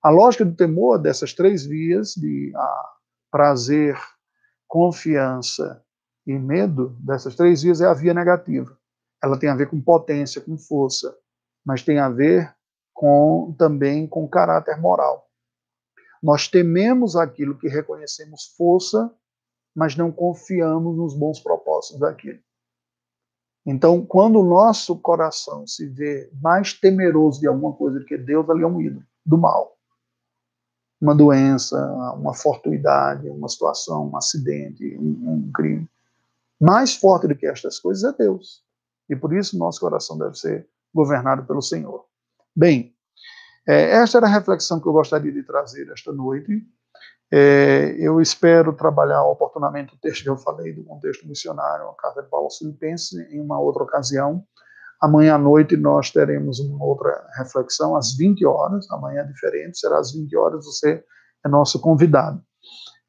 A 0.00 0.10
lógica 0.10 0.44
do 0.44 0.54
temor 0.54 0.96
dessas 0.96 1.34
três 1.34 1.66
vias, 1.66 2.14
de 2.14 2.52
ah, 2.54 2.92
prazer, 3.28 3.98
confiança 4.68 5.84
e 6.24 6.38
medo, 6.38 6.96
dessas 7.00 7.34
três 7.34 7.62
vias 7.62 7.80
é 7.80 7.86
a 7.86 7.94
via 7.94 8.14
negativa. 8.14 8.78
Ela 9.20 9.36
tem 9.36 9.48
a 9.48 9.56
ver 9.56 9.68
com 9.68 9.80
potência, 9.80 10.40
com 10.40 10.56
força, 10.56 11.12
mas 11.66 11.82
tem 11.82 11.98
a 11.98 12.08
ver 12.08 12.54
com 12.94 13.56
também 13.58 14.06
com 14.06 14.28
caráter 14.28 14.80
moral. 14.80 15.28
Nós 16.22 16.46
tememos 16.46 17.16
aquilo 17.16 17.58
que 17.58 17.68
reconhecemos 17.68 18.54
força, 18.56 19.12
mas 19.74 19.96
não 19.96 20.12
confiamos 20.12 20.96
nos 20.96 21.14
bons 21.14 21.40
propósitos 21.40 21.98
daquilo. 21.98 22.38
Então, 23.64 24.04
quando 24.04 24.40
o 24.40 24.44
nosso 24.44 24.96
coração 24.98 25.66
se 25.66 25.86
vê 25.86 26.30
mais 26.40 26.72
temeroso 26.72 27.40
de 27.40 27.46
alguma 27.46 27.72
coisa 27.72 27.98
do 27.98 28.04
que 28.04 28.18
Deus, 28.18 28.48
ali 28.50 28.62
é 28.62 28.66
um 28.66 28.80
ídolo 28.80 29.04
do 29.24 29.38
mal. 29.38 29.76
Uma 31.00 31.14
doença, 31.14 31.76
uma 32.16 32.34
fortuidade, 32.34 33.28
uma 33.28 33.48
situação, 33.48 34.08
um 34.08 34.16
acidente, 34.16 34.96
um, 34.98 35.32
um 35.32 35.52
crime. 35.52 35.88
Mais 36.60 36.94
forte 36.94 37.26
do 37.26 37.36
que 37.36 37.46
estas 37.46 37.78
coisas 37.78 38.04
é 38.04 38.16
Deus. 38.16 38.62
E 39.08 39.16
por 39.16 39.32
isso 39.34 39.58
nosso 39.58 39.80
coração 39.80 40.16
deve 40.16 40.36
ser 40.36 40.68
governado 40.94 41.44
pelo 41.44 41.62
Senhor. 41.62 42.04
Bem, 42.54 42.91
é, 43.66 43.90
esta 43.92 44.18
era 44.18 44.26
a 44.26 44.30
reflexão 44.30 44.80
que 44.80 44.88
eu 44.88 44.92
gostaria 44.92 45.32
de 45.32 45.42
trazer 45.42 45.88
esta 45.90 46.12
noite. 46.12 46.62
É, 47.32 47.94
eu 47.98 48.20
espero 48.20 48.74
trabalhar 48.74 49.24
oportunamente 49.24 49.94
o 49.94 49.98
texto 49.98 50.22
que 50.22 50.28
eu 50.28 50.36
falei 50.36 50.72
do 50.72 50.84
contexto 50.84 51.26
missionário, 51.26 51.88
a 51.88 51.94
carta 51.94 52.22
de 52.22 52.28
Paulo 52.28 52.50
Filipenses, 52.50 53.12
em 53.30 53.40
uma 53.40 53.58
outra 53.58 53.82
ocasião. 53.82 54.44
Amanhã 55.00 55.36
à 55.36 55.38
noite 55.38 55.76
nós 55.76 56.10
teremos 56.10 56.60
uma 56.60 56.84
outra 56.84 57.26
reflexão, 57.38 57.96
às 57.96 58.14
20 58.14 58.44
horas. 58.44 58.90
Amanhã 58.90 59.22
é 59.22 59.24
diferente, 59.24 59.78
será 59.78 59.98
às 59.98 60.12
20 60.12 60.36
horas, 60.36 60.64
você 60.64 61.02
é 61.44 61.48
nosso 61.48 61.80
convidado. 61.80 62.42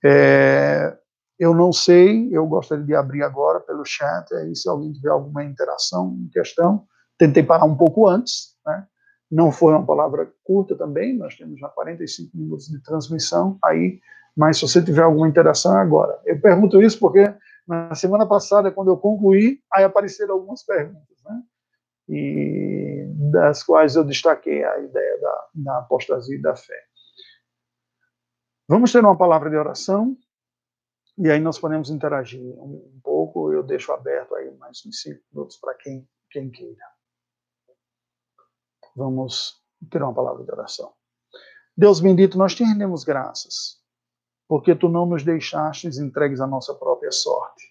É, 0.03 0.97
eu 1.37 1.53
não 1.53 1.73
sei, 1.73 2.29
eu 2.31 2.47
gostaria 2.47 2.85
de 2.85 2.95
abrir 2.95 3.23
agora 3.23 3.59
pelo 3.59 3.83
chat, 3.85 4.33
aí 4.35 4.55
se 4.55 4.69
alguém 4.69 4.93
tiver 4.93 5.09
alguma 5.09 5.43
interação, 5.43 6.17
questão. 6.31 6.85
Tentei 7.17 7.43
parar 7.43 7.65
um 7.65 7.75
pouco 7.75 8.07
antes, 8.07 8.55
né? 8.65 8.87
Não 9.33 9.51
foi 9.51 9.73
uma 9.73 9.83
palavra 9.83 10.31
curta 10.43 10.75
também, 10.75 11.17
nós 11.17 11.35
temos 11.35 11.59
já 11.59 11.67
45 11.67 12.37
minutos 12.37 12.67
de 12.67 12.79
transmissão 12.83 13.57
aí, 13.63 13.99
mas 14.37 14.57
se 14.57 14.67
você 14.67 14.79
tiver 14.79 15.01
alguma 15.01 15.27
interação, 15.27 15.75
é 15.75 15.81
agora. 15.81 16.21
Eu 16.23 16.39
pergunto 16.39 16.79
isso 16.79 16.99
porque 16.99 17.33
na 17.67 17.95
semana 17.95 18.27
passada, 18.27 18.71
quando 18.71 18.91
eu 18.91 18.97
concluí, 18.97 19.59
aí 19.73 19.83
apareceram 19.83 20.35
algumas 20.35 20.63
perguntas, 20.63 21.17
né? 21.25 21.41
E 22.09 23.07
das 23.31 23.63
quais 23.63 23.95
eu 23.95 24.03
destaquei 24.03 24.63
a 24.63 24.79
ideia 24.79 25.19
da, 25.19 25.47
da 25.55 25.77
apostasia 25.79 26.35
e 26.37 26.41
da 26.41 26.55
fé. 26.55 26.79
Vamos 28.69 28.91
ter 28.91 28.99
uma 28.99 29.17
palavra 29.17 29.49
de 29.49 29.55
oração, 29.55 30.15
e 31.17 31.31
aí 31.31 31.39
nós 31.39 31.57
podemos 31.57 31.89
interagir 31.89 32.39
um, 32.39 32.93
um 32.95 32.99
pouco, 33.03 33.51
eu 33.51 33.63
deixo 33.63 33.91
aberto 33.91 34.35
aí 34.35 34.55
mais 34.57 34.85
uns 34.85 35.01
cinco 35.01 35.21
minutos 35.33 35.57
para 35.57 35.73
quem, 35.73 36.07
quem 36.29 36.51
queira. 36.51 36.92
Vamos 38.95 39.61
ter 39.89 40.01
uma 40.01 40.13
palavra 40.13 40.43
de 40.43 40.51
oração. 40.51 40.93
Deus 41.75 41.99
bendito, 41.99 42.37
nós 42.37 42.53
te 42.53 42.63
rendemos 42.63 43.03
graças, 43.03 43.81
porque 44.47 44.75
tu 44.75 44.87
não 44.87 45.05
nos 45.05 45.23
deixaste 45.23 45.87
entregues 45.99 46.39
à 46.39 46.47
nossa 46.47 46.73
própria 46.75 47.11
sorte. 47.11 47.63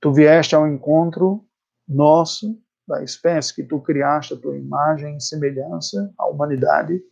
Tu 0.00 0.12
vieste 0.12 0.54
ao 0.54 0.66
encontro 0.66 1.46
nosso, 1.86 2.58
da 2.88 3.04
espécie 3.04 3.54
que 3.54 3.62
tu 3.62 3.80
criaste 3.80 4.34
a 4.34 4.40
tua 4.40 4.56
imagem 4.56 5.16
e 5.16 5.20
semelhança, 5.20 6.12
à 6.18 6.26
humanidade, 6.26 7.02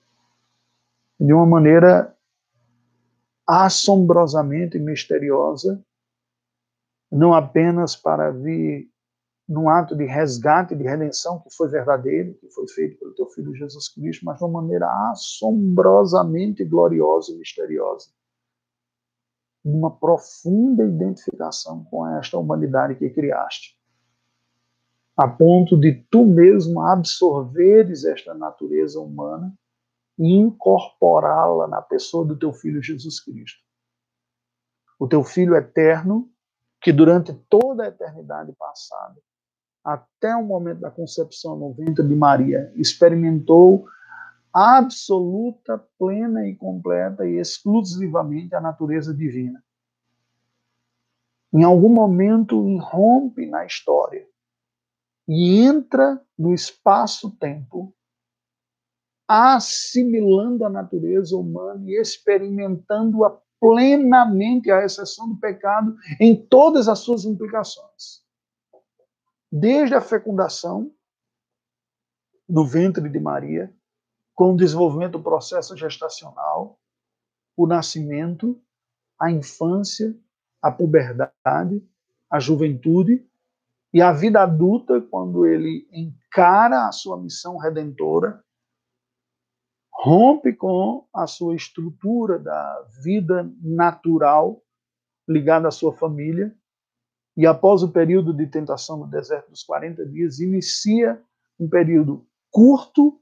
de 1.18 1.32
uma 1.32 1.47
maneira 1.47 2.16
assombrosamente 3.47 4.78
misteriosa, 4.78 5.84
não 7.11 7.34
apenas 7.34 7.95
para 7.95 8.30
vir 8.30 8.89
num 9.51 9.68
ato 9.68 9.96
de 9.96 10.05
resgate, 10.05 10.76
de 10.76 10.84
redenção 10.84 11.40
que 11.40 11.53
foi 11.53 11.68
verdadeiro, 11.68 12.34
que 12.34 12.48
foi 12.51 12.68
feito 12.68 12.96
pelo 13.01 13.12
teu 13.16 13.26
filho 13.26 13.53
Jesus 13.53 13.88
Cristo, 13.88 14.24
mas 14.24 14.38
de 14.38 14.44
uma 14.44 14.62
maneira 14.62 14.86
assombrosamente 15.11 16.64
gloriosa 16.64 17.32
e 17.32 17.36
misteriosa. 17.36 18.11
Uma 19.64 19.90
profunda 19.90 20.84
identificação 20.84 21.82
com 21.86 22.07
esta 22.16 22.38
humanidade 22.38 22.94
que 22.94 23.11
criaste. 23.11 23.76
A 25.16 25.26
ponto 25.26 25.76
de 25.76 25.94
tu 26.09 26.24
mesmo 26.24 26.80
absorveres 26.82 28.05
esta 28.05 28.32
natureza 28.32 29.01
humana 29.01 29.53
e 30.16 30.32
incorporá-la 30.32 31.66
na 31.66 31.82
pessoa 31.82 32.24
do 32.24 32.38
teu 32.38 32.53
filho 32.53 32.80
Jesus 32.80 33.18
Cristo. 33.18 33.59
O 34.96 35.09
teu 35.09 35.24
filho 35.24 35.57
eterno, 35.57 36.30
que 36.80 36.92
durante 36.92 37.34
toda 37.48 37.82
a 37.82 37.88
eternidade 37.88 38.53
passada 38.53 39.20
até 39.85 40.37
o 40.37 40.45
momento 40.45 40.81
da 40.81 40.91
concepção 40.91 41.57
no 41.57 41.72
ventre 41.72 42.07
de 42.07 42.14
Maria, 42.14 42.72
experimentou 42.76 43.87
absoluta, 44.53 45.83
plena 45.99 46.47
e 46.47 46.55
completa 46.55 47.26
e 47.26 47.39
exclusivamente 47.39 48.55
a 48.55 48.61
natureza 48.61 49.14
divina. 49.14 49.62
Em 51.53 51.64
algum 51.64 51.89
momento 51.89 52.68
irrompe 52.68 53.47
na 53.47 53.64
história 53.64 54.26
e 55.26 55.61
entra 55.61 56.20
no 56.39 56.53
espaço-tempo, 56.53 57.95
assimilando 59.26 60.64
a 60.64 60.68
natureza 60.70 61.37
humana 61.37 61.83
e 61.87 62.01
experimentando-a 62.01 63.37
plenamente, 63.61 64.70
à 64.70 64.85
exceção 64.85 65.28
do 65.28 65.37
pecado, 65.37 65.97
em 66.18 66.35
todas 66.35 66.89
as 66.89 67.01
suas 67.01 67.24
implicações 67.24 68.20
desde 69.51 69.94
a 69.94 70.01
fecundação 70.01 70.92
no 72.48 72.64
ventre 72.64 73.09
de 73.09 73.18
Maria, 73.18 73.72
com 74.34 74.53
o 74.53 74.57
desenvolvimento 74.57 75.12
do 75.12 75.22
processo 75.22 75.76
gestacional, 75.76 76.78
o 77.57 77.66
nascimento, 77.66 78.61
a 79.18 79.30
infância, 79.30 80.16
a 80.62 80.70
puberdade, 80.70 81.84
a 82.30 82.38
juventude 82.38 83.26
e 83.92 84.01
a 84.01 84.12
vida 84.12 84.42
adulta, 84.42 85.01
quando 85.01 85.44
ele 85.44 85.88
encara 85.92 86.86
a 86.86 86.92
sua 86.92 87.20
missão 87.20 87.59
redentora, 87.59 88.42
rompe 89.92 90.55
com 90.55 91.07
a 91.12 91.26
sua 91.26 91.55
estrutura 91.55 92.38
da 92.38 92.86
vida 93.03 93.53
natural 93.61 94.62
ligada 95.28 95.68
à 95.68 95.70
sua 95.70 95.92
família 95.92 96.57
e 97.41 97.47
após 97.47 97.82
o 97.82 97.91
período 97.91 98.34
de 98.34 98.47
tentação 98.47 98.99
no 98.99 99.07
deserto 99.07 99.49
dos 99.49 99.62
40 99.62 100.05
dias, 100.05 100.41
inicia 100.41 101.18
um 101.59 101.66
período 101.66 102.28
curto, 102.51 103.18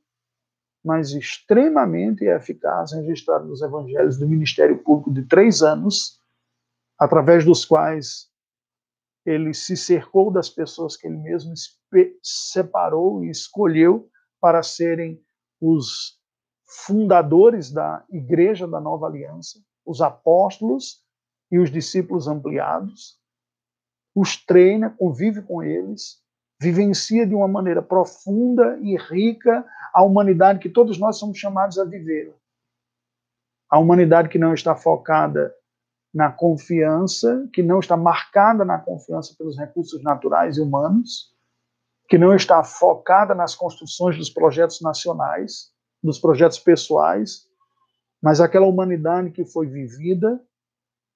mas 0.84 1.12
extremamente 1.12 2.24
eficaz, 2.24 2.90
registrado 2.90 3.46
nos 3.46 3.62
evangelhos 3.62 4.18
do 4.18 4.26
ministério 4.26 4.76
público 4.82 5.12
de 5.12 5.22
três 5.22 5.62
anos, 5.62 6.20
através 6.98 7.44
dos 7.44 7.64
quais 7.64 8.28
ele 9.24 9.54
se 9.54 9.76
cercou 9.76 10.32
das 10.32 10.50
pessoas 10.50 10.96
que 10.96 11.06
ele 11.06 11.18
mesmo 11.18 11.54
separou 12.20 13.22
e 13.22 13.30
escolheu 13.30 14.10
para 14.40 14.64
serem 14.64 15.22
os 15.60 16.18
fundadores 16.66 17.70
da 17.70 18.04
igreja 18.10 18.66
da 18.66 18.80
nova 18.80 19.06
aliança, 19.06 19.60
os 19.86 20.00
apóstolos 20.00 21.04
e 21.52 21.58
os 21.60 21.70
discípulos 21.70 22.26
ampliados, 22.26 23.17
os 24.14 24.36
treina, 24.36 24.90
convive 24.90 25.42
com 25.42 25.62
eles, 25.62 26.22
vivencia 26.60 27.26
de 27.26 27.34
uma 27.34 27.46
maneira 27.46 27.82
profunda 27.82 28.78
e 28.80 28.96
rica 28.96 29.64
a 29.94 30.02
humanidade 30.02 30.58
que 30.58 30.68
todos 30.68 30.98
nós 30.98 31.16
somos 31.16 31.38
chamados 31.38 31.78
a 31.78 31.84
viver. 31.84 32.34
A 33.70 33.78
humanidade 33.78 34.28
que 34.28 34.38
não 34.38 34.54
está 34.54 34.74
focada 34.74 35.54
na 36.12 36.32
confiança, 36.32 37.48
que 37.52 37.62
não 37.62 37.78
está 37.78 37.96
marcada 37.96 38.64
na 38.64 38.78
confiança 38.78 39.34
pelos 39.36 39.58
recursos 39.58 40.02
naturais 40.02 40.56
e 40.56 40.60
humanos, 40.60 41.32
que 42.08 42.16
não 42.16 42.34
está 42.34 42.64
focada 42.64 43.34
nas 43.34 43.54
construções 43.54 44.16
dos 44.16 44.30
projetos 44.30 44.80
nacionais, 44.80 45.70
dos 46.02 46.18
projetos 46.18 46.58
pessoais, 46.58 47.46
mas 48.22 48.40
aquela 48.40 48.66
humanidade 48.66 49.30
que 49.30 49.44
foi 49.44 49.66
vivida 49.66 50.42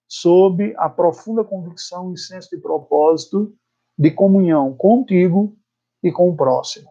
sob 0.06 0.74
a 0.76 0.88
profunda 0.88 1.44
convicção 1.44 2.12
e 2.12 2.18
senso 2.18 2.50
de 2.50 2.58
propósito 2.58 3.54
de 3.98 4.10
comunhão 4.10 4.74
contigo 4.74 5.56
e 6.02 6.10
com 6.10 6.28
o 6.28 6.36
próximo. 6.36 6.90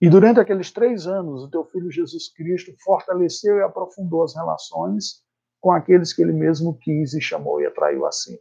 E 0.00 0.08
durante 0.08 0.40
aqueles 0.40 0.70
três 0.70 1.06
anos, 1.06 1.42
o 1.42 1.50
teu 1.50 1.64
filho 1.64 1.90
Jesus 1.90 2.28
Cristo 2.32 2.74
fortaleceu 2.84 3.58
e 3.58 3.62
aprofundou 3.62 4.22
as 4.22 4.34
relações 4.34 5.22
com 5.60 5.72
aqueles 5.72 6.12
que 6.12 6.20
ele 6.20 6.32
mesmo 6.32 6.76
quis 6.78 7.14
e 7.14 7.20
chamou 7.20 7.60
e 7.60 7.66
atraiu 7.66 8.04
a 8.04 8.12
si. 8.12 8.38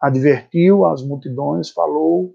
Advertiu 0.00 0.84
as 0.84 1.02
multidões, 1.02 1.70
falou 1.70 2.34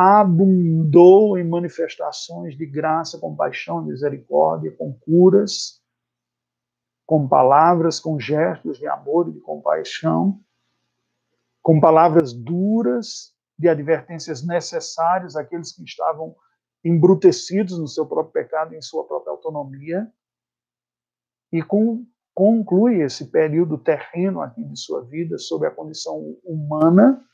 abundou 0.00 1.36
em 1.36 1.42
manifestações 1.42 2.56
de 2.56 2.64
graça, 2.64 3.18
compaixão, 3.18 3.82
misericórdia, 3.82 4.70
com 4.70 4.92
curas, 4.92 5.82
com 7.08 7.26
palavras, 7.26 7.98
com 7.98 8.20
gestos 8.20 8.76
de 8.76 8.86
amor 8.86 9.30
e 9.30 9.32
de 9.32 9.40
compaixão, 9.40 10.38
com 11.62 11.80
palavras 11.80 12.34
duras, 12.34 13.34
de 13.58 13.66
advertências 13.66 14.46
necessárias 14.46 15.34
àqueles 15.34 15.72
que 15.72 15.82
estavam 15.82 16.36
embrutecidos 16.84 17.78
no 17.78 17.88
seu 17.88 18.04
próprio 18.04 18.44
pecado, 18.44 18.74
em 18.74 18.82
sua 18.82 19.06
própria 19.06 19.30
autonomia, 19.30 20.06
e 21.50 21.62
com, 21.62 22.04
conclui 22.34 23.00
esse 23.00 23.30
período 23.30 23.78
terreno 23.78 24.42
aqui 24.42 24.62
de 24.62 24.78
sua 24.78 25.02
vida 25.02 25.38
sob 25.38 25.66
a 25.66 25.70
condição 25.70 26.36
humana, 26.44 27.24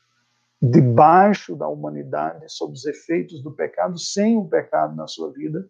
debaixo 0.61 1.53
da 1.53 1.67
humanidade, 1.67 2.45
sob 2.47 2.71
os 2.71 2.85
efeitos 2.85 3.43
do 3.43 3.51
pecado, 3.51 3.99
sem 3.99 4.37
o 4.37 4.47
pecado 4.47 4.95
na 4.95 5.05
sua 5.05 5.33
vida, 5.33 5.69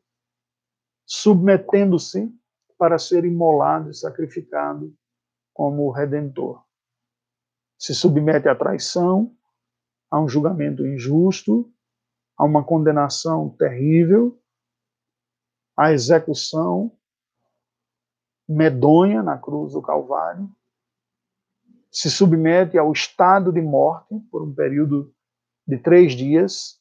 submetendo-se 1.08 2.32
para 2.78 2.98
ser 2.98 3.26
imolado 3.26 3.90
e 3.90 3.94
sacrificado 3.94 4.94
como 5.54 5.90
redentor. 5.92 6.64
Se 7.78 7.94
submete 7.94 8.48
à 8.48 8.56
traição, 8.56 9.36
a 10.10 10.20
um 10.20 10.28
julgamento 10.28 10.86
injusto, 10.86 11.72
a 12.38 12.44
uma 12.44 12.64
condenação 12.64 13.50
terrível, 13.50 14.40
à 15.78 15.92
execução 15.92 16.92
medonha 18.48 19.24
na 19.24 19.38
cruz 19.38 19.74
do 19.74 19.82
Calvário, 19.82 20.50
se 21.92 22.12
submete 22.12 22.78
ao 22.78 22.92
estado 22.92 23.52
de 23.52 23.62
morte 23.62 24.20
por 24.30 24.44
um 24.44 24.54
período 24.54 25.14
de 25.66 25.78
três 25.78 26.14
dias, 26.14 26.80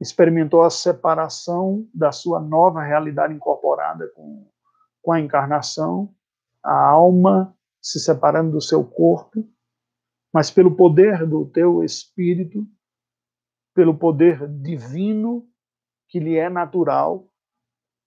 experimentou 0.00 0.62
a 0.62 0.70
separação 0.70 1.88
da 1.94 2.10
sua 2.10 2.40
nova 2.40 2.82
realidade 2.82 3.32
incorporada 3.32 4.08
com, 4.08 4.50
com 5.02 5.12
a 5.12 5.20
encarnação, 5.20 6.14
a 6.62 6.74
alma 6.74 7.56
se 7.80 7.98
separando 7.98 8.52
do 8.52 8.60
seu 8.60 8.84
corpo, 8.84 9.46
mas 10.32 10.50
pelo 10.50 10.74
poder 10.74 11.26
do 11.26 11.44
teu 11.46 11.82
espírito, 11.82 12.66
pelo 13.74 13.98
poder 13.98 14.48
divino 14.48 15.46
que 16.08 16.20
lhe 16.20 16.36
é 16.36 16.48
natural, 16.48 17.28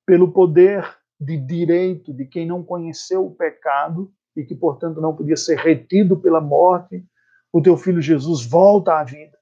pelo 0.05 0.31
poder 0.31 0.97
de 1.19 1.37
direito 1.37 2.13
de 2.13 2.25
quem 2.25 2.47
não 2.47 2.63
conheceu 2.63 3.25
o 3.25 3.35
pecado 3.35 4.13
e 4.35 4.43
que, 4.43 4.55
portanto, 4.55 5.01
não 5.01 5.15
podia 5.15 5.35
ser 5.35 5.57
retido 5.57 6.19
pela 6.19 6.41
morte, 6.41 7.05
o 7.51 7.61
teu 7.61 7.77
filho 7.77 8.01
Jesus 8.01 8.45
volta 8.45 8.99
à 8.99 9.03
vida. 9.03 9.37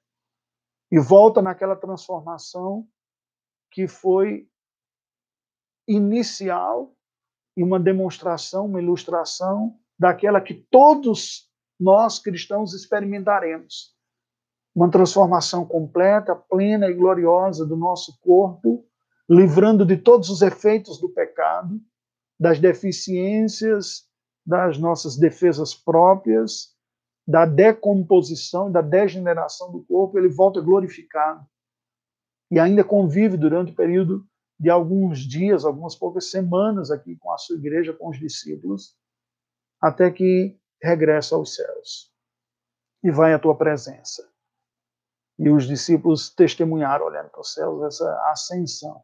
E 0.92 1.00
volta 1.00 1.42
naquela 1.42 1.76
transformação 1.76 2.88
que 3.72 3.88
foi 3.88 4.48
inicial 5.88 6.96
e 7.56 7.64
uma 7.64 7.80
demonstração, 7.80 8.66
uma 8.66 8.82
ilustração 8.82 9.78
daquela 9.98 10.42
que 10.42 10.54
todos 10.54 11.50
nós 11.80 12.20
cristãos 12.20 12.74
experimentaremos. 12.74 13.94
Uma 14.76 14.90
transformação 14.90 15.66
completa, 15.66 16.36
plena 16.36 16.88
e 16.88 16.94
gloriosa 16.94 17.66
do 17.66 17.76
nosso 17.76 18.20
corpo, 18.22 18.86
livrando 19.30 19.86
de 19.86 19.98
todos 19.98 20.30
os 20.30 20.42
efeitos 20.42 21.00
do 21.00 21.10
pecado, 21.10 21.80
das 22.40 22.60
deficiências, 22.60 24.08
das 24.46 24.78
nossas 24.78 25.16
defesas 25.16 25.74
próprias, 25.74 26.74
da 27.26 27.46
decomposição, 27.46 28.72
da 28.72 28.82
degeneração 28.82 29.72
do 29.72 29.84
corpo, 29.84 30.18
ele 30.18 30.28
volta 30.28 30.60
glorificado. 30.60 31.46
E 32.52 32.60
ainda 32.60 32.84
convive 32.84 33.38
durante 33.38 33.72
o 33.72 33.76
período 33.76 34.26
de 34.60 34.70
alguns 34.70 35.20
dias, 35.20 35.66
algumas 35.66 35.96
poucas 35.96 36.30
semanas 36.30 36.92
aqui 36.92 37.16
com 37.18 37.32
a 37.32 37.38
sua 37.38 37.58
igreja, 37.58 37.94
com 37.94 38.10
os 38.10 38.20
discípulos, 38.20 38.96
até 39.82 40.10
que 40.12 40.58
regressa 40.82 41.36
aos 41.36 41.56
céus 41.56 42.14
e 43.04 43.12
vai 43.12 43.34
à 43.34 43.40
tua 43.40 43.58
presença. 43.58 44.28
E 45.38 45.50
os 45.50 45.68
discípulos 45.68 46.30
testemunharam, 46.30 47.06
olhando 47.06 47.30
para 47.30 47.42
os 47.42 47.54
céus, 47.54 47.84
essa 47.84 48.32
ascensão. 48.32 49.04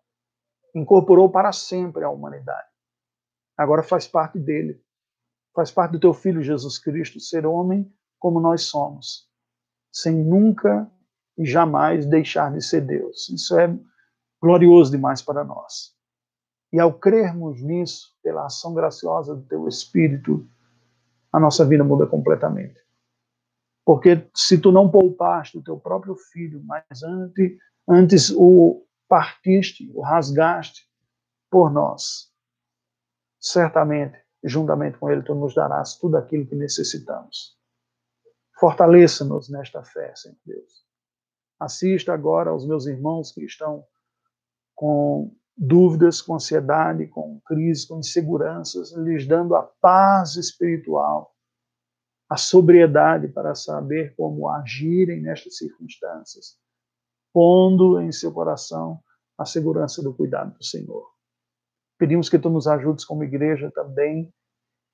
Incorporou 0.76 1.30
para 1.30 1.52
sempre 1.52 2.04
a 2.04 2.10
humanidade. 2.10 2.68
Agora 3.58 3.84
faz 3.84 4.08
parte 4.08 4.40
dele. 4.40 4.82
Faz 5.54 5.72
parte 5.72 5.92
do 5.92 6.00
teu 6.00 6.14
filho 6.14 6.44
Jesus 6.44 6.78
Cristo 6.78 7.20
ser 7.20 7.46
homem 7.46 7.92
como 8.20 8.40
nós 8.40 8.64
somos, 8.64 9.28
sem 9.92 10.14
nunca 10.14 10.90
e 11.38 11.46
jamais 11.46 12.06
deixar 12.06 12.54
de 12.54 12.62
ser 12.62 12.82
Deus. 12.82 13.30
Isso 13.30 13.58
é 13.58 13.68
glorioso 14.42 14.92
demais 14.92 15.22
para 15.22 15.44
nós. 15.44 15.96
E 16.72 16.80
ao 16.80 16.94
crermos 16.94 17.62
nisso, 17.62 18.16
pela 18.22 18.46
ação 18.46 18.74
graciosa 18.74 19.36
do 19.36 19.44
teu 19.44 19.68
Espírito, 19.68 20.48
a 21.32 21.40
nossa 21.40 21.66
vida 21.66 21.84
muda 21.84 22.06
completamente. 22.06 22.80
Porque 23.86 24.30
se 24.36 24.60
tu 24.60 24.72
não 24.72 24.90
poupaste 24.90 25.58
o 25.58 25.64
teu 25.64 25.80
próprio 25.80 26.16
filho, 26.16 26.62
mas 26.64 27.04
antes, 27.04 27.58
antes 27.88 28.30
o 28.30 28.86
partiste, 29.08 29.92
o 29.96 30.02
rasgaste 30.02 30.88
por 31.50 31.72
nós, 31.72 32.32
certamente, 33.40 34.18
juntamente 34.44 35.00
com 35.00 35.10
ele, 35.10 35.24
tu 35.24 35.34
nos 35.34 35.56
darás 35.56 35.96
tudo 35.96 36.18
aquilo 36.18 36.46
que 36.46 36.56
necessitamos. 36.56 37.58
Fortaleça-nos 38.60 39.50
nesta 39.50 39.84
fé, 39.84 40.14
Senhor 40.16 40.38
Deus. 40.46 40.86
Assista 41.60 42.14
agora 42.14 42.52
aos 42.52 42.68
meus 42.68 42.86
irmãos 42.86 43.32
que 43.32 43.44
estão 43.44 43.84
com 44.80 45.36
dúvidas, 45.58 46.22
com 46.22 46.36
ansiedade, 46.36 47.06
com 47.08 47.42
crise, 47.42 47.86
com 47.86 48.00
inseguranças, 48.00 48.94
lhes 48.94 49.28
dando 49.28 49.54
a 49.54 49.62
paz 49.62 50.38
espiritual, 50.38 51.36
a 52.30 52.38
sobriedade 52.38 53.28
para 53.28 53.54
saber 53.56 54.16
como 54.16 54.48
agirem 54.48 55.22
nestas 55.22 55.58
circunstâncias, 55.58 56.58
pondo 57.34 58.00
em 58.00 58.10
seu 58.10 58.32
coração 58.32 59.04
a 59.38 59.44
segurança 59.44 60.02
do 60.02 60.14
cuidado 60.14 60.58
do 60.58 60.64
Senhor. 60.64 61.06
Pedimos 61.98 62.30
que 62.30 62.40
tu 62.40 62.50
nos 62.50 62.66
ajudes 62.66 63.04
como 63.04 63.26
igreja 63.26 63.70
também 63.70 64.34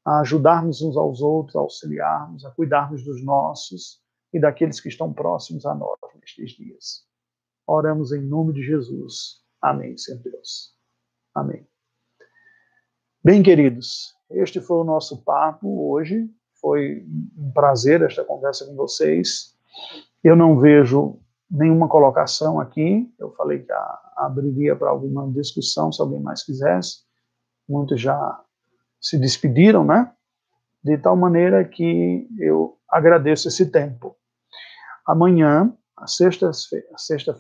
a 0.04 0.22
ajudarmos 0.22 0.82
uns 0.82 0.98
aos 0.98 1.22
outros, 1.22 1.56
a 1.56 1.60
auxiliarmos, 1.60 2.44
a 2.44 2.50
cuidarmos 2.50 3.04
dos 3.04 3.24
nossos 3.24 4.02
e 4.34 4.40
daqueles 4.40 4.80
que 4.80 4.90
estão 4.90 5.14
próximos 5.14 5.64
a 5.64 5.76
nós 5.76 6.00
nestes 6.20 6.54
dias. 6.54 7.06
Oramos 7.68 8.12
em 8.12 8.22
nome 8.22 8.52
de 8.52 8.64
Jesus. 8.64 9.45
Amém, 9.66 9.98
Senhor 9.98 10.22
Deus. 10.22 10.76
Amém. 11.34 11.68
Bem, 13.24 13.42
queridos, 13.42 14.16
este 14.30 14.62
foi 14.62 14.78
o 14.78 14.84
nosso 14.84 15.24
papo 15.24 15.90
hoje. 15.90 16.30
Foi 16.62 17.04
um 17.36 17.52
prazer 17.52 18.04
esta 18.04 18.24
conversa 18.24 18.64
com 18.68 18.76
vocês. 18.76 19.58
Eu 20.24 20.36
não 20.36 20.60
vejo 20.60 21.20
nenhuma 21.50 21.90
colocação 21.90 22.60
aqui. 22.60 23.12
Eu 23.18 23.32
falei 23.32 23.64
que 23.64 23.72
abriria 24.16 24.76
para 24.76 24.92
alguma 24.92 25.28
discussão, 25.32 25.92
se 25.92 26.00
alguém 26.00 26.20
mais 26.20 26.44
quisesse. 26.44 27.00
Muitos 27.68 28.00
já 28.00 28.40
se 29.02 29.18
despediram, 29.18 29.84
né? 29.84 30.14
De 30.84 30.96
tal 30.96 31.16
maneira 31.16 31.66
que 31.66 32.28
eu 32.38 32.78
agradeço 32.88 33.48
esse 33.48 33.72
tempo. 33.72 34.16
Amanhã, 35.08 35.76
sexta-feira, 36.06 36.88
sexta 36.98 37.34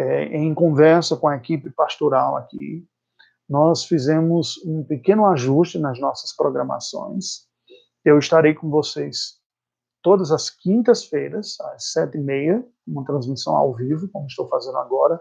é, 0.00 0.24
em 0.36 0.54
conversa 0.54 1.16
com 1.16 1.28
a 1.28 1.36
equipe 1.36 1.70
pastoral 1.70 2.36
aqui, 2.36 2.86
nós 3.48 3.84
fizemos 3.84 4.56
um 4.64 4.82
pequeno 4.84 5.26
ajuste 5.26 5.78
nas 5.78 6.00
nossas 6.00 6.34
programações. 6.34 7.46
Eu 8.04 8.18
estarei 8.18 8.54
com 8.54 8.70
vocês 8.70 9.40
todas 10.02 10.32
as 10.32 10.48
quintas-feiras, 10.48 11.60
às 11.60 11.92
sete 11.92 12.16
e 12.16 12.20
meia, 12.20 12.64
uma 12.86 13.04
transmissão 13.04 13.54
ao 13.54 13.74
vivo, 13.74 14.08
como 14.08 14.26
estou 14.26 14.48
fazendo 14.48 14.78
agora, 14.78 15.20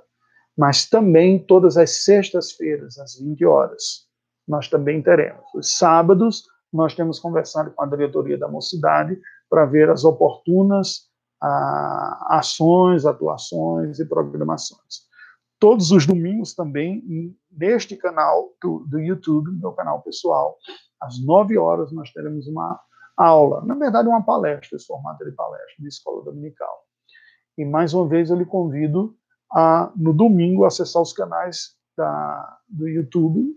mas 0.58 0.88
também 0.88 1.44
todas 1.44 1.76
as 1.76 2.04
sextas-feiras, 2.04 2.98
às 2.98 3.20
20 3.20 3.46
horas, 3.46 4.08
nós 4.48 4.70
também 4.70 5.02
teremos. 5.02 5.44
Os 5.54 5.78
sábados, 5.78 6.46
nós 6.72 6.94
temos 6.96 7.20
conversado 7.20 7.72
com 7.72 7.84
a 7.84 7.88
diretoria 7.88 8.38
da 8.38 8.48
Mocidade 8.48 9.20
para 9.50 9.66
ver 9.66 9.90
as 9.90 10.04
oportunas 10.04 11.09
a, 11.42 12.38
ações, 12.38 13.06
atuações 13.06 14.00
e 14.00 14.06
programações. 14.06 15.08
Todos 15.60 15.92
os 15.92 16.06
domingos 16.06 16.54
também, 16.54 17.04
neste 17.52 17.98
canal 17.98 18.50
do, 18.62 18.86
do 18.88 19.00
YouTube, 19.00 19.52
meu 19.60 19.74
canal 19.74 20.02
pessoal, 20.02 20.58
às 21.02 21.20
9 21.24 21.58
horas 21.58 21.92
nós 21.92 22.12
teremos 22.12 22.48
uma 22.48 22.80
aula, 23.18 23.64
na 23.66 23.76
verdade 23.76 24.08
uma 24.08 24.24
palestra, 24.24 24.78
esse 24.78 24.88
formato 24.88 25.26
de 25.26 25.32
palestra, 25.32 25.76
de 25.78 25.88
escola 25.88 26.24
dominical. 26.24 26.84
E 27.58 27.66
mais 27.66 27.94
uma 27.94 28.08
vez 28.08 28.30
eu 28.30 28.38
lhe 28.38 28.46
convido 28.46 29.16
a, 29.52 29.92
no 29.96 30.14
domingo, 30.14 30.64
acessar 30.64 31.02
os 31.02 31.12
canais 31.12 31.76
da, 31.98 32.58
do 32.70 32.88
YouTube 32.88 33.54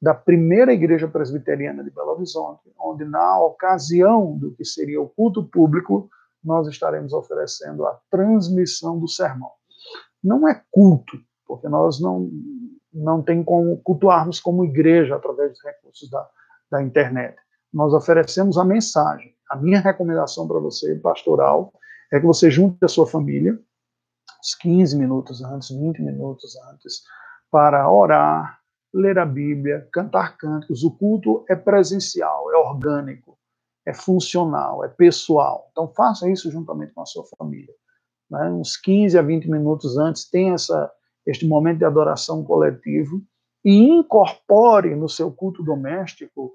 da 0.00 0.14
primeira 0.14 0.72
igreja 0.72 1.08
presbiteriana 1.08 1.82
de 1.82 1.90
Belo 1.90 2.12
Horizonte, 2.12 2.70
onde 2.78 3.04
na 3.04 3.40
ocasião 3.40 4.36
do 4.36 4.52
que 4.52 4.64
seria 4.64 5.00
o 5.00 5.08
culto 5.08 5.42
público, 5.44 6.10
nós 6.46 6.68
estaremos 6.68 7.12
oferecendo 7.12 7.84
a 7.84 7.98
transmissão 8.10 8.98
do 8.98 9.08
sermão. 9.08 9.50
Não 10.22 10.48
é 10.48 10.62
culto, 10.70 11.18
porque 11.46 11.68
nós 11.68 12.00
não, 12.00 12.30
não 12.92 13.22
tem 13.22 13.42
como 13.42 13.76
cultuarmos 13.82 14.40
como 14.40 14.64
igreja 14.64 15.16
através 15.16 15.50
dos 15.52 15.62
recursos 15.62 16.08
da, 16.08 16.28
da 16.70 16.82
internet. 16.82 17.36
Nós 17.72 17.92
oferecemos 17.92 18.56
a 18.56 18.64
mensagem. 18.64 19.34
A 19.50 19.56
minha 19.56 19.80
recomendação 19.80 20.46
para 20.48 20.58
você, 20.58 20.94
pastoral, 20.96 21.72
é 22.12 22.18
que 22.20 22.26
você 22.26 22.50
junte 22.50 22.84
a 22.84 22.88
sua 22.88 23.06
família, 23.06 23.58
uns 24.40 24.54
15 24.54 24.96
minutos 24.96 25.42
antes, 25.42 25.70
20 25.70 26.00
minutos 26.02 26.56
antes, 26.72 27.02
para 27.50 27.90
orar, 27.90 28.60
ler 28.94 29.18
a 29.18 29.26
Bíblia, 29.26 29.88
cantar 29.92 30.36
cânticos. 30.36 30.82
O 30.84 30.90
culto 30.90 31.44
é 31.48 31.54
presencial, 31.54 32.52
é 32.52 32.56
orgânico, 32.56 33.35
é 33.86 33.94
funcional, 33.94 34.84
é 34.84 34.88
pessoal. 34.88 35.68
Então 35.70 35.88
faça 35.88 36.28
isso 36.28 36.50
juntamente 36.50 36.92
com 36.92 37.02
a 37.02 37.06
sua 37.06 37.24
família. 37.38 37.72
Né? 38.30 38.50
Uns 38.50 38.76
15 38.76 39.18
a 39.18 39.22
20 39.22 39.48
minutos 39.48 39.96
antes, 39.96 40.28
tenha 40.28 40.54
essa, 40.54 40.90
este 41.24 41.46
momento 41.46 41.78
de 41.78 41.84
adoração 41.84 42.44
coletivo 42.44 43.22
e 43.64 43.88
incorpore 43.88 44.94
no 44.94 45.08
seu 45.08 45.30
culto 45.32 45.62
doméstico 45.62 46.54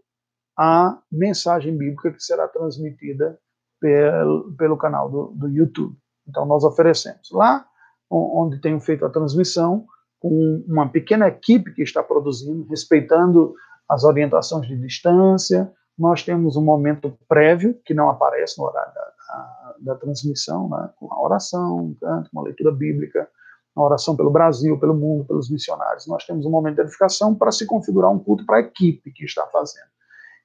a 0.57 0.99
mensagem 1.11 1.77
bíblica 1.77 2.11
que 2.11 2.21
será 2.21 2.47
transmitida 2.47 3.39
pelo, 3.79 4.53
pelo 4.55 4.77
canal 4.77 5.09
do, 5.09 5.27
do 5.27 5.47
YouTube. 5.47 5.97
Então, 6.27 6.45
nós 6.45 6.63
oferecemos. 6.63 7.31
Lá, 7.31 7.65
onde 8.09 8.59
tenho 8.59 8.79
feito 8.79 9.05
a 9.05 9.09
transmissão, 9.09 9.85
com 10.19 10.63
uma 10.67 10.87
pequena 10.87 11.27
equipe 11.27 11.73
que 11.73 11.81
está 11.81 12.03
produzindo, 12.03 12.67
respeitando 12.69 13.55
as 13.89 14.03
orientações 14.03 14.67
de 14.67 14.77
distância. 14.77 15.71
Nós 16.01 16.23
temos 16.23 16.57
um 16.57 16.63
momento 16.63 17.15
prévio, 17.27 17.79
que 17.85 17.93
não 17.93 18.09
aparece 18.09 18.57
no 18.57 18.65
horário 18.65 18.91
da, 18.91 19.01
da, 19.01 19.75
da 19.79 19.95
transmissão, 19.95 20.67
né, 20.67 20.89
com 20.97 21.05
uma 21.05 21.21
oração, 21.21 21.77
um 21.77 21.93
canto, 21.93 22.27
uma 22.33 22.41
leitura 22.41 22.71
bíblica, 22.71 23.29
uma 23.75 23.85
oração 23.85 24.15
pelo 24.15 24.31
Brasil, 24.31 24.79
pelo 24.79 24.95
mundo, 24.95 25.25
pelos 25.25 25.47
missionários. 25.51 26.07
Nós 26.07 26.25
temos 26.25 26.43
um 26.43 26.49
momento 26.49 26.77
de 26.77 26.81
edificação 26.81 27.35
para 27.35 27.51
se 27.51 27.67
configurar 27.67 28.09
um 28.09 28.17
culto 28.17 28.43
para 28.47 28.57
a 28.57 28.61
equipe 28.61 29.11
que 29.11 29.23
está 29.25 29.45
fazendo. 29.45 29.85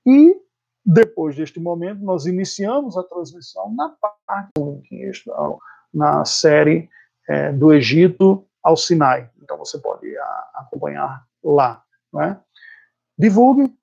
E, 0.05 0.37
depois 0.85 1.35
deste 1.35 1.59
momento, 1.59 2.05
nós 2.05 2.27
iniciamos 2.27 2.99
a 2.99 3.03
transmissão 3.03 3.75
na 3.75 3.97
parte 4.29 4.53
na 5.95 6.23
série 6.27 6.91
é, 7.27 7.51
do 7.51 7.73
Egito 7.73 8.47
ao 8.63 8.77
Sinai. 8.77 9.31
Então 9.43 9.57
você 9.57 9.79
pode 9.79 10.15
a, 10.19 10.51
acompanhar 10.57 11.25
lá. 11.43 11.83
Não 12.13 12.21
é? 12.21 12.39
Divulgue, 13.19 13.75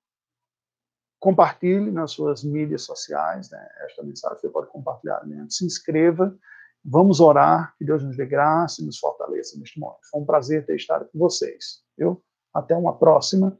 compartilhe 1.24 1.90
nas 1.90 2.10
suas 2.10 2.44
mídias 2.44 2.82
sociais. 2.82 3.50
Né? 3.50 3.68
Esta 3.86 4.02
mensagem 4.02 4.38
você 4.38 4.48
pode 4.50 4.68
compartilhar. 4.68 5.26
Né? 5.26 5.46
Se 5.48 5.64
inscreva. 5.64 6.36
Vamos 6.84 7.18
orar, 7.18 7.74
que 7.78 7.84
Deus 7.84 8.02
nos 8.02 8.14
dê 8.14 8.26
graça 8.26 8.82
e 8.82 8.84
nos 8.84 8.98
fortaleça 8.98 9.58
neste 9.58 9.80
momento. 9.80 10.00
Foi 10.10 10.20
um 10.20 10.26
prazer 10.26 10.66
ter 10.66 10.76
estado 10.76 11.06
com 11.06 11.18
vocês. 11.18 11.82
Viu? 11.96 12.22
Até 12.52 12.76
uma 12.76 12.98
próxima. 12.98 13.58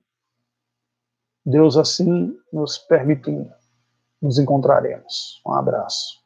Deus 1.47 1.79
assim 1.79 2.39
nos 2.53 2.77
permitindo, 2.77 3.51
nos 4.21 4.39
encontraremos. 4.39 5.41
Um 5.47 5.53
abraço. 5.53 6.24